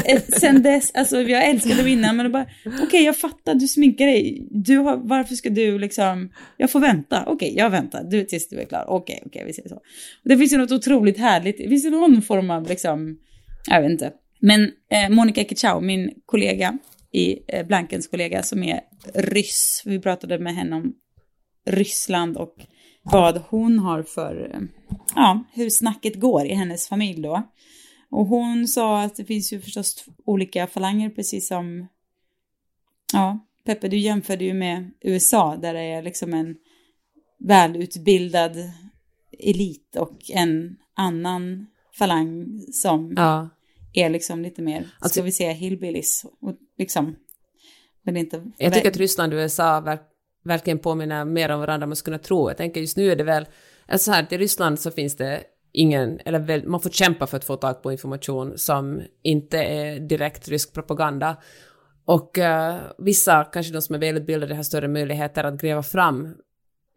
eh, 0.06 0.22
sen 0.40 0.64
dess, 0.64 0.92
alltså 0.94 1.22
jag 1.22 1.50
älskade 1.50 1.76
dem 1.76 1.88
innan, 1.88 2.18
men 2.18 2.26
då 2.26 2.32
bara, 2.32 2.46
okej 2.84 3.04
jag 3.04 3.18
fattar, 3.18 3.56
du 3.56 3.68
sminkar 3.68 4.06
dig, 4.06 4.48
du 4.52 4.78
har, 4.78 4.98
varför 4.98 5.36
ska 5.36 5.50
du 5.50 5.80
liksom, 5.80 6.32
jag 6.58 6.72
får 6.72 6.80
vänta, 6.80 7.24
okej 7.28 7.54
jag 7.58 7.70
väntar, 7.70 8.04
du 8.04 8.24
tills 8.26 8.50
du 8.50 8.60
är 8.60 8.66
klar, 8.66 8.86
okej, 8.88 9.24
okej 9.26 9.44
vi 9.46 9.54
säger 9.54 9.70
så. 9.70 9.76
Och 9.76 10.30
det 10.30 10.38
finns 10.38 10.54
ju 10.54 10.58
något 10.58 10.72
otroligt 10.72 11.18
härligt, 11.18 11.58
det 11.58 11.70
finns 11.70 11.86
ju 11.86 11.90
någon 11.90 12.22
form 12.22 12.50
av 12.50 12.70
liksom, 12.70 13.18
jag 13.70 13.82
vet 13.82 13.92
inte. 13.92 14.12
Men 14.40 14.72
eh, 14.90 15.10
Monica 15.10 15.44
Kichau, 15.44 15.82
min 15.82 16.12
kollega 16.26 16.78
i 17.12 17.40
eh, 17.48 17.66
Blankens 17.66 18.08
kollega 18.08 18.44
som 18.44 18.64
är 18.64 18.80
ryss, 19.14 19.82
vi 19.86 20.00
pratade 20.00 20.40
med 20.40 20.56
henne 20.56 20.76
om 20.76 20.94
Ryssland 21.66 22.38
och 22.38 22.56
vad 23.04 23.38
hon 23.50 23.80
har 23.80 24.04
för, 24.04 24.68
ja, 25.16 25.44
hur 25.54 25.70
snacket 25.70 26.16
går 26.20 26.46
i 26.46 26.54
hennes 26.54 26.88
familj 26.88 27.22
då. 27.22 27.44
Och 28.10 28.26
hon 28.26 28.68
sa 28.68 29.02
att 29.02 29.16
det 29.16 29.26
finns 29.26 29.54
ju 29.54 29.62
förstås 29.62 30.06
olika 30.26 30.68
falanger, 30.68 31.10
precis 31.10 31.48
som, 31.48 31.88
ja, 33.14 33.40
Peppe, 33.66 33.88
du 33.88 33.98
jämförde 33.98 34.46
ju 34.46 34.54
med 34.54 34.92
USA, 35.02 35.56
där 35.62 35.74
det 35.74 35.82
är 35.82 36.02
liksom 36.02 36.34
en 36.34 36.56
välutbildad 37.40 38.56
elit 39.40 39.96
och 39.96 40.18
en 40.30 40.76
annan 40.96 41.68
falang 42.00 42.60
som 42.72 43.14
Ja. 43.18 43.50
är 43.94 44.10
liksom 44.10 44.42
lite 44.42 44.62
mer, 44.62 44.78
Alltså- 45.00 45.10
ska 45.14 45.22
vi 45.22 45.32
säga 45.32 45.52
hillbillies, 45.52 46.26
och 46.42 46.56
liksom, 46.78 47.16
men 48.02 48.18
inte... 48.18 48.52
Jag 48.58 48.74
tycker 48.74 48.90
att 48.90 48.98
Ryssland 48.98 49.34
och 49.34 49.38
USA 49.38 49.80
verk, 49.82 50.02
verkligen 50.44 50.80
påminner 50.80 51.26
mer 51.26 51.52
om 51.52 51.60
varandra 51.60 51.88
man 51.88 51.96
skulle 51.96 52.18
kunna 52.18 52.24
tro. 52.24 52.50
Jag 52.50 52.58
tänker 52.58 52.82
just 52.82 52.98
nu 52.98 53.12
är 53.12 53.16
det 53.16 53.24
väl, 53.24 53.46
alltså 53.88 54.12
här, 54.12 54.28
i 54.30 54.38
Ryssland 54.38 54.80
så 54.80 54.92
finns 54.92 55.16
det 55.16 55.44
ingen, 55.72 56.20
eller 56.26 56.40
väl, 56.40 56.68
man 56.68 56.80
får 56.80 56.90
kämpa 56.90 57.28
för 57.28 57.38
att 57.38 57.46
få 57.46 57.56
tag 57.56 57.84
på 57.84 57.92
information 57.92 58.58
som 58.58 59.02
inte 59.22 59.58
är 59.58 60.00
direkt 60.00 60.48
rysk 60.48 60.74
propaganda. 60.74 61.38
Och 62.06 62.38
eh, 62.38 62.76
vissa, 62.98 63.44
kanske 63.44 63.74
de 63.74 63.82
som 63.82 63.96
är 63.96 64.00
välutbildade, 64.00 64.56
har 64.56 64.64
större 64.64 64.88
möjligheter 64.88 65.44
att 65.44 65.62
gräva 65.62 65.84
fram 65.84 66.36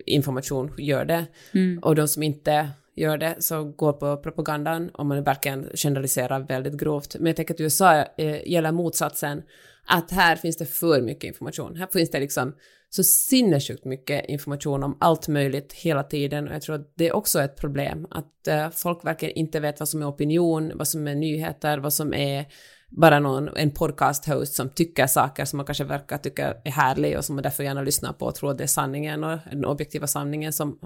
information, 0.07 0.75
gör 0.79 1.05
det. 1.05 1.27
Mm. 1.55 1.79
Och 1.79 1.95
de 1.95 2.09
som 2.09 2.23
inte 2.23 2.71
gör 2.97 3.19
det 3.19 3.37
så 3.39 3.65
går 3.65 3.93
på 3.93 4.17
propagandan 4.17 4.91
om 4.95 5.09
man 5.09 5.23
verkligen 5.23 5.69
generaliserar 5.75 6.41
väldigt 6.41 6.81
grovt. 6.81 7.17
Men 7.19 7.27
jag 7.27 7.37
tänker 7.37 7.55
att 7.55 7.61
USA 7.61 8.05
eh, 8.19 8.49
gäller 8.49 8.73
motsatsen. 8.73 9.43
Att 9.87 10.11
här 10.11 10.37
finns 10.37 10.57
det 10.57 10.67
för 10.67 11.03
mycket 11.03 11.25
information. 11.25 11.77
Här 11.77 11.89
finns 11.93 12.11
det 12.11 12.21
liksom 12.21 12.55
så 12.91 13.05
sinnessjukt 13.05 13.85
mycket 13.85 14.25
information 14.29 14.83
om 14.83 14.97
allt 15.01 15.29
möjligt 15.29 15.73
hela 15.73 16.03
tiden 16.03 16.49
och 16.49 16.55
jag 16.55 16.63
tror 16.63 16.75
att 16.75 16.93
det 16.95 17.09
är 17.09 17.17
också 17.17 17.41
ett 17.41 17.57
problem 17.57 18.07
att 18.11 18.49
eh, 18.49 18.71
folk 18.71 19.05
verkligen 19.05 19.35
inte 19.35 19.61
vet 19.61 19.81
vad 19.81 19.89
som 19.89 20.03
är 20.03 20.09
opinion, 20.11 20.73
vad 20.75 20.89
som 20.89 21.09
är 21.09 21.15
nyheter, 21.15 21.79
vad 21.79 21.93
som 21.93 22.15
är 22.15 22.47
bara 22.89 23.21
någon, 23.21 23.57
en 23.57 23.71
podcast-host 23.71 24.55
som 24.55 24.71
tycker 24.71 25.07
saker 25.07 25.45
som 25.45 25.57
man 25.57 25.67
kanske 25.67 25.85
verkar 25.85 26.19
tycka 26.19 26.55
är 26.65 26.71
härlig 26.71 27.19
och 27.19 27.25
som 27.25 27.37
man 27.37 27.43
därför 27.43 27.65
gärna 27.65 27.83
lyssnar 27.83 28.13
på 28.13 28.27
och 28.27 28.35
tror 28.35 28.51
att 28.51 28.59
det 28.59 28.65
är 28.65 28.69
sanningen 28.69 29.25
och 29.25 29.39
den 29.51 29.65
objektiva 29.65 30.07
sanningen 30.07 30.53
som 30.53 30.79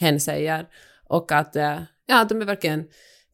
hen 0.00 0.20
säger. 0.20 0.66
Och 1.04 1.32
att, 1.32 1.56
eh, 1.56 1.78
ja, 2.06 2.26
de 2.28 2.40
är 2.40 2.46
verkligen, 2.46 2.84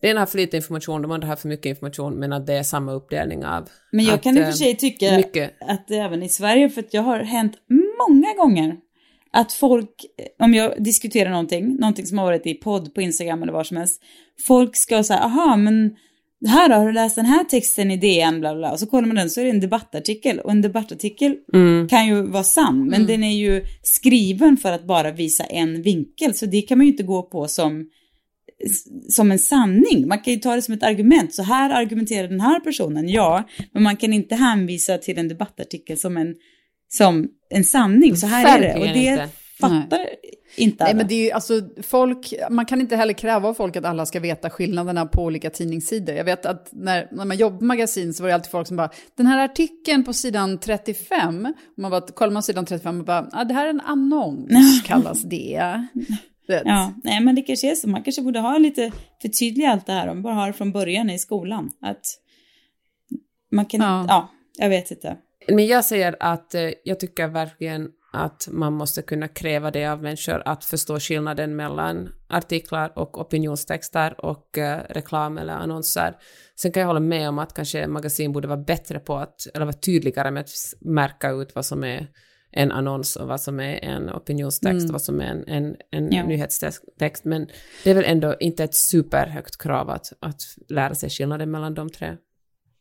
det 0.05 0.11
ena 0.11 0.21
har 0.21 0.27
för 0.27 0.39
lite 0.39 0.57
information, 0.57 1.03
de 1.03 1.11
andra 1.11 1.29
har 1.29 1.37
för 1.37 1.49
mycket 1.49 1.67
information, 1.67 2.15
men 2.15 2.33
att 2.33 2.47
det 2.47 2.55
är 2.55 2.63
samma 2.63 2.93
uppdelning 2.93 3.45
av 3.45 3.69
Men 3.93 4.05
jag 4.05 4.15
att, 4.15 4.23
kan 4.23 4.37
i 4.37 4.41
och 4.41 4.43
eh, 4.43 4.51
för 4.51 4.57
sig 4.57 4.77
tycka 4.77 5.17
mycket. 5.17 5.55
att 5.61 5.89
det 5.89 5.97
även 5.97 6.23
i 6.23 6.29
Sverige, 6.29 6.71
för 6.71 6.81
att 6.81 6.95
jag 6.95 7.03
har 7.03 7.19
hänt 7.21 7.53
många 7.99 8.35
gånger 8.35 8.77
att 9.33 9.53
folk, 9.53 9.91
om 10.39 10.55
jag 10.55 10.83
diskuterar 10.83 11.31
någonting, 11.31 11.77
någonting 11.77 12.07
som 12.07 12.19
har 12.19 12.25
varit 12.25 12.47
i 12.47 12.55
podd 12.55 12.95
på 12.95 13.01
Instagram 13.01 13.43
eller 13.43 13.53
var 13.53 13.65
som 13.65 13.77
helst, 13.77 14.03
folk 14.47 14.77
ska 14.77 15.05
säga, 15.05 15.21
aha, 15.21 15.57
men 15.57 15.97
här 16.47 16.69
då, 16.69 16.75
har 16.75 16.87
du 16.87 16.93
läst 16.93 17.17
den 17.17 17.27
här 17.27 17.45
texten 17.45 17.91
i 17.91 17.97
DN, 17.97 18.41
bla 18.41 18.55
bla, 18.55 18.73
och 18.73 18.81
så 18.81 18.87
kollar 18.87 19.07
man 19.07 19.17
den 19.17 19.31
så 19.31 19.41
är 19.41 19.45
det 19.45 19.51
en 19.51 19.61
debattartikel 19.61 20.41
och 20.41 20.51
en 20.51 20.63
debattartikel 20.63 21.37
Mm. 21.55 21.89
kan 21.89 22.07
ju 22.07 22.23
vara 22.23 22.45
sann, 22.45 22.87
men 22.87 23.07
den 23.07 23.25
är 23.25 23.37
ju 23.37 23.65
skriven 23.83 24.57
för 24.57 24.73
att 24.73 24.87
bara 24.87 25.11
visa 25.11 25.45
en 25.45 25.83
vinkel, 25.83 26.35
så 26.35 26.47
det 26.47 26.63
kan 26.63 26.79
man 26.79 26.87
ju 26.87 26.93
inte 26.93 27.03
gå 27.03 27.23
på 27.23 27.49
som 27.49 27.91
som 29.09 29.33
en 29.33 29.39
sanning. 29.39 30.09
Man 30.09 30.19
kan 30.19 30.33
ju 30.33 30.41
ta 30.41 30.55
det 30.55 30.63
som 30.63 30.75
ett 30.75 30.83
argument. 30.83 31.35
Så 31.35 31.43
här 31.43 31.71
argumenterar 31.71 32.29
den 32.29 32.41
här 32.41 32.61
personen, 32.61 33.09
ja. 33.09 33.49
Men 33.73 33.83
man 33.83 33.97
kan 33.97 34.13
inte 34.13 34.35
hänvisa 34.35 34.99
till 34.99 35.19
en 35.19 35.29
debattartikel 35.29 35.99
som 35.99 36.17
en, 36.17 36.35
som 36.89 37.29
en 37.51 37.65
sanning. 37.65 38.17
Så 38.17 38.27
här 38.27 38.59
är 38.59 38.61
det. 38.61 38.81
Och 38.81 38.87
det 38.87 39.05
inte. 39.05 39.29
fattar 39.61 40.07
inte 40.57 40.85
alla. 40.85 40.93
Nej, 40.93 40.97
men 40.97 41.09
det 41.09 41.15
är 41.15 41.25
ju 41.25 41.31
alltså 41.31 41.61
folk, 41.83 42.35
man 42.51 42.67
kan 42.67 42.81
inte 42.81 42.97
heller 42.97 43.13
kräva 43.13 43.49
av 43.49 43.55
folk 43.55 43.77
att 43.77 43.85
alla 43.85 44.07
ska 44.07 44.21
veta 44.21 44.51
skillnaderna 44.51 45.07
på 45.07 45.23
olika 45.23 45.51
tidningssidor. 45.51 46.15
Jag 46.15 46.25
vet 46.25 46.47
att 46.47 46.69
när, 46.73 47.09
när 47.13 47.25
man 47.25 47.37
jobbar 47.37 47.59
på 47.59 47.65
magasin 47.65 48.15
så 48.15 48.23
var 48.23 48.29
det 48.29 48.35
alltid 48.35 48.51
folk 48.51 48.69
som 48.69 48.77
bara, 48.77 48.91
den 49.17 49.27
här 49.27 49.45
artikeln 49.45 50.05
på 50.05 50.13
sidan 50.13 50.59
35, 50.59 51.47
och 51.77 51.83
man 51.83 51.91
bara, 51.91 52.01
kollar 52.01 52.33
man 52.33 52.43
sidan 52.43 52.67
35 52.67 53.01
och 53.01 53.07
bara, 53.07 53.29
ah, 53.33 53.45
det 53.45 53.55
här 53.55 53.67
är 53.67 53.71
en 53.71 53.81
annons, 53.81 54.83
kallas 54.85 55.23
det. 55.23 55.87
Vet. 56.49 56.63
Ja, 56.65 56.95
nej 57.05 57.21
men 57.21 57.35
det 57.35 57.43
kanske 57.43 57.71
är 57.71 57.75
så. 57.75 57.89
Man 57.89 58.03
kanske 58.03 58.23
borde 58.23 58.41
ha 58.41 58.59
lite, 58.59 58.93
förtydliga 59.23 59.71
allt 59.71 59.87
det 59.87 59.93
här. 59.93 60.09
Om 60.09 60.23
bara 60.23 60.35
har 60.35 60.47
det 60.47 60.53
från 60.53 60.73
början 60.73 61.11
i 61.11 61.19
skolan. 61.19 61.71
Att 61.81 62.07
man 63.53 63.67
kan 63.67 63.81
Ja. 63.81 64.01
inte, 64.01 64.13
ja, 64.13 64.31
jag 64.59 64.69
vet 64.69 64.91
inte. 64.91 65.17
Men 65.49 65.67
jag 65.67 65.85
säger 65.85 66.17
att 66.21 66.55
eh, 66.55 66.71
jag 66.85 67.01
tycker 67.01 67.29
verkligen 67.29 67.89
att 68.13 68.49
man 68.51 68.73
måste 68.73 69.03
kunna 69.03 69.29
kräva 69.29 69.71
det 69.71 69.87
av 69.87 70.03
människor 70.03 70.43
att 70.45 70.65
förstå 70.65 71.01
skillnaden 71.01 71.57
mellan 71.57 72.09
artiklar 72.29 72.99
och 72.99 73.21
opinionstexter 73.21 74.25
och 74.25 74.59
eh, 74.59 74.81
reklam 74.91 75.39
eller 75.39 75.53
annonser. 75.55 76.17
Sen 76.57 76.73
kan 76.73 76.81
jag 76.81 76.87
hålla 76.87 77.01
med 77.01 77.29
om 77.29 77.39
att 77.39 77.55
kanske 77.55 77.87
magasin 77.87 78.33
borde 78.33 78.49
vara 78.49 78.65
bättre 78.65 78.99
på 78.99 79.17
att, 79.17 79.47
eller 79.55 79.65
vara 79.67 79.77
tydligare 79.77 80.31
med 80.31 80.41
att 80.41 80.51
märka 80.81 81.31
ut 81.31 81.55
vad 81.55 81.67
som 81.67 81.85
är 81.85 82.07
en 82.57 82.73
annons 82.73 83.17
och 83.17 83.29
vad 83.29 83.41
som 83.41 83.61
är 83.61 83.85
en 83.85 84.11
opinionstext 84.11 84.87
och 84.87 84.93
vad 84.93 85.03
som 85.03 85.21
är 85.21 85.25
en, 85.25 85.45
en, 85.49 85.77
en 85.91 86.13
Ja. 86.13 86.27
nyhetstext. 86.27 87.25
Men 87.25 87.47
det 87.85 87.91
är 87.91 87.95
väl 87.95 88.05
ändå 88.05 88.35
inte 88.41 88.65
ett 88.65 88.75
superhögt 88.75 89.57
krav 89.59 89.91
att, 89.91 90.13
att 90.21 90.41
lära 90.69 90.95
sig 90.95 91.11
skillnaden 91.11 91.51
mellan 91.51 91.75
de 91.75 91.91
tre. 91.91 92.17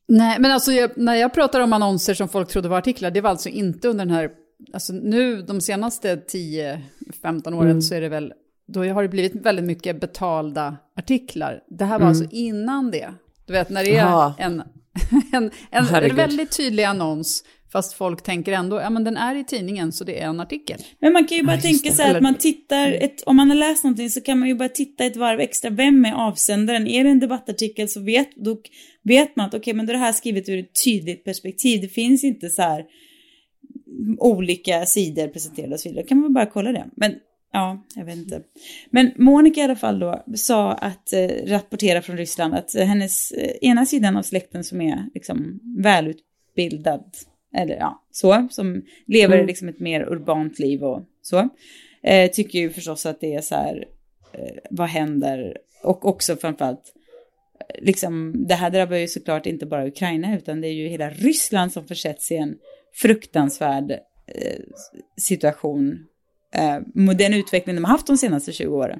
Nej, 0.08 0.40
men 0.40 0.52
alltså 0.52 0.72
jag, 0.72 0.98
när 0.98 1.16
jag 1.16 1.34
pratar 1.34 1.60
om 1.60 1.74
annonser 1.74 2.14
som 2.14 2.30
folk 2.30 2.50
trodde 2.50 2.70
var 2.70 2.78
artiklar, 2.78 3.12
det 3.12 3.22
var 3.22 3.30
alltså 3.30 3.50
inte 3.50 3.88
under 3.88 4.06
den 4.06 4.14
här, 4.16 4.30
alltså 4.74 4.94
nu 4.94 5.42
de 5.42 5.62
senaste 5.62 6.16
10-15 6.16 7.54
åren 7.56 7.82
så 7.82 7.96
är 7.96 8.02
det 8.02 8.10
väl, 8.10 8.34
då 8.68 8.86
har 8.86 9.02
det 9.04 9.10
blivit 9.10 9.36
väldigt 9.36 9.66
mycket 9.66 10.00
betalda 10.02 10.78
artiklar. 10.98 11.60
Det 11.70 11.86
här 11.86 12.00
var 12.00 12.08
alltså 12.08 12.26
innan 12.32 12.92
det. 12.92 13.14
Du 13.46 13.54
vet 13.54 13.70
när 13.70 13.84
det 13.84 13.96
är 13.96 14.06
Jaha. 14.06 14.34
en, 14.38 14.64
en, 15.34 15.52
en, 15.72 15.86
en 15.96 16.16
väldigt 16.16 16.58
tydlig 16.58 16.84
annons, 16.84 17.44
fast 17.74 17.94
folk 17.94 18.22
tänker 18.24 18.52
ändå, 18.52 18.82
ja 18.82 18.90
men 18.90 19.04
den 19.04 19.18
är 19.18 19.36
i 19.36 19.44
tidningen 19.44 19.92
så 19.92 20.04
det 20.04 20.22
är 20.22 20.28
en 20.28 20.40
artikel. 20.40 20.80
Men 21.00 21.14
man 21.14 21.26
kan 21.26 21.38
ju 21.38 21.44
bara 21.44 21.56
Ja, 21.56 21.62
tänka 21.62 21.90
det. 21.90 21.96
så 21.96 22.02
här 22.02 22.16
att 22.16 22.24
man 22.24 22.36
tittar, 22.38 22.92
ett, 22.92 23.24
om 23.26 23.36
man 23.36 23.50
har 23.50 23.58
läst 23.58 23.84
någonting 23.84 24.10
så 24.10 24.22
kan 24.22 24.40
man 24.40 24.48
ju 24.48 24.56
bara 24.56 24.70
titta 24.70 25.06
ett 25.06 25.16
varv 25.18 25.40
extra. 25.40 25.70
Vem 25.70 26.06
är 26.06 26.14
avsändaren? 26.14 26.88
Är 26.88 27.04
det 27.04 27.10
en 27.10 27.20
debattartikel 27.20 27.90
så 27.90 28.00
vet, 28.00 28.36
då 28.36 28.58
vet 29.04 29.36
man 29.36 29.46
att 29.46 29.54
okej, 29.54 29.74
men 29.74 29.86
då 29.86 29.92
är 29.92 29.94
det 29.94 30.00
här 30.00 30.14
skrivet 30.14 30.50
ur 30.50 30.60
ett 30.60 30.84
tydligt 30.84 31.24
perspektiv. 31.24 31.82
Det 31.82 31.88
finns 31.88 32.24
inte 32.24 32.50
så 32.50 32.62
här 32.62 32.86
olika 34.18 34.86
sidor 34.86 35.28
presenterade 35.28 35.74
och 35.74 35.80
så 35.80 35.90
vidare. 35.90 36.04
Då 36.04 36.08
kan 36.08 36.20
man 36.20 36.34
bara 36.34 36.46
kolla 36.46 36.72
det. 36.72 36.86
Men 36.96 37.16
ja, 37.54 37.84
jag 37.96 38.06
vet 38.06 38.16
inte. 38.18 38.42
Men 38.90 39.12
Monica 39.18 39.62
i 39.62 39.64
alla 39.64 39.76
fall 39.76 40.00
då 40.00 40.24
sa 40.36 40.72
att 40.72 41.14
eh, 41.14 41.28
rapportera 41.46 42.02
från 42.02 42.18
Ryssland 42.18 42.54
att 42.54 42.76
eh, 42.76 42.86
hennes 42.86 43.32
eh, 43.32 43.52
ena 43.62 43.86
sidan 43.86 44.18
av 44.18 44.22
släkten 44.24 44.64
som 44.64 44.82
är 44.82 45.06
liksom 45.14 45.60
välutbildad 45.78 47.04
eller 47.54 47.76
ja, 47.76 48.04
så, 48.12 48.48
som 48.52 48.82
lever 49.06 49.46
liksom 49.46 49.70
ett 49.70 49.80
mer 49.80 50.02
urbant 50.12 50.60
liv 50.60 50.84
och 50.84 51.02
så, 51.22 51.50
eh, 52.04 52.32
tycker 52.32 52.60
ju 52.60 52.70
förstås 52.70 53.06
att 53.06 53.22
det 53.22 53.36
är 53.36 53.42
så 53.42 53.56
här, 53.56 53.88
eh, 54.34 54.58
vad 54.70 54.90
händer? 54.90 55.58
Och 55.84 56.06
också 56.06 56.36
framförallt, 56.36 56.94
eh, 57.60 57.84
liksom, 57.84 58.34
det 58.48 58.56
här 58.56 58.70
drabbar 58.70 58.98
ju 58.98 59.08
såklart 59.08 59.46
inte 59.46 59.66
bara 59.66 59.88
Ukraina, 59.88 60.38
utan 60.38 60.62
det 60.62 60.68
är 60.68 60.74
ju 60.74 60.88
hela 60.88 61.10
Ryssland 61.10 61.72
som 61.72 61.88
försätts 61.88 62.32
i 62.32 62.36
en 62.36 62.56
fruktansvärd 62.94 63.92
eh, 64.28 64.60
situation 65.18 66.06
eh, 66.56 66.80
med 66.94 67.18
den 67.18 67.34
utveckling 67.34 67.76
de 67.76 67.84
har 67.84 67.92
haft 67.92 68.08
de 68.08 68.18
senaste 68.18 68.52
20 68.52 68.76
åren. 68.76 69.00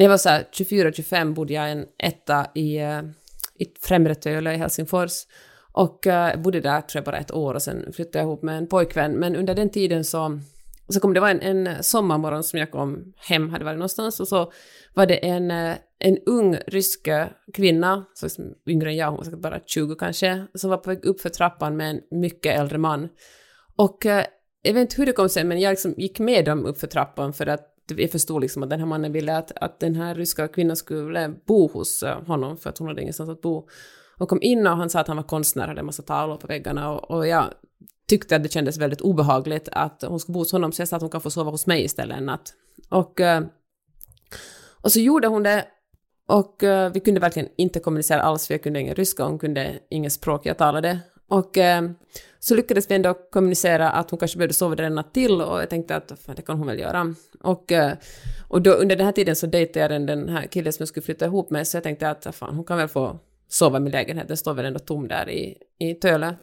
När 0.00 0.04
jag 0.04 0.10
var 0.10 0.18
så 0.18 0.28
här 0.28 0.46
24-25 0.52 1.34
bodde 1.34 1.52
jag 1.54 1.68
i 1.68 1.72
en 1.72 1.86
etta 1.98 2.46
i, 2.54 2.76
eh, 2.76 3.00
i 3.58 3.66
Främre 3.80 4.14
Töle 4.14 4.54
i 4.54 4.56
Helsingfors. 4.56 5.12
Och 5.72 6.06
uh, 6.06 6.42
bodde 6.42 6.60
där 6.60 6.80
tror 6.80 6.98
jag 6.98 7.04
bara 7.04 7.18
ett 7.18 7.34
år 7.34 7.54
och 7.54 7.62
sen 7.62 7.92
flyttade 7.92 8.18
jag 8.18 8.24
ihop 8.24 8.42
med 8.42 8.58
en 8.58 8.68
pojkvän. 8.68 9.12
Men 9.12 9.36
under 9.36 9.54
den 9.54 9.70
tiden 9.70 10.04
så, 10.04 10.40
så 10.88 11.00
kom 11.00 11.14
det 11.14 11.20
var 11.20 11.28
en, 11.28 11.40
en 11.40 11.82
sommarmorgon 11.82 12.44
som 12.44 12.58
jag 12.58 12.70
kom 12.70 13.12
hem, 13.16 13.50
hade 13.50 13.64
varit 13.64 13.78
någonstans 13.78 14.20
och 14.20 14.28
så 14.28 14.52
var 14.94 15.06
det 15.06 15.26
en, 15.26 15.50
eh, 15.50 15.74
en 15.98 16.18
ung 16.26 16.56
rysk 16.66 17.08
kvinna, 17.54 18.04
så 18.14 18.26
liksom 18.26 18.54
yngre 18.66 18.90
än 18.90 18.96
jag, 18.96 19.06
hon 19.06 19.16
var 19.16 19.24
säkert 19.24 19.40
bara 19.40 19.60
20 19.66 19.94
kanske, 19.94 20.46
som 20.54 20.70
var 20.70 20.76
på 20.76 20.90
väg 20.90 21.04
upp 21.04 21.20
för 21.20 21.28
trappan 21.28 21.76
med 21.76 21.90
en 21.90 22.20
mycket 22.20 22.58
äldre 22.58 22.78
man. 22.78 23.08
Och 23.76 24.06
uh, 24.06 24.22
jag 24.62 24.74
vet 24.74 24.80
inte 24.80 24.96
hur 24.96 25.06
det 25.06 25.12
kom 25.12 25.28
sig, 25.28 25.44
men 25.44 25.60
jag 25.60 25.70
liksom 25.70 25.94
gick 25.96 26.18
med 26.18 26.44
dem 26.44 26.66
upp 26.66 26.78
för 26.78 26.86
trappan 26.86 27.32
för 27.32 27.46
att 27.46 27.66
jag 27.96 28.10
förstod 28.10 28.40
liksom 28.40 28.62
att 28.62 28.70
den 28.70 28.80
här 28.80 28.86
mannen 28.86 29.12
ville 29.12 29.36
att, 29.36 29.52
att 29.60 29.80
den 29.80 29.94
här 29.94 30.14
ryska 30.14 30.48
kvinnan 30.48 30.76
skulle 30.76 31.34
bo 31.46 31.68
hos 31.68 32.02
eh, 32.02 32.22
honom 32.22 32.56
för 32.56 32.70
att 32.70 32.78
hon 32.78 32.88
hade 32.88 33.02
ingenstans 33.02 33.30
att 33.30 33.40
bo. 33.40 33.68
Och 34.18 34.28
kom 34.28 34.42
in 34.42 34.66
och 34.66 34.76
han 34.76 34.90
sa 34.90 35.00
att 35.00 35.08
han 35.08 35.16
var 35.16 35.24
konstnär, 35.24 35.68
hade 35.68 35.80
en 35.80 35.86
massa 35.86 36.02
tavlor 36.02 36.36
på 36.36 36.46
väggarna 36.46 36.92
och, 36.92 37.10
och 37.10 37.26
jag 37.26 37.44
tyckte 38.08 38.36
att 38.36 38.42
det 38.42 38.52
kändes 38.52 38.78
väldigt 38.78 39.00
obehagligt 39.00 39.68
att 39.72 40.04
hon 40.08 40.20
skulle 40.20 40.34
bo 40.34 40.40
hos 40.40 40.52
honom 40.52 40.72
så 40.72 40.82
jag 40.82 40.88
sa 40.88 40.96
att 40.96 41.02
hon 41.02 41.10
kan 41.10 41.20
få 41.20 41.30
sova 41.30 41.50
hos 41.50 41.66
mig 41.66 41.84
istället 41.84 42.18
en 42.18 42.26
natt. 42.26 42.54
Och, 42.88 43.20
eh, 43.20 43.42
och 44.82 44.92
så 44.92 45.00
gjorde 45.00 45.28
hon 45.28 45.42
det 45.42 45.66
och 46.26 46.62
eh, 46.64 46.92
vi 46.92 47.00
kunde 47.00 47.20
verkligen 47.20 47.48
inte 47.56 47.80
kommunicera 47.80 48.22
alls 48.22 48.46
för 48.46 48.54
jag 48.54 48.62
kunde 48.62 48.80
ingen 48.80 48.94
ryska 48.94 49.24
och 49.24 49.30
hon 49.30 49.38
kunde 49.38 49.78
inget 49.90 50.12
språk 50.12 50.46
jag 50.46 50.58
talade. 50.58 51.00
Och 51.30 51.58
eh, 51.58 51.90
så 52.38 52.54
lyckades 52.54 52.90
vi 52.90 52.94
ändå 52.94 53.14
kommunicera 53.14 53.90
att 53.90 54.10
hon 54.10 54.18
kanske 54.18 54.38
behövde 54.38 54.54
sova 54.54 54.74
där 54.74 54.84
en 54.84 54.94
natt 54.94 55.14
till 55.14 55.40
och 55.40 55.60
jag 55.60 55.70
tänkte 55.70 55.96
att 55.96 56.12
fan, 56.26 56.34
det 56.36 56.42
kan 56.42 56.58
hon 56.58 56.66
väl 56.66 56.78
göra. 56.78 57.14
Och, 57.40 57.72
eh, 57.72 57.92
och 58.48 58.62
då, 58.62 58.70
under 58.70 58.96
den 58.96 59.06
här 59.06 59.12
tiden 59.12 59.36
så 59.36 59.46
dejtade 59.46 59.80
jag 59.80 59.90
den, 59.90 60.06
den 60.06 60.28
här 60.28 60.46
killen 60.46 60.72
som 60.72 60.82
jag 60.82 60.88
skulle 60.88 61.04
flytta 61.04 61.24
ihop 61.24 61.50
med 61.50 61.68
så 61.68 61.76
jag 61.76 61.84
tänkte 61.84 62.10
att 62.10 62.34
fan, 62.34 62.54
hon 62.54 62.64
kan 62.64 62.78
väl 62.78 62.88
få 62.88 63.18
sova 63.48 63.76
i 63.76 63.80
min 63.80 63.92
lägenhet, 63.92 64.28
den 64.28 64.36
står 64.36 64.54
väl 64.54 64.64
ändå 64.64 64.78
tom 64.78 65.08
där 65.08 65.30
i, 65.30 65.56
i 65.78 65.94
Töle. 65.94 66.34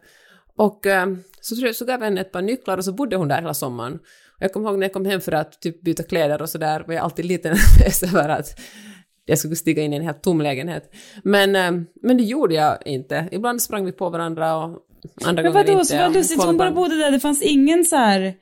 Och 0.56 0.86
eh, 0.86 1.08
så, 1.42 1.56
tror 1.56 1.68
jag, 1.68 1.76
så 1.76 1.86
gav 1.86 2.00
jag 2.00 2.06
henne 2.06 2.22
ett 2.22 2.32
par 2.32 2.42
nycklar 2.42 2.78
och 2.78 2.86
så 2.86 2.94
bodde 2.94 3.16
hon 3.16 3.28
där 3.28 3.42
hela 3.42 3.54
sommaren. 3.54 3.94
Och 4.38 4.44
jag 4.44 4.54
kommer 4.54 4.70
ihåg 4.70 4.80
när 4.80 4.86
jag 4.86 4.94
kom 4.94 5.06
hem 5.06 5.22
för 5.22 5.32
att 5.32 5.62
typ 5.62 5.82
byta 5.82 6.04
kläder 6.04 6.42
och 6.42 6.50
sådär 6.50 6.84
var 6.88 6.94
jag 6.94 7.04
alltid 7.04 7.26
lite 7.26 7.50
nervös 7.50 8.04
över 8.14 8.30
att 8.30 8.60
jag 9.28 9.38
skulle 9.40 9.56
stiga 9.56 9.84
in 9.84 9.94
i 9.94 9.96
en 9.96 10.04
helt 10.04 10.22
tom 10.22 10.42
lägenhet. 10.42 10.92
Men, 11.24 11.56
eh, 11.56 11.72
men 12.04 12.18
det 12.18 12.24
gjorde 12.24 12.56
jag 12.56 12.78
inte. 12.86 13.28
Ibland 13.32 13.62
sprang 13.62 13.86
vi 13.86 13.92
på 13.92 14.10
varandra 14.10 14.56
och 14.58 14.64
andra 15.26 15.44
Men 15.44 15.52
gånger 15.54 15.66
vadå, 15.66 15.72
inte. 15.80 15.86
så 15.86 15.98
vad 15.98 16.14
lustigt, 16.14 16.38
Kollar 16.38 16.48
hon 16.48 16.58
bara 16.58 16.72
bodde 16.72 16.96
där, 16.96 17.12
det 17.12 17.20
fanns 17.20 17.42
ingen 17.42 17.86
så 17.86 17.96
här, 17.96 18.34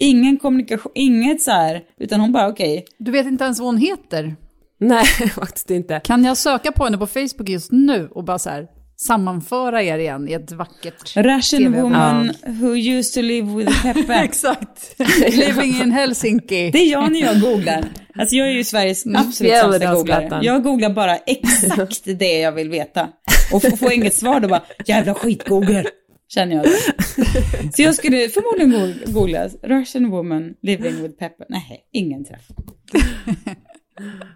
ingen 0.00 0.36
kommunikation, 0.36 0.92
inget 0.94 1.42
så 1.42 1.50
här, 1.50 1.82
utan 2.00 2.20
hon 2.20 2.32
bara 2.32 2.48
okej. 2.48 2.84
Du 2.98 3.10
vet 3.10 3.26
inte 3.26 3.44
ens 3.44 3.58
vad 3.58 3.68
hon 3.68 3.78
heter. 3.78 4.36
Nej, 4.80 5.04
faktiskt 5.34 5.70
inte. 5.70 6.00
Kan 6.04 6.24
jag 6.24 6.36
söka 6.36 6.72
på 6.72 6.84
henne 6.84 6.98
på 6.98 7.06
Facebook 7.06 7.48
just 7.48 7.72
nu 7.72 8.08
och 8.10 8.24
bara 8.24 8.38
så 8.38 8.50
här 8.50 8.66
sammanföra 8.96 9.82
er 9.82 9.98
igen 9.98 10.28
i 10.28 10.32
ett 10.32 10.52
vackert 10.52 11.16
Russian 11.16 11.62
TV. 11.62 11.82
woman 11.82 12.32
who 12.46 12.76
used 12.76 13.14
to 13.14 13.20
live 13.20 13.54
with 13.56 13.82
Peppe. 13.82 14.14
Exakt. 14.14 14.94
Living 15.36 15.82
in 15.82 15.92
Helsinki. 15.92 16.70
Det 16.70 16.78
är 16.78 16.92
jag 16.92 17.12
när 17.12 17.20
jag 17.20 17.40
googlar. 17.40 17.84
Alltså 18.18 18.36
jag 18.36 18.48
är 18.48 18.52
ju 18.52 18.64
Sveriges 18.64 19.06
absolut 19.06 19.52
sämsta 19.60 19.78
googlare. 19.94 20.20
Jag 20.44 20.62
googlar 20.62 20.90
bara 20.90 21.16
exakt 21.16 22.00
det 22.04 22.38
jag 22.40 22.52
vill 22.52 22.70
veta. 22.70 23.08
Och 23.52 23.78
får, 23.78 23.92
inget 23.92 24.14
svar 24.14 24.40
då 24.40 24.48
bara, 24.48 24.62
jävla 24.86 25.14
skit-google. 25.14 25.84
Känner 26.28 26.56
jag 26.56 26.64
det. 26.64 27.72
Så 27.76 27.82
jag 27.82 27.94
skulle 27.94 28.28
förmodligen 28.28 28.70
go- 29.04 29.12
googla 29.20 29.48
Russian 29.62 30.10
woman 30.10 30.54
living 30.62 31.02
with 31.02 31.18
Pepper. 31.18 31.46
Nej, 31.48 31.84
ingen 31.92 32.24
träff. 32.24 32.42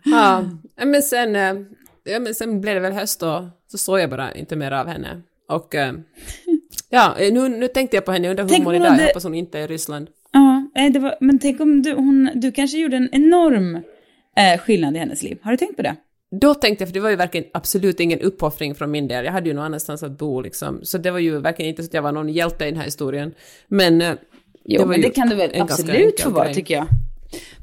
Ja, 0.04 0.44
men 0.84 1.02
sen, 1.02 1.36
eh, 1.36 1.54
ja, 2.04 2.18
men 2.20 2.34
sen 2.34 2.60
blev 2.60 2.74
det 2.74 2.80
väl 2.80 2.92
höst 2.92 3.22
och 3.22 3.42
så 3.70 3.78
såg 3.78 4.00
jag 4.00 4.10
bara 4.10 4.34
inte 4.34 4.56
mer 4.56 4.72
av 4.72 4.86
henne. 4.86 5.22
Och 5.48 5.74
eh, 5.74 5.92
ja, 6.90 7.16
nu, 7.18 7.48
nu 7.48 7.68
tänkte 7.68 7.96
jag 7.96 8.04
på 8.04 8.12
henne, 8.12 8.26
jag 8.26 8.30
undrar 8.30 8.44
hur 8.44 8.50
hon 8.56 8.64
mår 8.64 8.74
idag, 8.74 8.86
jag 9.00 9.06
hoppas 9.06 9.24
hon 9.24 9.34
inte 9.34 9.58
är 9.58 9.62
i 9.62 9.66
Ryssland. 9.66 10.08
Ja, 10.78 10.84
eh, 10.84 10.92
det 10.92 10.98
var, 10.98 11.16
men 11.20 11.38
tänk 11.38 11.60
om 11.60 11.82
du, 11.82 11.92
hon, 11.92 12.30
du 12.34 12.52
kanske 12.52 12.78
gjorde 12.78 12.96
en 12.96 13.08
enorm 13.12 13.74
eh, 14.36 14.60
skillnad 14.60 14.96
i 14.96 14.98
hennes 14.98 15.22
liv. 15.22 15.38
Har 15.42 15.50
du 15.50 15.56
tänkt 15.56 15.76
på 15.76 15.82
det? 15.82 15.96
Då 16.40 16.54
tänkte 16.54 16.82
jag, 16.82 16.88
för 16.88 16.94
det 16.94 17.00
var 17.00 17.10
ju 17.10 17.16
verkligen 17.16 17.46
absolut 17.52 18.00
ingen 18.00 18.20
uppoffring 18.20 18.74
från 18.74 18.90
min 18.90 19.08
del, 19.08 19.24
jag 19.24 19.32
hade 19.32 19.48
ju 19.48 19.54
någon 19.54 19.64
annanstans 19.64 20.02
att 20.02 20.18
bo 20.18 20.40
liksom, 20.40 20.80
så 20.82 20.98
det 20.98 21.10
var 21.10 21.18
ju 21.18 21.38
verkligen 21.40 21.70
inte 21.70 21.82
så 21.82 21.86
att 21.86 21.94
jag 21.94 22.02
var 22.02 22.12
någon 22.12 22.28
hjälte 22.28 22.64
i 22.64 22.68
den 22.68 22.76
här 22.76 22.84
historien. 22.84 23.34
Men 23.68 24.02
eh, 24.02 24.14
Jo, 24.64 24.80
var 24.80 24.88
men 24.88 24.96
ju 24.96 25.02
det 25.02 25.10
kan 25.10 25.28
du 25.28 25.36
väl 25.36 25.60
absolut 25.60 26.20
få 26.20 26.30
vara, 26.30 26.54
tycker 26.54 26.74
jag. 26.74 26.86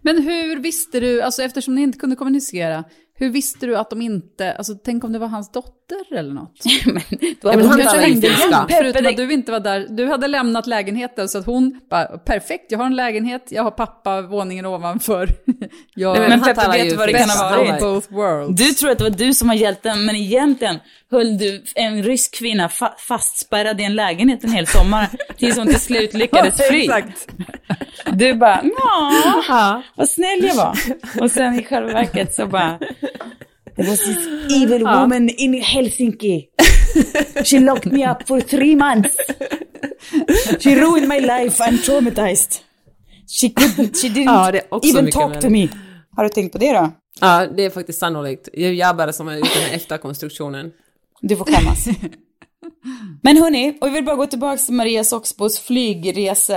Men 0.02 0.22
hur 0.22 0.60
visste 0.60 1.00
du, 1.00 1.22
alltså 1.22 1.44
eftersom 1.44 1.76
ni 1.76 1.82
inte 1.82 2.00
kunde 2.00 2.16
kommunicera, 2.16 2.84
hur 3.14 3.30
visste 3.30 3.66
du 3.66 3.78
att 3.78 3.90
de 3.90 4.02
inte, 4.02 4.54
alltså 4.54 4.74
tänk 4.74 5.04
om 5.04 5.14
det 5.14 5.20
var 5.20 5.28
hans 5.28 5.52
dotter 5.52 5.76
eller 6.12 6.34
något? 6.34 6.64
men, 6.86 7.02
då 7.42 7.50
hade 7.50 7.58
men 7.64 7.72
hon 7.72 7.80
kanske 7.80 8.02
finska. 8.06 8.28
igen. 8.28 8.66
Förutom 8.70 9.06
att 9.08 9.18
du 9.18 9.34
inte 9.34 9.52
var 9.52 9.60
där, 9.60 9.88
du 9.90 10.06
hade 10.06 10.28
lämnat 10.28 10.68
lägenheten 10.68 11.30
så 11.30 11.38
att 11.38 11.46
hon 11.46 11.82
bara, 11.90 12.06
perfekt, 12.06 12.66
jag 12.72 12.80
har 12.80 12.86
en 12.86 12.96
lägenhet, 12.96 13.48
jag 13.50 13.64
har 13.64 13.72
pappa 13.72 14.22
våningen 14.22 14.66
ovanför. 14.66 15.30
Jag 15.98 16.20
Nej, 16.20 16.30
men 16.30 16.40
han 16.42 16.56
Peppe, 16.56 16.72
vet 16.72 16.98
vad 16.98 17.08
det 17.08 17.14
kan 17.14 17.30
ha 17.30 17.50
varit? 17.50 17.70
var- 17.82 17.94
both 17.94 18.14
worlds. 18.14 18.62
Du 18.62 18.72
tror 18.72 18.92
att 18.92 18.98
det 18.98 19.04
var 19.04 19.12
du 19.12 19.34
som 19.34 19.48
var 19.48 19.56
hjälten, 19.56 20.06
men 20.06 20.16
egentligen 20.16 20.80
höll 21.12 21.38
du 21.38 21.64
en 21.76 22.04
rysk 22.04 22.36
kvinna 22.36 22.70
fa 22.70 22.96
fastspärrad 22.98 23.82
i 23.82 23.84
en 23.84 23.96
lägenhet 23.96 24.44
en 24.44 24.52
hel 24.52 24.68
sommar 24.68 25.08
tills 25.38 25.58
hon 25.58 25.68
till 25.68 25.80
slut 25.80 26.14
lyckades 26.14 26.68
fly. 26.68 26.90
Du 28.12 28.34
bara, 28.34 28.62
ja, 28.64 29.12
ja. 29.48 29.82
vad 29.96 30.10
snäll 30.10 30.44
jag 30.44 30.56
var. 30.56 30.78
Och 31.22 31.32
sen 31.32 31.60
i 31.60 31.64
själva 31.64 31.94
verket 31.94 32.36
så 32.36 32.46
bara, 32.46 32.80
There 33.76 33.90
was 33.90 34.00
this 34.00 34.28
evil 34.52 34.84
woman 34.84 35.30
in 35.30 35.54
Helsinki. 35.62 36.48
She 37.44 37.60
locked 37.60 37.92
me 37.92 38.12
up 38.12 38.28
for 38.28 38.42
three 38.42 38.76
months. 38.76 39.16
She 40.60 40.76
ruined 40.76 41.08
my 41.08 41.20
life, 41.20 41.64
I'm 41.64 41.78
traumatized. 41.78 42.60
She 43.28 43.50
couldn't, 43.50 43.98
she 44.02 44.08
didn't 44.10 44.26
Ja, 44.34 44.52
det 44.52 44.58
är 44.60 44.64
också 44.70 44.90
even 44.90 45.12
talk 45.12 45.40
to 45.42 45.50
me. 45.50 45.68
Har 46.16 46.24
du 46.24 46.30
tänkt 46.30 46.52
på 46.52 46.58
det 46.58 46.74
då? 46.74 46.92
ja, 47.22 47.48
det 47.58 47.66
är 47.66 47.70
faktiskt 47.70 48.00
sannolikt. 48.00 48.50
Jag 48.54 48.70
är 48.70 48.74
jag 48.74 48.98
bara 48.98 49.14
som 49.14 49.28
har 49.28 49.36
gjort 49.36 49.54
den 49.54 49.64
här 49.64 49.76
efterkonstruktionen. 49.76 50.72
Du 51.22 51.36
får 51.36 51.46
skämmas. 51.46 51.88
Men 53.24 53.38
hörni, 53.38 53.78
och 53.82 53.88
vi 53.88 53.92
vill 53.92 54.06
bara 54.06 54.16
gå 54.16 54.26
tillbaka 54.26 54.58
till 54.58 54.74
Maria 54.74 55.04
Soxbos 55.04 55.60
flygrese 55.60 56.50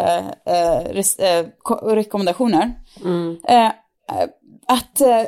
eh, 0.47 0.93
res, 0.93 1.19
eh, 1.19 1.47
ko- 1.59 1.95
rekommendationer. 1.95 2.73
Eh, 3.49 3.67
eh, 3.67 3.73
att 4.69 5.01
eh, 5.01 5.23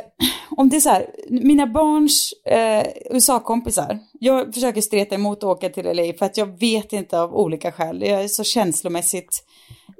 om 0.50 0.68
det 0.68 0.76
är 0.76 0.80
så 0.80 0.88
här, 0.88 1.06
mina 1.28 1.66
barns 1.66 2.32
eh, 2.46 2.86
USA-kompisar, 3.10 3.98
jag 4.20 4.54
försöker 4.54 4.80
streta 4.80 5.14
emot 5.14 5.38
att 5.38 5.44
åka 5.44 5.68
till 5.68 5.84
LA 5.84 6.12
för 6.18 6.26
att 6.26 6.36
jag 6.36 6.60
vet 6.60 6.92
inte 6.92 7.20
av 7.20 7.34
olika 7.34 7.72
skäl, 7.72 8.02
jag 8.02 8.24
är 8.24 8.28
så 8.28 8.44
känslomässigt 8.44 9.44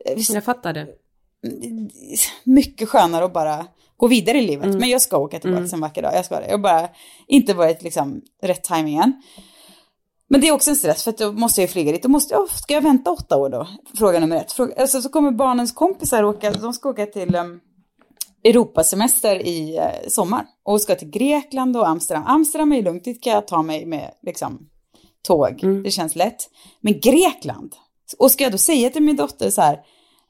eh, 0.05 0.35
Jag 0.35 0.45
fattar 0.45 0.73
det. 0.73 0.87
mycket 2.45 2.89
skönare 2.89 3.25
att 3.25 3.33
bara 3.33 3.67
gå 3.97 4.07
vidare 4.07 4.39
i 4.39 4.47
livet. 4.47 4.75
Men 4.75 4.89
jag 4.89 5.03
ska 5.03 5.19
åka 5.19 5.39
tillbaka 5.39 5.69
en 5.73 5.81
vacker 5.81 6.03
dag. 6.03 6.15
Jag 6.15 6.25
ska 6.25 6.41
det. 6.41 6.51
Jag 6.51 6.61
bara 6.61 6.89
inte 7.27 7.55
varit 7.55 7.83
liksom 7.83 8.23
rätt 8.43 8.65
timing 8.65 8.97
än. 8.97 9.23
Men 10.29 10.41
det 10.41 10.49
är 10.49 10.53
också 10.53 10.71
en 10.71 10.77
stress 10.77 11.05
för 11.05 11.11
att 11.11 11.19
då 11.19 11.33
måste 11.33 11.61
jag 11.61 11.69
ju 11.69 11.73
flyga 11.73 11.93
dit. 11.93 12.03
Då 12.03 12.09
måste 12.09 12.35
jag, 12.35 12.51
ska 12.51 12.75
jag 12.75 12.81
vänta 12.81 13.11
åtta 13.11 13.37
år 13.37 13.49
då? 13.49 13.69
Fråga 13.99 14.21
nummer 14.21 14.37
ett. 14.37 14.53
Fråga, 14.53 14.75
alltså, 14.79 15.03
så 15.03 15.09
kommer 15.09 15.31
barnens 15.31 15.73
kompisar 15.73 16.23
åka, 16.23 16.51
de 16.51 16.73
ska 16.73 16.89
åka 16.89 17.07
till 17.07 17.35
um, 17.35 17.61
Europasemester 18.45 19.47
i 19.47 19.77
eh, 19.77 20.09
sommar. 20.09 20.47
Och 20.63 20.83
ska 20.83 20.95
till 20.95 21.11
Grekland 21.11 21.77
och 21.77 21.89
Amsterdam. 21.89 22.25
Amsterdam 22.27 22.73
är 22.73 22.77
ju 22.77 22.83
lugnt, 22.83 23.05
dit 23.05 23.23
kan 23.23 23.33
jag 23.33 23.47
ta 23.47 23.63
mig 23.63 23.87
med 23.87 24.11
liksom, 24.23 24.69
tåg. 25.23 25.83
Det 25.85 25.91
känns 25.91 26.17
lätt. 26.17 26.51
Men 26.81 27.01
Grekland, 27.01 27.75
och 28.19 28.31
ska 28.31 28.45
jag 28.45 28.53
då 28.53 28.59
säga 28.59 28.91
till 28.91 29.03
min 29.03 29.17
dotter 29.17 29.51
så 29.51 29.61
här, 29.61 29.75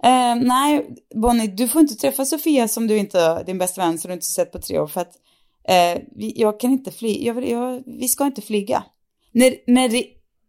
eh, 0.03 0.43
nej 0.43 0.97
Bonnie, 1.15 1.47
du 1.47 1.69
får 1.69 1.81
inte 1.81 1.95
träffa 1.95 2.25
Sofia 2.25 2.69
som 2.69 2.87
du 2.87 2.99
inte, 2.99 3.43
din 3.43 3.59
bästa 3.59 3.81
vän 3.81 3.99
som 3.99 4.09
du 4.09 4.13
inte 4.13 4.27
sett 4.27 4.53
på 4.53 4.59
tre 4.59 4.79
år 4.79 4.87
för 4.87 5.01
att 5.01 5.13
eh, 5.69 6.03
jag 6.17 6.61
kan 6.61 6.71
inte 6.71 6.91
flyga, 6.91 7.33
vi 7.87 8.09
ska 8.09 8.27
inte 8.27 8.43
flyga. 8.43 8.85
När, 9.33 9.55
när 9.67 9.89
det 9.89 10.07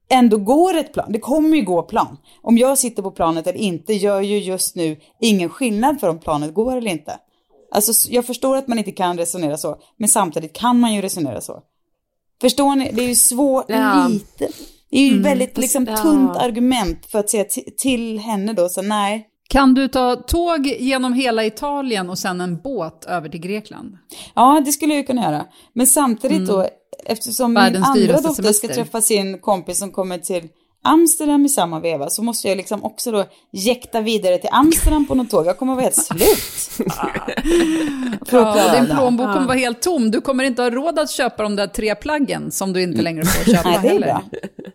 ändå 0.10 0.38
går 0.38 0.78
ett 0.78 0.94
plan, 0.94 1.12
det 1.12 1.20
kommer 1.20 1.58
ju 1.58 1.64
gå 1.64 1.84
plan. 1.84 2.18
Om 2.42 2.58
jag 2.58 2.78
sitter 2.78 3.04
på 3.04 3.12
planet 3.12 3.48
eller 3.48 3.60
inte 3.60 3.94
gör 3.94 4.22
ju 4.22 4.38
just 4.38 4.76
nu 4.76 5.00
ingen 5.20 5.50
skillnad 5.50 6.00
för 6.00 6.10
om 6.10 6.20
planet 6.20 6.54
går 6.54 6.78
eller 6.78 6.92
inte. 6.92 7.20
Alltså 7.72 8.10
jag 8.12 8.26
förstår 8.26 8.58
att 8.58 8.68
man 8.68 8.78
inte 8.78 8.92
kan 8.92 9.18
resonera 9.18 9.58
så, 9.58 9.78
men 9.98 10.10
samtidigt 10.10 10.54
kan 10.54 10.80
man 10.80 10.94
ju 10.94 11.02
resonera 11.02 11.42
så. 11.42 11.60
Förstår 12.42 12.76
ni? 12.76 12.92
Det 12.94 13.04
är 13.04 13.08
ju 13.08 13.16
svårt, 13.16 13.66
Ja. 13.68 14.08
lite. 14.10 14.48
Det 14.92 14.98
är 14.98 15.08
ju 15.08 15.22
väldigt 15.22 15.58
liksom 15.58 15.88
ja. 15.90 15.98
tunt 15.98 16.38
argument 16.38 17.06
för 17.06 17.20
att 17.20 17.30
säga 17.30 17.44
ti- 17.44 17.76
till 17.78 18.20
henne 18.20 18.54
då, 18.54 18.70
så 18.70 18.82
nej. 18.82 19.28
Kan 19.50 19.74
du 19.74 19.88
ta 19.88 20.16
tåg 20.16 20.68
genom 20.68 21.14
hela 21.14 21.46
Italien 21.46 22.10
och 22.10 22.20
sen 22.20 22.42
en 22.42 22.58
båt 22.62 23.06
över 23.06 23.30
till 23.30 23.40
Grekland? 23.40 23.98
Ja, 24.36 24.62
det 24.66 24.72
skulle 24.72 24.94
jag 24.94 24.98
ju 25.00 25.06
kunna 25.06 25.22
göra. 25.24 25.46
Men 25.74 25.88
samtidigt 25.88 26.48
då, 26.48 26.68
eftersom 27.06 27.54
min 27.54 27.64
Världens 27.64 27.88
andra 27.88 28.02
dyraste 28.02 28.28
dotter 28.28 28.44
ska 28.44 28.54
semester. 28.54 28.84
träffa 28.84 29.02
sin 29.02 29.40
kompis 29.40 29.78
som 29.80 29.92
kommer 29.92 30.18
till 30.18 30.48
Amsterdam 30.84 31.46
i 31.46 31.50
samma 31.50 31.80
veva, 31.80 32.10
så 32.10 32.24
måste 32.24 32.48
jag 32.48 32.58
liksom 32.58 32.84
också 32.84 33.12
då 33.12 33.26
jäkta 33.52 34.02
vidare 34.02 34.38
till 34.38 34.50
Amsterdam 34.52 35.06
på 35.06 35.16
något 35.16 35.30
tåg. 35.30 35.46
Jag 35.46 35.58
kommer 35.58 35.74
vara 35.76 35.84
helt 35.84 35.96
slut. 35.96 36.88
Att 38.22 38.32
Ja, 38.32 38.80
din 38.80 38.96
plånbok 38.96 39.34
kommer 39.34 39.48
vara 39.48 39.58
helt 39.58 39.82
tom. 39.82 40.12
Du 40.12 40.22
kommer 40.22 40.44
inte 40.44 40.62
ha 40.62 40.70
råd 40.70 41.00
att 41.00 41.12
köpa 41.12 41.44
de 41.44 41.56
där 41.56 41.68
tre 41.68 41.96
plaggen 41.96 42.52
som 42.52 42.74
du 42.74 42.84
inte 42.84 43.02
längre 43.02 43.26
får 43.26 43.52
köpa 43.52 43.70
Nej, 43.70 43.80
det 43.82 43.88
är 43.88 43.92
heller. 43.92 44.08
bra. 44.08 44.24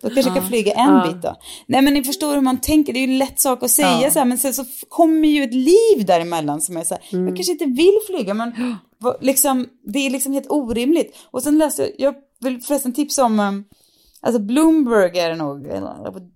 Då 0.01 0.11
kanske 0.11 0.31
jag 0.31 0.35
kan 0.35 0.49
flyga 0.49 0.73
en 0.73 1.09
bit 1.09 1.23
då. 1.23 1.37
Nej, 1.67 1.83
men 1.83 1.95
ni 1.95 2.05
förstår 2.05 2.35
hur 2.35 2.41
man 2.41 2.61
tänker. 2.61 2.93
Det 2.93 2.99
är 2.99 3.07
ju 3.07 3.13
en 3.13 3.19
lätt 3.19 3.41
sak 3.41 3.63
att 3.63 3.71
säga 3.71 4.11
så 4.11 4.19
här, 4.19 4.27
men 4.27 4.39
sen 4.39 4.55
så 4.55 4.65
kommer 4.89 5.29
ju 5.29 5.43
ett 5.43 5.55
liv 5.55 6.07
däremellan 6.07 6.61
som 6.61 6.77
är 6.77 6.85
så 6.85 6.95
här, 6.95 7.27
jag 7.27 7.37
kanske 7.37 7.53
inte 7.53 7.65
vill 7.65 7.99
flyga, 8.07 8.35
men 8.35 8.53
liksom, 9.21 9.67
det 9.85 9.99
är 9.99 10.11
liksom 10.11 10.33
helt 10.33 10.51
orimligt. 10.51 11.17
Och 11.31 11.43
sen 11.43 11.59
läste 11.59 11.83
jag, 11.83 11.91
jag 11.99 12.15
vill 12.41 12.61
förresten 12.63 12.93
tipsa 12.93 13.25
om, 13.25 13.41
um, 13.41 13.65
alltså 14.27 14.39
Bloomberg 14.43 15.19
är 15.19 15.31
det 15.31 15.37
nog, 15.37 15.69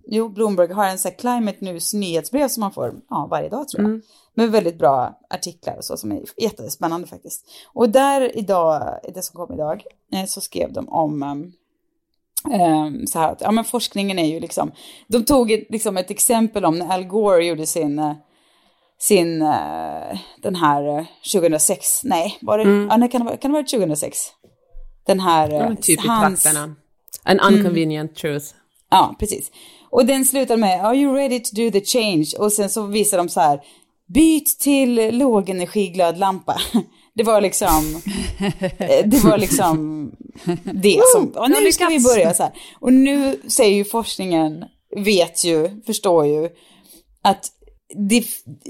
jo, 0.07 0.29
Bloomberg 0.29 0.73
har 0.73 0.85
en 0.85 0.99
så 0.99 1.07
här 1.09 1.15
Climate 1.15 1.57
News 1.65 1.93
nyhetsbrev 1.93 2.47
som 2.47 2.61
man 2.61 2.71
får 2.71 2.93
ja, 3.09 3.27
varje 3.31 3.49
dag 3.49 3.67
tror 3.67 3.83
jag. 3.83 3.91
Med 4.33 4.51
väldigt 4.51 4.77
bra 4.77 5.19
artiklar 5.29 5.77
och 5.77 5.83
så 5.85 5.97
som 5.97 6.11
är 6.11 6.21
jättespännande 6.37 7.07
faktiskt. 7.07 7.45
Och 7.73 7.89
där 7.89 8.37
idag, 8.37 8.99
det 9.13 9.21
som 9.23 9.35
kom 9.35 9.53
idag, 9.55 9.83
eh, 10.13 10.25
så 10.25 10.41
skrev 10.41 10.73
de 10.73 10.89
om 10.89 11.23
um, 11.23 13.07
så 13.07 13.19
här 13.19 13.31
att, 13.31 13.41
ja 13.41 13.51
men 13.51 13.63
forskningen 13.63 14.19
är 14.19 14.27
ju 14.27 14.39
liksom, 14.39 14.71
de 15.07 15.25
tog 15.25 15.51
ett, 15.51 15.67
liksom 15.69 15.97
ett 15.97 16.11
exempel 16.11 16.65
om 16.65 16.75
när 16.79 16.93
Al 16.93 17.03
Gore 17.03 17.45
gjorde 17.45 17.65
sin, 17.65 17.99
eh, 17.99 18.13
sin, 18.99 19.41
eh, 19.41 20.17
den 20.41 20.55
här 20.55 20.97
eh, 20.99 21.05
2006, 21.33 22.03
nej, 22.03 22.37
var 22.41 22.57
det, 22.57 22.63
ja, 22.89 22.97
nej, 22.97 23.09
kan, 23.09 23.21
det 23.21 23.25
vara, 23.25 23.37
kan 23.37 23.51
det 23.51 23.57
ha 23.57 23.61
varit 23.61 23.71
2006? 23.71 24.17
Den 25.05 25.19
här, 25.19 25.49
Ja, 25.49 25.75
typ 25.81 26.05
i 26.05 26.07
hans- 26.07 26.43
trakterna. 26.43 26.75
An 27.23 27.39
unconvenient 27.39 28.15
truth. 28.15 28.45
Ja, 28.89 29.15
precis. 29.19 29.51
Och 29.89 30.05
den 30.05 30.25
slutar 30.25 30.57
med, 30.57 30.85
are 30.85 30.97
you 30.97 31.15
ready 31.15 31.39
to 31.39 31.55
do 31.55 31.71
the 31.71 31.85
change? 31.85 32.25
Och 32.39 32.51
sen 32.51 32.69
så 32.69 32.85
visar 32.85 33.17
de 33.17 33.29
så 33.29 33.39
här, 33.39 33.59
byt 34.13 34.59
till 34.59 35.17
lågenergiglöd 35.17 36.17
lampa. 36.17 36.61
Det 37.13 37.23
var 37.23 37.41
liksom, 37.41 38.01
eh, 38.79 39.05
det 39.05 39.23
var 39.23 39.37
liksom 39.37 40.11
det 40.63 41.01
som, 41.13 41.27
och 41.35 41.49
nu 41.49 41.71
ska 41.71 41.85
vi 41.85 41.99
börja 41.99 42.33
så 42.33 42.43
här. 42.43 42.51
Och 42.79 42.93
nu 42.93 43.39
säger 43.47 43.75
ju 43.75 43.85
forskningen, 43.85 44.65
vet 44.95 45.43
ju, 45.43 45.81
förstår 45.85 46.27
ju, 46.27 46.49
att 47.21 47.51
det, 47.95 48.25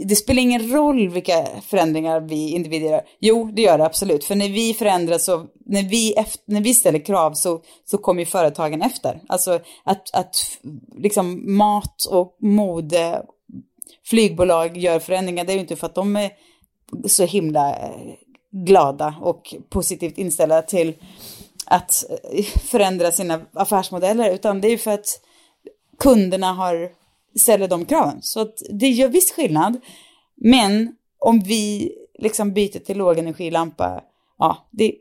det, 0.06 0.16
spelar 0.16 0.42
ingen 0.42 0.72
roll 0.72 1.10
vilka 1.10 1.48
förändringar 1.62 2.20
vi 2.20 2.50
individer 2.50 2.90
gör. 2.90 3.02
Jo, 3.20 3.50
det 3.54 3.62
gör 3.62 3.78
det 3.78 3.86
absolut. 3.86 4.24
För 4.24 4.36
när 4.36 4.50
vi 4.50 4.74
förändras 4.74 5.28
och 5.28 5.46
när 5.66 5.84
vi, 5.84 6.14
efter, 6.14 6.44
när 6.46 6.62
vi 6.62 6.74
ställer 6.74 7.00
krav 7.00 7.34
så, 7.34 7.62
så 7.86 7.98
kommer 7.98 8.20
ju 8.20 8.26
företagen 8.26 8.82
efter. 8.82 9.22
Alltså 9.28 9.60
att, 9.84 10.14
att 10.14 10.36
liksom 10.96 11.58
mat 11.58 12.06
och 12.06 12.38
mode, 12.40 13.24
flygbolag 14.06 14.78
gör 14.78 15.00
förändringar, 15.00 15.46
det 15.46 15.52
är 15.52 15.56
ju 15.56 15.62
inte 15.62 15.76
för 15.76 15.88
att 15.88 15.96
de 15.96 16.16
är 16.16 16.32
så 17.08 17.26
himla 17.26 17.70
eh, 17.70 18.14
glada 18.52 19.16
och 19.22 19.56
positivt 19.70 20.18
inställda 20.18 20.62
till 20.62 20.94
att 21.66 22.06
eh, 22.34 22.46
förändra 22.46 23.12
sina 23.12 23.42
affärsmodeller, 23.54 24.34
utan 24.34 24.62
det 24.62 24.68
är 24.68 24.72
ju 24.72 24.78
för 24.78 24.92
att 24.92 25.22
kunderna 26.00 26.54
har, 26.54 26.92
ställer 27.36 27.68
de 27.68 27.86
kraven. 27.86 28.22
Så 28.22 28.40
att 28.40 28.62
det 28.70 28.90
gör 28.90 29.08
viss 29.08 29.32
skillnad. 29.32 29.82
Men 30.36 30.96
om 31.20 31.40
vi 31.40 31.92
liksom 32.20 32.54
byter 32.54 32.80
till 32.80 32.98
lågenergilampa, 32.98 34.04
ja, 34.38 34.68
det 34.72 34.94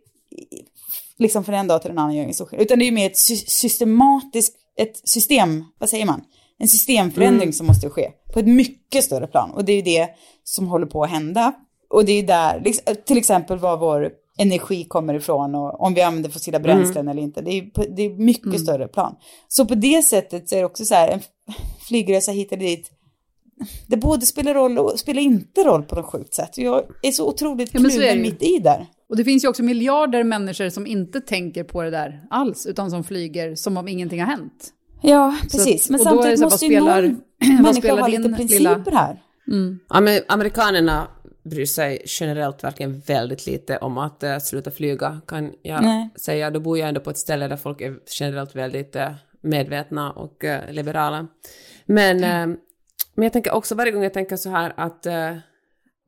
liksom 1.19 1.45
från 1.45 1.55
en 1.55 1.67
dag 1.67 1.83
till 1.83 1.91
en 1.91 1.99
annan 1.99 2.15
gör 2.15 2.23
ingen 2.23 2.35
så 2.35 2.47
skillnad. 2.47 2.67
Utan 2.67 2.79
det 2.79 2.85
är 2.85 2.87
ju 2.87 2.93
mer 2.93 3.07
ett 3.07 3.19
systematiskt, 3.49 4.57
ett 4.77 5.09
system, 5.09 5.65
vad 5.79 5.89
säger 5.89 6.07
man? 6.07 6.23
En 6.59 6.69
systemförändring 6.69 7.43
mm. 7.43 7.53
som 7.53 7.67
måste 7.67 7.91
ske 7.91 8.11
på 8.33 8.39
ett 8.39 8.47
mycket 8.47 9.05
större 9.05 9.27
plan. 9.27 9.51
Och 9.51 9.65
det 9.65 9.73
är 9.73 9.77
ju 9.77 9.83
det 9.83 10.09
som 10.45 10.69
håller 10.69 10.87
på 10.87 11.05
att 11.05 11.11
hända. 11.11 11.53
Och 11.91 12.05
det 12.05 12.13
är 12.13 12.23
där, 12.23 12.63
liksom, 12.65 12.97
till 13.07 13.19
exempel 13.19 13.59
var 13.59 13.77
vår 13.77 14.11
energi 14.41 14.85
kommer 14.85 15.15
ifrån 15.15 15.55
och 15.55 15.81
om 15.81 15.95
vi 15.95 16.01
använder 16.01 16.31
fossila 16.31 16.61
bränslen 16.61 16.97
mm. 16.97 17.09
eller 17.09 17.23
inte. 17.23 17.43
Det 17.43 17.51
är, 17.51 17.95
det 17.97 18.03
är 18.03 18.11
mycket 18.11 18.47
mm. 18.47 18.59
större 18.59 18.89
plan. 18.89 19.17
Så 19.49 19.67
på 19.67 19.75
det 19.75 20.03
sättet 20.03 20.49
så 20.49 20.55
är 20.55 20.59
det 20.59 20.67
också 20.67 20.85
så 20.85 20.95
här, 20.95 21.09
en 21.09 21.21
flygresa 21.89 22.33
hit 22.33 22.53
eller 22.53 22.65
dit, 22.65 22.91
det 23.87 23.97
både 23.97 24.27
spelar 24.27 24.55
roll 24.55 24.79
och 24.79 24.99
spelar 24.99 25.23
inte 25.23 25.65
roll 25.65 25.83
på 25.83 25.95
något 25.95 26.07
sjukt 26.07 26.35
sätt. 26.35 26.59
Jag 26.59 26.85
är 27.03 27.11
så 27.11 27.29
otroligt 27.29 27.71
kluven 27.71 28.07
ja, 28.07 28.15
mitt 28.15 28.43
i 28.43 28.59
där. 28.59 28.87
Och 29.09 29.17
det 29.17 29.25
finns 29.25 29.45
ju 29.45 29.49
också 29.49 29.63
miljarder 29.63 30.25
människor 30.25 30.69
som 30.69 30.87
inte 30.87 31.21
tänker 31.21 31.65
på 31.65 31.83
det 31.83 31.91
där 31.91 32.21
alls, 32.31 32.67
utan 32.67 32.91
som 32.91 33.05
flyger 33.05 33.55
som 33.55 33.77
om 33.77 33.89
ingenting 33.89 34.21
har 34.21 34.27
hänt. 34.27 34.73
Ja, 35.03 35.37
precis. 35.43 35.85
Att, 35.85 35.91
men 35.91 36.01
samtidigt 36.01 36.41
måste 36.41 36.67
ju 36.67 36.81
någon 36.81 37.21
människa 37.63 38.01
ha 38.01 38.07
lite 38.07 38.29
principer 38.29 38.59
lilla... 38.59 38.85
här. 38.93 39.23
Mm. 39.49 39.79
Amerikanerna 40.29 41.09
bryr 41.43 41.67
sig 41.67 42.03
generellt 42.07 42.65
verkligen 42.65 43.01
väldigt 43.01 43.47
lite 43.47 43.79
om 43.79 43.99
att 43.99 44.25
uh, 44.25 44.39
sluta 44.39 44.71
flyga, 44.71 45.21
kan 45.27 45.55
jag 45.63 45.83
Nej. 45.83 46.09
säga. 46.17 46.51
Då 46.51 46.61
bor 46.61 46.79
jag 46.79 46.89
ändå 46.89 47.01
på 47.01 47.11
ett 47.11 47.19
ställe 47.19 47.49
där 47.49 47.57
folk 47.57 47.81
är 47.81 47.97
generellt 48.21 48.57
väldigt 48.57 48.97
uh, 48.97 49.11
medvetna 49.41 50.11
och 50.13 50.45
uh, 50.45 50.73
liberala. 50.73 51.27
Men, 51.87 52.25
mm. 52.25 52.57
men 53.15 53.23
jag 53.23 53.33
tänker 53.33 53.53
också 53.53 53.75
varje 53.75 53.93
gång 53.93 54.03
jag 54.03 54.15
tänker 54.15 54.37
så 54.37 54.51
här 54.51 54.73
att 54.77 55.07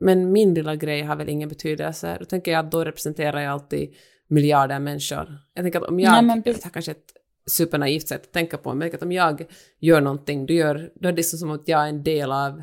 men 0.01 0.33
min 0.33 0.55
lilla 0.55 0.77
grej 0.77 1.03
har 1.03 1.17
väl 1.17 1.29
ingen 1.29 1.49
betydelse, 1.49 2.17
då 2.21 2.25
tänker 2.25 2.53
jag 2.53 2.65
att 2.65 2.73
då 2.73 2.85
representerar 2.85 3.41
jag 3.41 3.53
alltid 3.53 3.95
miljarder 4.29 4.79
människor. 4.79 5.39
Jag 5.55 5.65
tänker 5.65 5.81
att 5.81 5.89
om 5.89 6.01
jag, 6.01 6.13
Nej, 6.13 6.23
men... 6.23 6.43
det 6.43 6.65
här 6.65 6.71
kanske 6.71 6.91
är 6.91 6.95
ett 6.95 7.13
supernaivt 7.51 8.09
sätt 8.09 8.23
att 8.23 8.33
tänka 8.33 8.59
på, 8.59 8.75
men 8.75 8.95
att 8.95 9.03
om 9.03 9.13
jag 9.13 9.47
gör 9.81 10.01
någonting, 10.01 10.47
då, 10.47 10.55
gör, 10.55 10.91
då 10.95 11.09
är 11.09 11.13
det 11.13 11.17
liksom 11.17 11.39
som 11.39 11.51
att 11.51 11.69
jag 11.69 11.85
är 11.85 11.89
en 11.89 12.03
del 12.03 12.33
av, 12.33 12.63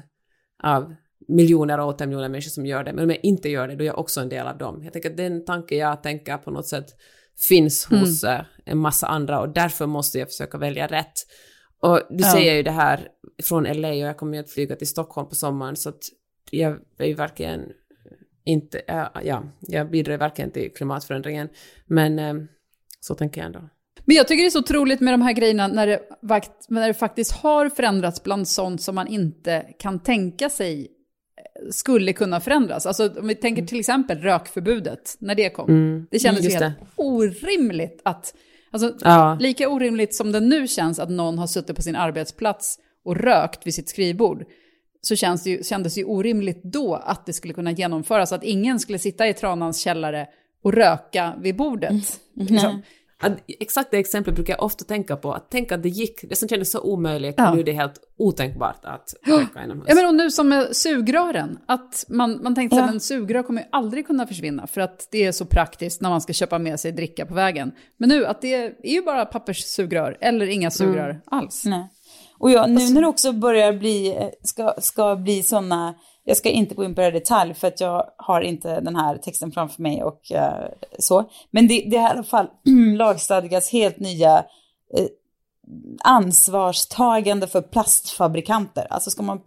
av 0.64 0.96
miljoner 1.28 1.80
och 1.80 1.88
åter 1.88 2.08
miljoner 2.08 2.30
människor 2.30 2.50
som 2.50 2.66
gör 2.66 2.84
det, 2.84 2.94
men 2.94 3.04
om 3.04 3.10
jag 3.10 3.20
inte 3.24 3.50
gör 3.50 3.68
det, 3.68 3.76
då 3.76 3.84
är 3.84 3.88
jag 3.88 4.00
också 4.00 4.22
en 4.22 4.30
del 4.30 4.48
av 4.48 4.58
dem. 4.58 4.84
Jag 4.84 4.94
tänker 4.94 5.10
att 5.10 5.18
den 5.18 5.46
tanke 5.46 5.76
jag 5.76 6.04
tänker 6.04 6.38
på 6.38 6.52
något 6.52 6.68
sätt 6.68 6.86
finns 7.50 7.86
hos 7.86 8.24
mm. 8.24 8.46
en 8.66 8.78
massa 8.78 9.08
andra 9.08 9.40
och 9.40 9.50
därför 9.50 9.86
måste 9.86 10.20
jag 10.20 10.28
försöka 10.28 10.58
välja 10.58 10.88
rätt. 10.88 11.14
Och 11.82 12.02
du 12.10 12.24
ja. 12.24 12.32
säger 12.32 12.54
ju 12.54 12.64
det 12.64 12.72
här 12.72 13.08
från 13.44 13.64
LA 13.64 13.90
och 13.90 13.96
jag 13.96 14.18
kommer 14.18 14.34
ju 14.34 14.40
att 14.40 14.52
flyga 14.52 14.76
till 14.76 14.88
Stockholm 14.88 15.30
på 15.30 15.36
sommaren 15.36 15.76
så 15.76 15.90
att 15.90 16.02
jag 16.52 16.78
är 16.98 17.06
ju 17.06 17.14
verkligen 17.14 17.62
inte, 18.46 18.82
ja, 19.24 19.44
jag 19.60 19.92
bidrar 19.92 20.18
verkligen 20.18 20.52
till 20.52 20.74
klimatförändringen, 20.74 21.50
men 21.86 22.20
eh, 22.20 22.34
så 23.00 23.16
tänker 23.16 23.42
jag 23.42 23.46
ändå. 23.46 23.70
Men 24.06 24.16
jag 24.16 24.28
tycker 24.28 24.44
det 24.44 24.48
är 24.48 24.52
så 24.52 24.60
otroligt 24.60 25.00
med 25.00 25.14
de 25.14 25.22
här 25.22 25.34
grejerna 25.34 25.68
när 25.68 25.88
det, 25.88 26.02
när 26.70 26.88
det 26.88 26.94
faktiskt 26.94 27.32
har 27.32 27.70
förändrats 27.70 28.24
bland 28.24 28.48
sånt 28.48 28.82
som 28.82 28.96
man 28.96 29.08
inte 29.08 29.66
kan 29.80 30.00
tänka 30.00 30.50
sig 30.50 30.82
eh, 30.82 30.88
skulle 31.72 32.14
kunna 32.14 32.40
förändras. 32.40 32.86
Alltså 32.86 33.10
om 33.20 33.28
vi 33.28 33.36
tänker 33.36 33.66
till 33.66 33.80
exempel 33.80 34.18
rökförbudet, 34.18 35.16
när 35.20 35.36
det 35.36 35.50
kom. 35.50 35.70
Mm. 35.70 36.08
Det 36.12 36.20
kändes 36.20 36.46
ju 36.46 36.50
helt 36.50 36.60
det. 36.60 36.74
orimligt 36.96 38.02
att, 38.06 38.34
alltså 38.72 38.94
ja. 39.02 39.38
lika 39.40 39.70
orimligt 39.70 40.16
som 40.16 40.32
det 40.32 40.40
nu 40.40 40.68
känns 40.68 41.00
att 41.00 41.10
någon 41.10 41.38
har 41.38 41.48
suttit 41.48 41.76
på 41.76 41.82
sin 41.82 41.96
arbetsplats 41.96 42.80
och 43.06 43.16
rökt 43.16 43.68
vid 43.68 43.74
sitt 43.74 43.90
skrivbord, 43.90 44.46
så 45.02 45.16
känns 45.16 45.44
det 45.44 45.50
ju, 45.50 45.64
kändes 45.64 45.96
det 45.96 46.02
ju 46.02 46.06
orimligt 46.06 46.64
då 46.64 46.96
att 46.96 47.26
det 47.26 47.34
skulle 47.34 47.54
kunna 47.54 47.72
genomföras, 47.72 48.32
att 48.32 48.44
ingen 48.44 48.80
skulle 48.80 49.00
sitta 49.00 49.28
i 49.28 49.34
Tranans 49.34 49.82
källare 49.82 50.28
och 50.64 50.74
röka 50.74 51.34
vid 51.42 51.56
bordet. 51.56 51.90
Mm. 51.92 52.02
Liksom. 52.34 52.82
Exakt 53.60 53.92
det 53.92 53.98
exemplet 53.98 54.36
brukar 54.36 54.54
jag 54.54 54.64
ofta 54.64 54.86
tänka 54.86 55.16
på, 55.16 55.34
att 55.34 55.52
tänka 55.52 55.76
att 55.76 55.84
det 55.84 55.90
gick, 55.90 56.22
det 56.30 56.36
som 56.36 56.50
kändes 56.50 56.72
så 56.72 56.82
omöjligt, 56.82 57.36
ja. 57.38 57.54
nu 57.54 57.60
är 57.60 57.64
det 57.64 57.72
helt 57.72 58.00
otänkbart 58.18 58.86
att 58.86 59.14
röka 59.26 59.64
inomhus. 59.64 59.86
Ja 59.90 59.96
men 59.96 60.06
och 60.06 60.16
nu 60.16 60.32
som 60.32 60.50
med 60.50 60.76
sugrören, 60.76 61.60
att 61.66 62.06
man, 62.10 62.44
man 62.44 62.56
tänkte 62.56 62.78
ja. 62.78 62.84
att 62.84 62.92
en 62.92 63.00
sugrör 63.00 63.44
kommer 63.44 63.62
ju 63.62 63.68
aldrig 63.72 64.08
kunna 64.08 64.28
försvinna 64.28 64.68
för 64.68 64.82
att 64.82 65.08
det 65.12 65.26
är 65.26 65.32
så 65.32 65.46
praktiskt 65.46 66.02
när 66.02 66.10
man 66.10 66.22
ska 66.22 66.34
köpa 66.34 66.60
med 66.60 66.80
sig 66.80 66.92
dricka 66.92 67.26
på 67.26 67.34
vägen. 67.34 67.72
Men 67.98 68.10
nu 68.10 68.26
att 68.26 68.42
det 68.42 68.54
är 68.54 68.74
ju 68.84 69.02
bara 69.02 69.26
papperssugrör 69.26 70.18
eller 70.22 70.46
inga 70.46 70.72
sugrör 70.72 71.10
mm. 71.10 71.22
alls. 71.26 71.66
Nej. 71.66 71.90
Och 72.40 72.52
jag, 72.52 72.70
nu 72.70 72.90
när 72.94 73.02
det 73.02 73.08
också 73.08 73.32
börjar 73.32 73.74
bli, 73.74 74.30
ska, 74.44 74.74
ska 74.78 75.16
bli 75.16 75.44
sådana, 75.44 75.96
jag 76.30 76.38
ska 76.38 76.50
inte 76.50 76.76
gå 76.76 76.84
in 76.84 76.96
på 76.96 77.02
det 77.02 77.08
i 77.08 77.12
detalj 77.12 77.54
för 77.54 77.68
att 77.68 77.80
jag 77.80 78.10
har 78.18 78.42
inte 78.42 78.80
den 78.80 78.96
här 78.96 79.18
texten 79.18 79.52
framför 79.52 79.82
mig 79.82 80.04
och 80.04 80.32
uh, 80.36 80.68
så. 81.00 81.30
Men 81.52 81.68
det, 81.68 81.86
det 81.90 81.98
är 81.98 82.02
i 82.02 82.12
alla 82.12 82.24
fall 82.24 82.48
lagstadgas 82.98 83.72
helt 83.72 84.00
nya 84.00 84.38
uh, 84.38 85.06
ansvarstagande 86.04 87.48
för 87.48 87.62
plastfabrikanter. 87.62 88.88
Alltså 88.90 89.10
ska 89.10 89.24
man, 89.24 89.42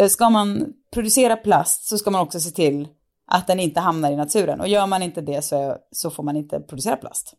uh, 0.00 0.08
ska 0.08 0.30
man 0.30 0.72
producera 0.92 1.36
plast 1.36 1.88
så 1.88 1.98
ska 1.98 2.10
man 2.10 2.20
också 2.20 2.40
se 2.40 2.50
till 2.50 2.88
att 3.26 3.46
den 3.46 3.60
inte 3.60 3.80
hamnar 3.80 4.12
i 4.12 4.16
naturen. 4.16 4.60
Och 4.60 4.68
gör 4.68 4.86
man 4.86 5.02
inte 5.02 5.20
det 5.20 5.42
så, 5.42 5.76
så 5.90 6.10
får 6.10 6.22
man 6.22 6.36
inte 6.36 6.60
producera 6.60 6.96
plast. 6.96 7.34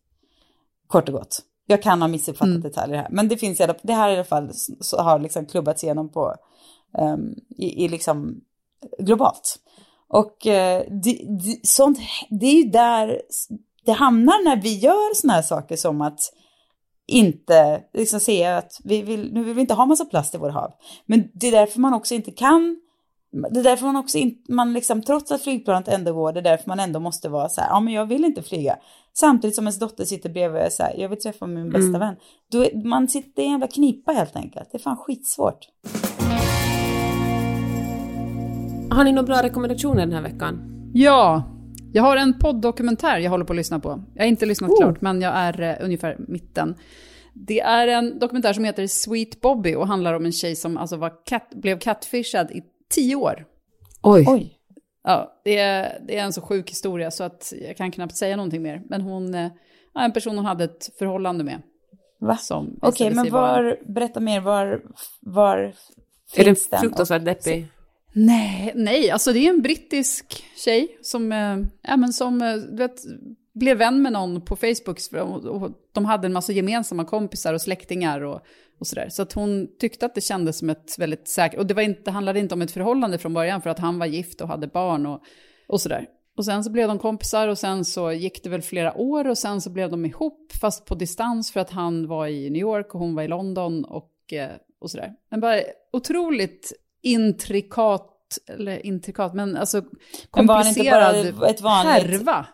Kort 0.86 1.08
och 1.08 1.14
gott. 1.14 1.42
Jag 1.66 1.82
kan 1.82 2.02
ha 2.02 2.08
missuppfattat 2.08 2.48
mm. 2.48 2.62
detaljer 2.62 2.96
här, 2.96 3.08
men 3.10 3.28
det 3.28 3.36
finns 3.36 3.60
i 3.60 3.62
alla, 3.62 3.74
det 3.82 3.92
här 3.92 4.10
i 4.10 4.14
alla 4.14 4.24
fall 4.24 4.50
så 4.80 5.02
har 5.02 5.18
liksom 5.18 5.46
klubbats 5.46 5.84
igenom 5.84 6.08
på, 6.08 6.34
um, 6.98 7.34
i, 7.56 7.84
i 7.84 7.88
liksom 7.88 8.40
globalt. 8.98 9.56
Och 10.08 10.46
uh, 10.46 10.92
det, 11.02 11.26
det, 11.44 11.66
sånt, 11.66 11.98
det 12.30 12.46
är 12.46 12.64
ju 12.64 12.70
där 12.70 13.22
det 13.84 13.92
hamnar 13.92 14.44
när 14.44 14.62
vi 14.62 14.78
gör 14.78 15.14
såna 15.14 15.32
här 15.32 15.42
saker 15.42 15.76
som 15.76 16.00
att 16.00 16.20
inte 17.06 17.82
liksom 17.92 18.20
säga 18.20 18.56
att 18.56 18.80
vi 18.84 19.02
vill, 19.02 19.32
nu 19.32 19.44
vill 19.44 19.54
vi 19.54 19.60
inte 19.60 19.74
ha 19.74 19.86
massa 19.86 20.04
plast 20.04 20.34
i 20.34 20.38
våra 20.38 20.52
hav. 20.52 20.72
Men 21.06 21.30
det 21.34 21.46
är 21.46 21.52
därför 21.52 21.80
man 21.80 21.94
också 21.94 22.14
inte 22.14 22.30
kan 22.30 22.80
det 23.50 23.60
är 23.60 23.64
därför 23.64 23.86
man 23.86 23.96
också 23.96 24.18
inte, 24.18 24.52
man 24.52 24.72
liksom, 24.72 25.02
trots 25.02 25.32
att 25.32 25.42
flygplanet 25.42 25.88
ändå 25.88 26.12
går, 26.12 26.32
det 26.32 26.40
är 26.40 26.44
därför 26.44 26.68
man 26.68 26.80
ändå 26.80 27.00
måste 27.00 27.28
vara 27.28 27.48
så 27.48 27.60
här, 27.60 27.68
ja 27.68 27.80
men 27.80 27.94
jag 27.94 28.06
vill 28.06 28.24
inte 28.24 28.42
flyga. 28.42 28.76
Samtidigt 29.12 29.56
som 29.56 29.64
ens 29.64 29.78
dotter 29.78 30.04
sitter 30.04 30.28
bredvid 30.28 30.60
och 30.60 30.66
är 30.66 30.70
så 30.70 30.82
här, 30.82 30.94
jag 30.98 31.08
vill 31.08 31.20
träffa 31.20 31.46
min 31.46 31.70
bästa 31.70 31.88
mm. 31.88 32.00
vän. 32.00 32.16
Då, 32.52 32.88
man 32.88 33.08
sitter 33.08 33.42
i 33.42 33.44
en 33.44 33.50
jävla 33.50 33.66
knipa 33.66 34.12
helt 34.12 34.36
enkelt, 34.36 34.68
det 34.72 34.78
är 34.78 34.82
fan 34.82 34.96
skitsvårt. 34.96 35.68
Har 38.94 39.04
ni 39.04 39.12
några 39.12 39.26
bra 39.26 39.42
rekommendationer 39.42 40.00
den 40.00 40.12
här 40.12 40.22
veckan? 40.22 40.60
Ja, 40.92 41.42
jag 41.92 42.02
har 42.02 42.16
en 42.16 42.38
podddokumentär 42.38 43.18
jag 43.18 43.30
håller 43.30 43.44
på 43.44 43.52
att 43.52 43.56
lyssna 43.56 43.80
på. 43.80 44.04
Jag 44.14 44.22
har 44.22 44.28
inte 44.28 44.46
lyssnat 44.46 44.70
oh. 44.70 44.76
klart, 44.78 45.00
men 45.00 45.22
jag 45.22 45.32
är 45.36 45.60
uh, 45.60 45.84
ungefär 45.84 46.16
mitten. 46.18 46.74
Det 47.32 47.60
är 47.60 47.88
en 47.88 48.18
dokumentär 48.18 48.52
som 48.52 48.64
heter 48.64 48.86
Sweet 48.86 49.40
Bobby 49.40 49.74
och 49.74 49.86
handlar 49.86 50.14
om 50.14 50.24
en 50.24 50.32
tjej 50.32 50.56
som 50.56 50.76
alltså 50.76 50.96
var 50.96 51.12
cat, 51.24 51.50
blev 51.54 51.78
catfishad 51.78 52.50
i 52.50 52.62
tio 52.94 53.16
år. 53.16 53.44
Oj. 54.02 54.24
Oj. 54.28 54.58
Ja, 55.04 55.40
det 55.44 55.58
är, 55.58 56.00
det 56.06 56.18
är 56.18 56.24
en 56.24 56.32
så 56.32 56.40
sjuk 56.40 56.70
historia 56.70 57.10
så 57.10 57.24
att 57.24 57.52
jag 57.68 57.76
kan 57.76 57.90
knappt 57.90 58.16
säga 58.16 58.36
någonting 58.36 58.62
mer. 58.62 58.82
Men 58.88 59.00
hon, 59.00 59.34
eh, 59.34 59.50
ja, 59.94 60.04
en 60.04 60.12
person 60.12 60.36
hon 60.36 60.46
hade 60.46 60.64
ett 60.64 60.90
förhållande 60.98 61.44
med. 61.44 61.62
Va? 62.20 62.38
Okej, 62.50 62.78
okay, 62.82 63.10
men 63.14 63.30
var, 63.30 63.78
berätta 63.86 64.20
mer, 64.20 64.40
var, 64.40 64.82
var 65.20 65.74
finns 66.30 66.66
Är 66.66 66.70
den 66.70 66.80
fruktansvärt 66.80 67.24
deppig? 67.24 67.66
Nej, 68.16 68.72
nej, 68.74 69.10
alltså 69.10 69.32
det 69.32 69.38
är 69.38 69.50
en 69.50 69.62
brittisk 69.62 70.44
tjej 70.56 70.98
som, 71.02 71.32
eh, 71.32 71.58
ja, 71.82 71.96
men 71.96 72.12
som 72.12 72.42
eh, 72.42 72.54
du 72.54 72.76
vet, 72.76 73.00
blev 73.54 73.78
vän 73.78 74.02
med 74.02 74.12
någon 74.12 74.40
på 74.40 74.56
Facebook. 74.56 74.98
Och 75.44 75.70
de 75.92 76.04
hade 76.04 76.26
en 76.26 76.32
massa 76.32 76.52
gemensamma 76.52 77.04
kompisar 77.04 77.54
och 77.54 77.60
släktingar 77.60 78.20
och 78.20 78.40
och 78.78 78.86
sådär. 78.86 79.08
Så 79.08 79.22
att 79.22 79.32
hon 79.32 79.68
tyckte 79.78 80.06
att 80.06 80.14
det 80.14 80.20
kändes 80.20 80.58
som 80.58 80.70
ett 80.70 80.98
väldigt 80.98 81.28
säkert, 81.28 81.58
och 81.58 81.66
det 81.66 81.74
var 81.74 81.82
inte, 81.82 82.10
handlade 82.10 82.40
inte 82.40 82.54
om 82.54 82.62
ett 82.62 82.70
förhållande 82.70 83.18
från 83.18 83.34
början 83.34 83.62
för 83.62 83.70
att 83.70 83.78
han 83.78 83.98
var 83.98 84.06
gift 84.06 84.40
och 84.40 84.48
hade 84.48 84.66
barn 84.66 85.06
och, 85.06 85.22
och 85.66 85.80
sådär. 85.80 86.06
Och 86.36 86.44
sen 86.44 86.64
så 86.64 86.70
blev 86.70 86.88
de 86.88 86.98
kompisar 86.98 87.48
och 87.48 87.58
sen 87.58 87.84
så 87.84 88.12
gick 88.12 88.44
det 88.44 88.50
väl 88.50 88.62
flera 88.62 88.96
år 88.96 89.28
och 89.28 89.38
sen 89.38 89.60
så 89.60 89.70
blev 89.70 89.90
de 89.90 90.04
ihop 90.04 90.52
fast 90.60 90.84
på 90.84 90.94
distans 90.94 91.52
för 91.52 91.60
att 91.60 91.70
han 91.70 92.06
var 92.06 92.26
i 92.26 92.50
New 92.50 92.60
York 92.60 92.94
och 92.94 93.00
hon 93.00 93.14
var 93.14 93.22
i 93.22 93.28
London 93.28 93.84
och, 93.84 94.32
eh, 94.32 94.50
och 94.80 94.90
sådär. 94.90 95.12
Men 95.30 95.40
bara 95.40 95.60
otroligt 95.92 96.72
intrikat, 97.04 98.10
eller 98.48 98.86
intrikat, 98.86 99.34
men 99.34 99.56
alltså 99.56 99.76
Men 100.36 100.46
var 100.46 100.58
inte 100.58 100.64
komplicerad 100.64 101.34
bara 101.34 101.48
ett 101.48 101.60
vanligt- 101.60 101.92
härva 102.06 102.46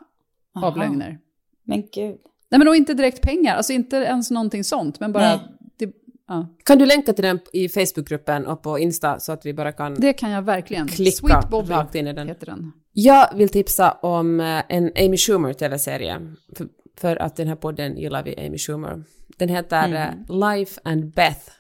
av 0.57 0.65
Aha. 0.65 0.77
lögner. 0.77 1.19
Men 1.65 1.81
gud. 1.81 2.17
Nej 2.51 2.59
men 2.59 2.65
då 2.67 2.75
inte 2.75 2.95
direkt 2.95 3.23
pengar, 3.23 3.57
alltså 3.57 3.73
inte 3.73 3.97
ens 3.97 4.31
någonting 4.31 4.65
sånt, 4.65 5.01
men 5.01 5.13
bara... 5.13 5.41
Det, 5.79 5.91
ja, 6.29 6.47
Kan 6.65 6.79
du 6.79 6.87
länka 6.87 7.13
till 7.13 7.25
den 7.25 7.39
i 7.53 7.69
Facebookgruppen 7.69 8.47
och 8.47 8.63
på 8.63 8.79
Insta 8.79 9.21
så 9.21 9.33
att 9.33 9.47
vi 9.47 9.55
bara 9.55 9.73
kan... 9.73 9.95
det 9.95 10.13
kan 10.13 10.31
jag 10.31 10.43
verkligen. 10.43 10.89
Klicka 10.89 11.17
Sweet 11.29 11.51
Bobby 11.51 11.71
rakt 11.73 11.95
in 11.95 12.07
i 12.07 12.13
den. 12.13 12.29
heter 12.29 12.47
den. 12.47 12.73
Jag 12.93 13.35
vill 13.35 13.49
tipsa 13.49 13.93
om 13.93 14.41
eh, 14.41 14.63
en 14.69 14.93
Amy 14.97 15.17
Schumer 15.17 15.53
tv-serie. 15.53 16.21
För, 16.57 16.69
för 16.97 17.17
att 17.17 17.37
den 17.37 17.49
här 17.49 17.57
podden 17.57 17.97
gillar 17.97 18.23
vi 18.23 18.47
Amy 18.47 18.59
Schumer. 18.59 19.05
Den 19.37 19.49
heter 19.49 19.95
eh, 19.95 20.37
Life 20.37 20.81
and 20.85 21.15
Beth. 21.15 21.51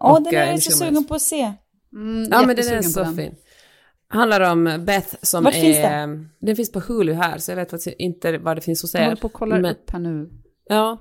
Åh, 0.00 0.12
Och, 0.12 0.22
den 0.22 0.34
eh, 0.34 0.40
är 0.40 0.44
jag 0.44 0.50
Amy 0.52 0.60
så 0.60 0.70
sugen 0.70 1.04
på 1.06 1.14
att 1.14 1.22
se. 1.22 1.52
Mm, 1.92 2.28
Ja, 2.30 2.46
men 2.46 2.56
den 2.56 2.68
är 2.68 2.82
så 2.82 3.00
den. 3.02 3.16
fin. 3.16 3.34
Handlar 4.08 4.40
om 4.52 4.84
Beth 4.86 5.14
som 5.22 5.44
Vart 5.44 5.54
är... 5.54 5.60
finns 5.60 5.76
den? 5.76 6.28
Den 6.40 6.56
finns 6.56 6.72
på 6.72 6.80
Hulu 6.80 7.12
här, 7.12 7.38
så 7.38 7.50
jag 7.50 7.56
vet 7.56 7.70
faktiskt 7.70 7.96
inte 7.98 8.38
vad 8.38 8.56
det 8.56 8.60
finns 8.60 8.82
hos 8.82 8.94
er. 8.94 8.98
Jag 8.98 9.04
håller 9.06 9.20
på 9.20 9.26
att 9.26 9.32
kolla 9.32 9.54
Men- 9.58 9.72
upp 9.72 9.90
här 9.90 9.98
nu. 9.98 10.30
Ja. 10.68 10.98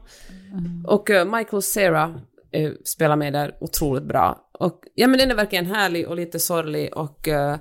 Och 0.88 1.10
eh, 1.10 1.26
Michael 1.38 1.62
Cera 1.62 2.22
eh, 2.52 2.72
spelar 2.86 3.16
med 3.16 3.34
där 3.34 3.58
otroligt 3.62 4.04
bra. 4.04 4.50
Och 4.52 4.82
ja, 4.96 5.08
men 5.08 5.20
den 5.20 5.32
är 5.32 5.36
verkligen 5.36 5.66
härlig 5.66 6.08
och 6.08 6.16
lite 6.16 6.40
sorglig 6.40 6.98
och, 6.98 7.28
eh, 7.28 7.58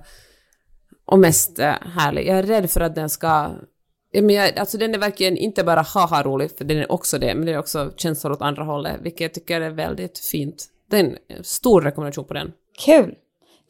och 1.05 1.19
mest 1.19 1.59
härlig. 1.59 2.27
Jag 2.27 2.39
är 2.39 2.43
rädd 2.43 2.71
för 2.71 2.81
att 2.81 2.95
den 2.95 3.09
ska... 3.11 3.51
Ja, 4.11 4.23
men 4.23 4.35
jag, 4.35 4.59
alltså 4.59 4.79
den 4.79 4.95
är 4.95 4.99
verkligen 4.99 5.37
inte 5.37 5.65
bara 5.65 5.81
haha 5.83 6.23
rolig, 6.23 6.51
för 6.59 6.65
den 6.65 6.79
är 6.79 6.93
också 6.93 7.19
det, 7.19 7.35
men 7.35 7.47
det 7.47 7.53
är 7.53 7.59
också 7.59 7.93
känslor 7.97 8.33
åt 8.33 8.43
andra 8.43 8.63
hållet, 8.63 8.97
vilket 9.03 9.21
jag 9.21 9.35
tycker 9.35 9.61
är 9.61 9.71
väldigt 9.71 10.19
fint. 10.19 10.65
Det 10.91 10.97
är 10.97 11.05
en 11.05 11.45
stor 11.45 11.81
rekommendation 11.83 12.25
på 12.25 12.35
den. 12.35 12.53
Kul. 12.85 13.15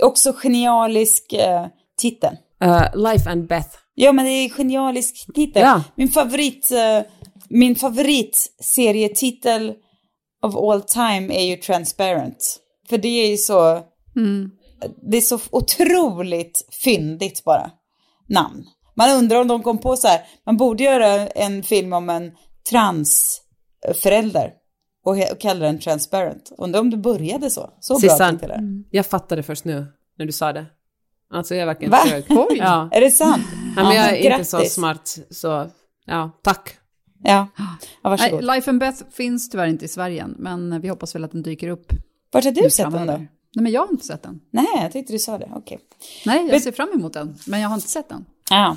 Också 0.02 0.32
genialisk 0.32 1.32
eh, 1.32 1.66
titel. 1.98 2.36
Eh, 2.62 2.84
Life 2.96 3.30
and 3.30 3.46
Beth. 3.48 3.68
Ja, 3.94 4.12
men 4.12 4.24
det 4.24 4.30
är 4.30 4.48
genialisk 4.48 5.34
titel. 5.34 5.62
Ja. 5.62 5.82
Min 5.94 6.08
favorit, 6.08 6.70
eh, 6.70 7.02
min 7.48 7.76
favoritserietitel 7.76 9.74
of 10.42 10.56
all 10.56 10.82
time 10.82 11.34
är 11.34 11.44
ju 11.44 11.56
Transparent. 11.56 12.58
För 12.88 12.98
det 12.98 13.08
är 13.08 13.30
ju 13.30 13.36
så, 13.36 13.82
Mm. 14.16 14.50
det 15.10 15.16
är 15.16 15.20
så 15.20 15.38
otroligt 15.50 16.68
fyndigt 16.84 17.44
bara, 17.44 17.70
namn. 18.28 18.64
Man 18.94 19.10
undrar 19.10 19.40
om 19.40 19.48
de 19.48 19.62
kom 19.62 19.78
på 19.78 19.96
så 19.96 20.08
här, 20.08 20.20
man 20.46 20.56
borde 20.56 20.84
göra 20.84 21.26
en 21.28 21.62
film 21.62 21.92
om 21.92 22.10
en 22.10 22.32
transförälder 22.70 24.52
och, 25.06 25.32
och 25.32 25.40
kalla 25.40 25.66
den 25.66 25.78
Transparent. 25.80 26.52
Undrar 26.58 26.80
om 26.80 26.90
det 26.90 26.96
började 26.96 27.50
så. 27.50 27.70
Så 27.80 27.94
bra 27.94 28.00
Sissan, 28.00 28.34
titel 28.38 28.50
är. 28.50 28.84
jag 28.90 29.06
fattade 29.06 29.42
först 29.42 29.64
nu 29.64 29.86
när 30.18 30.26
du 30.26 30.32
sa 30.32 30.52
det. 30.52 30.66
Alltså 31.30 31.54
jag 31.54 31.62
är 31.62 31.66
verkligen 31.66 31.90
Va? 31.90 31.98
trög. 32.08 32.24
Oj. 32.28 32.56
Ja. 32.58 32.88
Är 32.92 33.00
det 33.00 33.10
sant? 33.10 33.42
Ja, 33.76 33.82
men 33.84 33.96
jag 33.96 34.08
är 34.18 34.24
Ja, 34.30 34.32
inte 34.32 34.44
så 34.44 34.56
grattis. 34.56 34.74
smart, 34.74 35.18
så 35.30 35.66
ja, 36.06 36.30
tack. 36.42 36.76
Ja, 37.22 37.46
ja 38.02 38.10
varsågod. 38.10 38.44
Nej, 38.44 38.56
Life 38.56 38.70
and 38.70 38.80
Beth 38.80 39.02
finns 39.12 39.50
tyvärr 39.50 39.66
inte 39.66 39.84
i 39.84 39.88
Sverige 39.88 40.22
än, 40.22 40.34
men 40.38 40.80
vi 40.80 40.88
hoppas 40.88 41.14
väl 41.14 41.24
att 41.24 41.32
den 41.32 41.42
dyker 41.42 41.68
upp. 41.68 41.92
Vart 42.32 42.44
har 42.44 42.52
du 42.52 42.70
sett 42.70 42.92
den 42.92 43.06
då? 43.06 43.12
Nej, 43.12 43.62
men 43.62 43.72
jag 43.72 43.80
har 43.80 43.90
inte 43.92 44.06
sett 44.06 44.22
den. 44.22 44.40
Nej, 44.50 44.66
jag 44.82 44.92
tyckte 44.92 45.12
du 45.12 45.18
sa 45.18 45.38
det. 45.38 45.48
Okej. 45.54 45.78
Nej, 46.26 46.48
jag 46.52 46.62
ser 46.62 46.72
fram 46.72 46.88
emot 46.94 47.12
den, 47.12 47.38
men 47.46 47.60
jag 47.60 47.68
har 47.68 47.74
inte 47.74 47.88
sett 47.88 48.08
den. 48.08 48.24
Ja. 48.50 48.76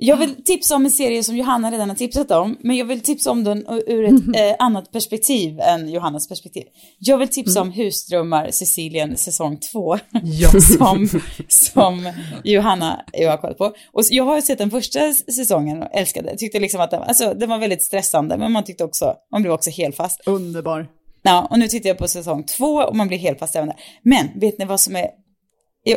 Jag 0.00 0.16
vill 0.16 0.44
tipsa 0.44 0.76
om 0.76 0.84
en 0.84 0.90
serie 0.90 1.24
som 1.24 1.36
Johanna 1.36 1.70
redan 1.70 1.88
har 1.88 1.96
tipsat 1.96 2.30
om, 2.30 2.56
men 2.60 2.76
jag 2.76 2.84
vill 2.84 3.00
tipsa 3.00 3.30
om 3.30 3.44
den 3.44 3.66
ur 3.86 4.04
ett 4.04 4.36
eh, 4.36 4.56
annat 4.66 4.92
perspektiv 4.92 5.60
än 5.60 5.88
Johannas 5.88 6.28
perspektiv. 6.28 6.64
Jag 6.98 7.18
vill 7.18 7.28
tipsa 7.28 7.60
om 7.60 7.72
Husdrömmar 7.72 8.50
Sicilien 8.50 9.16
säsong 9.16 9.58
2, 9.72 9.98
som, 10.78 11.08
som 11.48 12.12
Johanna 12.44 13.04
jag 13.12 13.30
har 13.30 13.36
kollat 13.36 13.58
på. 13.58 13.64
Och 13.92 14.02
jag 14.10 14.24
har 14.24 14.40
sett 14.40 14.58
den 14.58 14.70
första 14.70 15.12
säsongen 15.12 15.82
och 15.82 15.88
älskade, 15.92 16.36
tyckte 16.36 16.60
liksom 16.60 16.80
att 16.80 16.90
den, 16.90 17.02
alltså, 17.02 17.34
den 17.34 17.48
var 17.48 17.58
väldigt 17.58 17.82
stressande, 17.82 18.36
men 18.38 18.52
man 18.52 18.64
tyckte 18.64 18.84
också, 18.84 19.14
man 19.32 19.42
blev 19.42 19.54
också 19.54 19.70
helt 19.70 19.96
fast. 19.96 20.20
Underbar. 20.26 20.86
Ja, 21.22 21.48
och 21.50 21.58
nu 21.58 21.68
tittar 21.68 21.88
jag 21.88 21.98
på 21.98 22.08
säsong 22.08 22.44
två 22.44 22.74
och 22.74 22.96
man 22.96 23.08
blir 23.08 23.18
helt 23.18 23.38
fast 23.38 23.56
även 23.56 23.68
där. 23.68 23.76
Men 24.02 24.40
vet 24.40 24.58
ni 24.58 24.64
vad 24.64 24.80
som 24.80 24.96
är, 24.96 25.08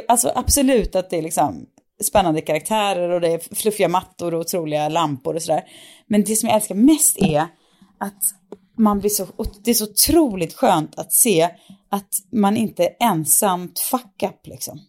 alltså 0.07 0.31
absolut 0.35 0.95
att 0.95 1.09
det 1.09 1.17
är 1.17 1.21
liksom 1.21 1.65
spännande 2.03 2.41
karaktärer 2.41 3.09
och 3.09 3.21
det 3.21 3.27
är 3.27 3.55
fluffiga 3.55 3.87
mattor 3.87 4.33
och 4.33 4.39
otroliga 4.39 4.89
lampor 4.89 5.35
och 5.35 5.41
sådär. 5.41 5.63
Men 6.07 6.23
det 6.23 6.35
som 6.35 6.49
jag 6.49 6.55
älskar 6.55 6.75
mest 6.75 7.17
är 7.17 7.47
att 7.99 8.23
man 8.77 8.99
blir 8.99 9.09
så, 9.09 9.27
det 9.63 9.71
är 9.71 9.75
så 9.75 9.83
otroligt 9.83 10.53
skönt 10.53 10.99
att 10.99 11.13
se 11.13 11.49
att 11.91 12.09
man 12.31 12.57
inte 12.57 12.83
är 12.83 12.95
ensamt 12.99 13.79
fuck 13.79 14.23
up 14.23 14.47
liksom. 14.47 14.79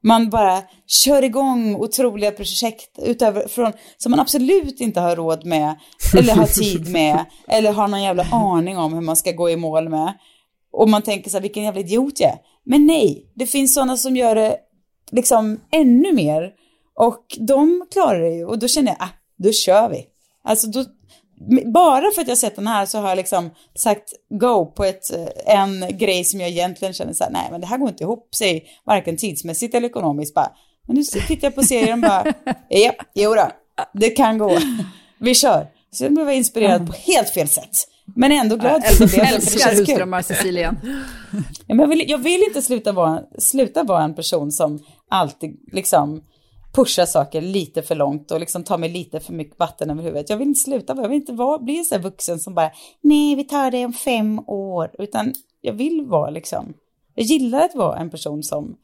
Man 0.00 0.30
bara 0.30 0.62
kör 0.86 1.24
igång 1.24 1.74
otroliga 1.74 2.30
projekt 2.30 2.98
utöver, 2.98 3.48
från, 3.48 3.72
som 3.96 4.10
man 4.10 4.20
absolut 4.20 4.80
inte 4.80 5.00
har 5.00 5.16
råd 5.16 5.44
med, 5.44 5.76
eller 6.18 6.34
har 6.34 6.46
tid 6.46 6.92
med, 6.92 7.24
eller 7.48 7.72
har 7.72 7.88
någon 7.88 8.02
jävla 8.02 8.26
aning 8.32 8.78
om 8.78 8.92
hur 8.92 9.00
man 9.00 9.16
ska 9.16 9.32
gå 9.32 9.50
i 9.50 9.56
mål 9.56 9.88
med. 9.88 10.18
Och 10.72 10.88
man 10.88 11.02
tänker 11.02 11.30
så 11.30 11.36
här, 11.36 11.42
vilken 11.42 11.62
jävla 11.62 11.80
idiot 11.80 12.20
jag 12.20 12.30
är. 12.30 12.38
Men 12.64 12.86
nej, 12.86 13.32
det 13.34 13.46
finns 13.46 13.74
sådana 13.74 13.96
som 13.96 14.16
gör 14.16 14.34
det 14.34 14.56
liksom 15.10 15.60
ännu 15.72 16.12
mer. 16.12 16.52
Och 16.94 17.24
de 17.38 17.86
klarar 17.92 18.20
det 18.20 18.34
ju. 18.34 18.44
Och 18.44 18.58
då 18.58 18.68
känner 18.68 18.88
jag, 18.88 18.96
ah, 19.00 19.08
då 19.36 19.52
kör 19.52 19.88
vi. 19.88 20.06
Alltså 20.44 20.66
då, 20.66 20.84
bara 21.72 22.10
för 22.14 22.22
att 22.22 22.28
jag 22.28 22.38
sett 22.38 22.56
den 22.56 22.66
här 22.66 22.86
så 22.86 22.98
har 22.98 23.08
jag 23.08 23.16
liksom 23.16 23.50
sagt 23.74 24.12
go 24.30 24.66
på 24.66 24.84
ett, 24.84 25.14
eh, 25.14 25.56
en 25.60 25.98
grej 25.98 26.24
som 26.24 26.40
jag 26.40 26.48
egentligen 26.48 26.94
känner 26.94 27.12
så 27.12 27.24
här, 27.24 27.30
nej 27.30 27.48
men 27.50 27.60
det 27.60 27.66
här 27.66 27.78
går 27.78 27.88
inte 27.88 28.04
ihop 28.04 28.34
sig, 28.34 28.64
varken 28.84 29.16
tidsmässigt 29.16 29.74
eller 29.74 29.88
ekonomiskt 29.88 30.34
bara. 30.34 30.52
Men 30.86 30.96
nu 30.96 31.02
tittar 31.02 31.46
jag 31.46 31.54
på 31.54 31.62
serien 31.62 32.04
och 32.04 32.10
bara, 32.10 32.34
ja, 32.68 32.92
jo 33.14 33.34
då, 33.34 33.50
det 33.92 34.10
kan 34.10 34.38
gå. 34.38 34.58
Vi 35.18 35.34
kör. 35.34 35.66
Så 35.90 36.04
jag 36.04 36.14
blev 36.14 36.30
inspirerad 36.30 36.86
på 36.86 36.92
helt 36.92 37.30
fel 37.30 37.48
sätt. 37.48 37.76
Men 38.16 38.32
ändå 38.32 38.56
glad 38.56 38.84
för 38.84 39.06
det. 39.06 39.16
det 39.16 39.20
Älskar 39.20 39.74
husdrömmar 39.74 40.22
men 41.66 41.78
jag, 41.78 41.86
vill, 41.86 42.04
jag 42.10 42.18
vill 42.18 42.42
inte 42.42 42.62
sluta 42.62 42.92
vara, 42.92 43.22
sluta 43.38 43.82
vara 43.82 44.02
en 44.02 44.14
person 44.14 44.52
som 44.52 44.78
alltid 45.08 45.60
liksom 45.72 46.22
pushar 46.72 47.06
saker 47.06 47.40
lite 47.40 47.82
för 47.82 47.94
långt 47.94 48.30
och 48.30 48.40
liksom 48.40 48.64
tar 48.64 48.78
mig 48.78 48.88
lite 48.88 49.20
för 49.20 49.32
mycket 49.32 49.58
vatten 49.58 49.90
över 49.90 50.02
huvudet. 50.02 50.30
Jag 50.30 50.36
vill 50.36 50.48
inte 50.48 50.60
sluta 50.60 50.96
jag 50.96 51.08
vill 51.08 51.20
inte 51.20 51.32
vara, 51.32 51.58
bli 51.58 51.78
en 51.78 51.84
sån 51.84 51.96
här 51.96 52.02
vuxen 52.02 52.38
som 52.38 52.54
bara, 52.54 52.70
nej 53.00 53.34
vi 53.34 53.44
tar 53.44 53.70
det 53.70 53.84
om 53.84 53.92
fem 53.92 54.38
år, 54.46 54.90
utan 54.98 55.34
jag 55.60 55.72
vill 55.72 56.06
vara 56.06 56.30
liksom, 56.30 56.74
jag 57.14 57.24
gillar 57.24 57.64
att 57.64 57.74
vara 57.74 57.98
en 57.98 58.10
person 58.10 58.42
som 58.42 58.76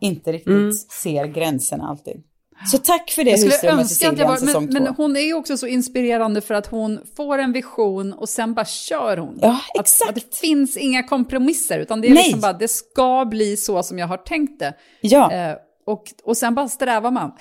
inte 0.00 0.32
riktigt 0.32 0.90
ser 0.90 1.26
gränserna 1.26 1.88
alltid. 1.88 2.22
Så 2.70 2.78
tack 2.78 3.10
för 3.10 3.24
det 3.24 3.30
Jag 3.30 3.52
skulle 3.52 3.72
önska 3.72 4.08
att 4.10 4.18
jag 4.18 4.28
var, 4.28 4.60
men, 4.60 4.64
men 4.72 4.86
hon 4.86 5.16
är 5.16 5.20
ju 5.20 5.34
också 5.34 5.56
så 5.56 5.66
inspirerande 5.66 6.40
för 6.40 6.54
att 6.54 6.66
hon 6.66 7.00
får 7.16 7.38
en 7.38 7.52
vision 7.52 8.12
och 8.12 8.28
sen 8.28 8.54
bara 8.54 8.64
kör 8.64 9.16
hon. 9.16 9.38
Ja, 9.42 9.60
Att, 9.74 9.80
exakt. 9.80 10.08
att 10.08 10.14
det 10.14 10.36
finns 10.36 10.76
inga 10.76 11.02
kompromisser, 11.02 11.78
utan 11.78 12.00
det 12.00 12.08
är 12.08 12.14
Nej. 12.14 12.22
liksom 12.22 12.40
bara, 12.40 12.52
det 12.52 12.68
ska 12.68 13.24
bli 13.24 13.56
så 13.56 13.82
som 13.82 13.98
jag 13.98 14.06
har 14.06 14.16
tänkt 14.16 14.60
det. 14.60 14.74
Ja. 15.00 15.32
Eh, 15.32 15.56
och, 15.86 16.04
och 16.24 16.36
sen 16.36 16.54
bara 16.54 16.68
strävar 16.68 17.10
man. 17.10 17.32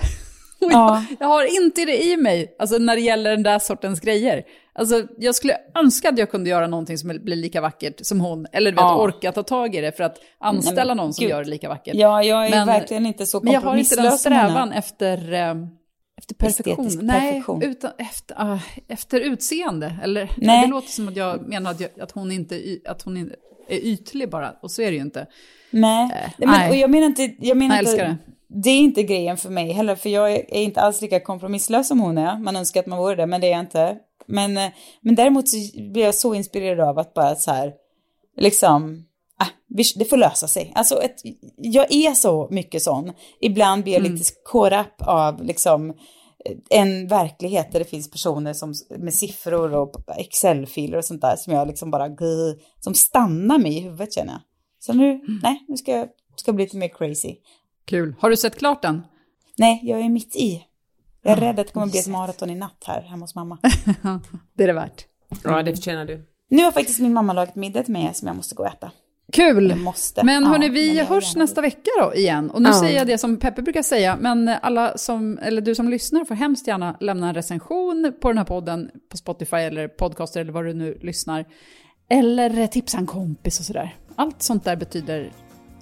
Och 0.62 0.72
Ja. 0.72 1.04
jag, 1.10 1.18
jag 1.20 1.28
har 1.28 1.64
inte 1.64 1.86
det 1.86 2.04
i 2.04 2.18
mig, 2.18 2.56
alltså 2.60 2.78
när 2.78 2.96
det 2.96 3.02
gäller 3.02 3.30
den 3.32 3.44
där 3.44 3.60
sortens 3.60 4.00
grejer. 4.00 4.44
Alltså, 4.74 5.04
jag 5.18 5.36
skulle 5.36 5.58
önska 5.76 6.10
att 6.10 6.18
jag 6.18 6.32
kunde 6.32 6.50
göra 6.50 6.68
någonting 6.68 6.98
som 6.98 7.08
blir 7.24 7.36
lika 7.36 7.62
vackert 7.62 8.06
som 8.06 8.20
hon, 8.22 8.48
eller 8.52 8.72
du 8.72 8.76
vet, 8.76 8.82
Ja. 8.82 8.98
orka 8.98 9.32
ta 9.32 9.44
tag 9.44 9.76
i 9.76 9.82
det 9.82 9.92
för 9.98 10.04
att 10.04 10.18
anställa 10.40 10.76
Nej, 10.76 10.86
men 10.88 10.98
någon 10.98 11.14
som 11.14 11.22
gud. 11.24 11.30
gör 11.30 11.44
det 11.44 11.50
lika 11.50 11.70
vackert. 11.70 11.96
Ja, 11.96 12.24
jag 12.24 12.46
är 12.46 12.50
Men- 12.50 12.68
verkligen 12.68 13.06
inte 13.06 13.26
så 13.26 13.40
Men 13.42 13.54
jag 13.54 13.62
har 13.62 13.76
inte 13.78 13.96
den 13.96 14.04
kompromisslös 14.06 14.20
strävan 14.22 14.72
efter, 14.72 15.34
eh, 15.34 15.56
efter 16.18 16.36
perfektion. 16.36 16.86
Estetisk 16.86 17.04
Nej, 17.04 17.32
perfektion. 17.32 17.62
Utan, 17.64 17.92
efter, 17.98 18.36
ah, 18.40 18.60
efter 18.88 19.20
utseende. 19.20 19.96
Eller, 20.04 20.30
Nej. 20.38 20.62
Det 20.62 20.68
låter 20.68 20.90
som 20.90 21.08
att 21.08 21.16
jag 21.16 21.48
menar 21.48 21.72
att, 21.72 21.80
jag, 21.80 21.90
att, 22.02 22.12
hon 22.12 22.32
inte, 22.32 22.62
att 22.88 23.02
hon 23.02 23.18
är 23.18 23.36
ytlig 23.86 24.30
bara, 24.30 24.52
och 24.62 24.72
så 24.72 24.82
är 24.82 24.86
det 24.92 24.96
ju 24.96 25.02
inte. 25.02 25.28
Nej, 25.72 26.08
Nej, 26.08 26.34
men, 26.38 26.50
nej. 26.50 26.70
och 26.70 26.76
jag 26.76 26.90
menar 26.90 27.06
inte, 27.06 27.36
jag 27.40 27.58
menar 27.58 27.76
Jag 27.76 27.82
inte, 27.82 27.92
älskar 27.92 28.06
det. 28.08 28.18
Det 28.64 28.70
är 28.70 28.80
inte 28.80 29.04
grejen 29.04 29.38
för 29.38 29.50
mig 29.50 29.72
heller, 29.72 29.96
för 29.96 30.10
jag 30.10 30.32
är, 30.34 30.54
inte 30.54 30.82
alls 30.82 31.02
lika 31.02 31.20
kompromisslös 31.20 31.88
som 31.88 32.00
hon 32.00 32.18
är. 32.18 32.40
Man 32.40 32.56
önskar 32.56 32.80
att 32.80 32.86
man 32.86 33.00
vore 33.00 33.16
det, 33.16 33.26
men 33.26 33.42
det 33.42 33.48
är 33.48 33.52
jag 33.52 33.60
inte. 33.60 33.98
Men, 34.28 34.58
eh, 34.58 34.70
men 35.02 35.16
däremot 35.16 35.50
så 35.50 35.58
blir 35.92 36.04
jag 36.04 36.16
så 36.16 36.34
inspirerad 36.34 36.90
av 36.90 37.00
att 37.00 37.14
bara 37.14 37.36
så 37.36 37.52
här, 37.52 37.74
liksom, 38.38 39.06
ah, 39.40 39.48
det 39.96 40.06
får 40.10 40.18
lösa 40.18 40.48
sig. 40.48 40.72
Alltså, 40.76 41.02
ett, 41.02 41.16
jag 41.58 41.92
är 41.94 42.14
så 42.14 42.48
mycket 42.52 42.82
sån. 42.82 43.12
Ibland 43.42 43.84
blir 43.84 43.94
jag 43.94 44.00
Mm. 44.06 44.14
lite 44.14 44.24
up 44.82 45.02
av 45.08 45.44
liksom 45.44 45.94
en 46.70 47.08
verklighet 47.08 47.72
där 47.72 47.80
det 47.80 47.86
finns 47.86 48.12
personer 48.12 48.54
som, 48.54 48.74
med 48.98 49.14
siffror 49.14 49.74
och 49.76 49.96
Excel-filer 50.18 50.98
och 50.98 51.06
sånt 51.06 51.22
där 51.22 51.36
som 51.36 51.54
jag 51.54 51.68
liksom 51.68 51.92
bara, 51.92 52.10
som 52.80 52.94
stannar 52.94 53.58
mig 53.58 53.78
i 53.78 53.80
huvudet 53.80 54.14
känner 54.14 54.34
jag. 54.34 54.42
Så 54.80 54.94
nu, 54.94 55.10
Mm. 55.12 55.40
nej, 55.44 55.66
nu 55.68 55.78
ska 55.78 55.92
jag 55.92 56.08
ska 56.36 56.54
bli 56.54 56.66
lite 56.66 56.78
mer 56.78 56.88
crazy. 56.88 57.36
Kul. 57.86 58.16
Har 58.20 58.30
du 58.30 58.38
sett 58.38 58.58
klart 58.58 58.82
den? 58.82 59.02
Nej, 59.58 59.80
jag 59.84 60.00
är 60.02 60.10
mitt 60.10 60.36
i. 60.36 60.62
Jag 61.22 61.38
är 61.38 61.42
rädd 61.42 61.60
att 61.60 61.68
det 61.68 61.74
kommer 61.74 61.88
bli 61.88 62.00
ett 62.00 62.08
maraton 62.08 62.50
i 62.50 62.56
natt 62.56 62.84
här 62.88 63.02
hemma 63.02 63.24
hos 63.24 63.36
mamma. 63.36 63.58
Det 64.58 64.64
är 64.64 64.68
det 64.68 64.74
värt. 64.74 65.06
Ja, 65.44 65.64
det 65.64 65.76
förtjänar 65.76 66.06
du. 66.06 66.26
Nu 66.50 66.64
har 66.64 66.72
faktiskt 66.72 67.00
min 67.00 67.14
mamma 67.14 67.34
lagat 67.34 67.56
middag 67.56 67.84
till 67.84 67.94
mig 67.94 68.14
som 68.14 68.28
jag 68.28 68.36
måste 68.38 68.56
gå 68.56 68.64
och 68.64 68.70
äta. 68.70 68.92
Kul! 69.34 69.76
Måste. 69.76 70.24
Men 70.24 70.44
Ja, 70.44 70.50
hörni, 70.50 70.70
vi 70.70 70.96
men 70.96 71.06
hörs 71.06 71.36
nästa 71.36 71.62
vecka 71.62 71.90
då 72.02 72.16
igen. 72.16 72.50
Och 72.50 72.62
nu 72.62 72.70
Ja. 72.70 72.80
säger 72.80 72.98
jag 72.98 73.08
det 73.08 73.18
som 73.18 73.38
Peppe 73.38 73.62
brukar 73.62 73.82
säga, 73.82 74.18
men 74.20 74.48
alla 74.62 74.98
som, 74.98 75.38
eller 75.42 75.62
du 75.62 75.76
som 75.76 75.90
lyssnar 75.90 76.26
får 76.26 76.36
hemskt 76.36 76.68
gärna 76.68 76.98
lämna 77.00 77.28
en 77.30 77.34
recension 77.36 78.14
på 78.22 78.28
den 78.28 78.38
här 78.38 78.46
podden 78.46 78.92
på 79.12 79.18
Spotify 79.18 79.56
eller 79.58 79.88
podcaster 79.88 80.42
eller 80.42 80.52
vad 80.52 80.66
du 80.66 80.74
nu 80.74 80.98
lyssnar. 81.02 81.46
Eller 82.10 82.68
tipsa 82.68 82.98
en 82.98 83.06
kompis 83.06 83.60
och 83.60 83.66
sådär. 83.66 83.96
Allt 84.16 84.42
sånt 84.42 84.64
där 84.64 84.76
betyder 84.76 85.32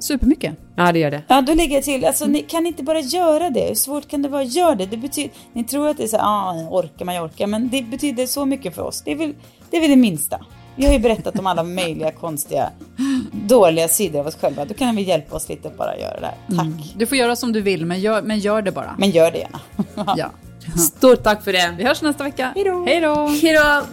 supermycket. 0.03 0.55
Ja, 0.75 0.91
det 0.91 0.99
gör 0.99 1.11
det. 1.11 1.23
Ja, 1.27 1.41
då 1.41 1.53
lägger 1.53 1.75
jag 1.75 1.83
till, 1.83 2.05
alltså 2.05 2.25
ni 2.25 2.41
kan 2.41 2.65
inte 2.65 2.83
bara 2.83 2.99
göra 2.99 3.49
det. 3.49 3.67
Hur 3.67 3.75
svårt 3.75 4.07
kan 4.07 4.21
det 4.21 4.29
vara? 4.29 4.43
Gör 4.43 4.75
det. 4.75 4.85
Det 4.85 4.97
betyder, 4.97 5.31
ni 5.53 5.63
tror 5.63 5.87
att 5.89 5.97
det 5.97 6.03
är 6.03 6.07
så 6.07 6.17
här, 6.17 6.23
ah, 6.25 6.67
orkar 6.69 7.05
man, 7.05 7.15
jag 7.15 7.23
orkar. 7.25 7.47
Men 7.47 7.69
det 7.69 7.81
betyder 7.81 8.25
så 8.25 8.45
mycket 8.45 8.75
för 8.75 8.81
oss. 8.81 9.01
Det 9.05 9.11
är 9.11 9.15
väl 9.15 9.33
det, 9.71 9.77
är 9.77 9.81
väl 9.81 9.89
det 9.89 9.95
minsta. 9.95 10.39
Vi 10.75 10.85
har 10.85 10.93
ju 10.93 10.99
berättat 10.99 11.39
om 11.39 11.47
alla 11.47 11.63
möjliga 11.63 12.11
konstiga, 12.11 12.69
dåliga 13.31 13.87
sidor 13.87 14.19
av 14.19 14.27
oss 14.27 14.35
själva. 14.35 14.65
Då 14.65 14.73
kan 14.73 14.95
vi 14.95 15.01
hjälpa 15.01 15.35
oss 15.35 15.49
lite 15.49 15.67
att 15.67 15.77
bara 15.77 15.97
göra 15.97 16.19
det 16.19 16.25
här. 16.25 16.57
Tack. 16.57 16.93
Du 16.97 17.05
får 17.05 17.17
göra 17.17 17.35
som 17.35 17.51
du 17.51 17.61
vill, 17.61 17.85
men 17.85 17.99
gör, 17.99 18.21
men 18.21 18.39
gör 18.39 18.61
det 18.61 18.71
bara. 18.71 18.95
Men 18.97 19.09
gör 19.09 19.31
det 19.31 19.37
gärna. 19.37 19.59
Ja. 20.17 20.29
Stort 20.77 21.23
tack 21.23 21.43
för 21.43 21.53
det. 21.53 21.75
Vi 21.77 21.83
hörs 21.83 22.01
nästa 22.01 22.23
vecka. 22.23 22.51
Hej 22.55 22.63
då! 22.63 22.85
Hej 22.85 23.01
då! 23.01 23.27
Hejdå! 23.27 23.85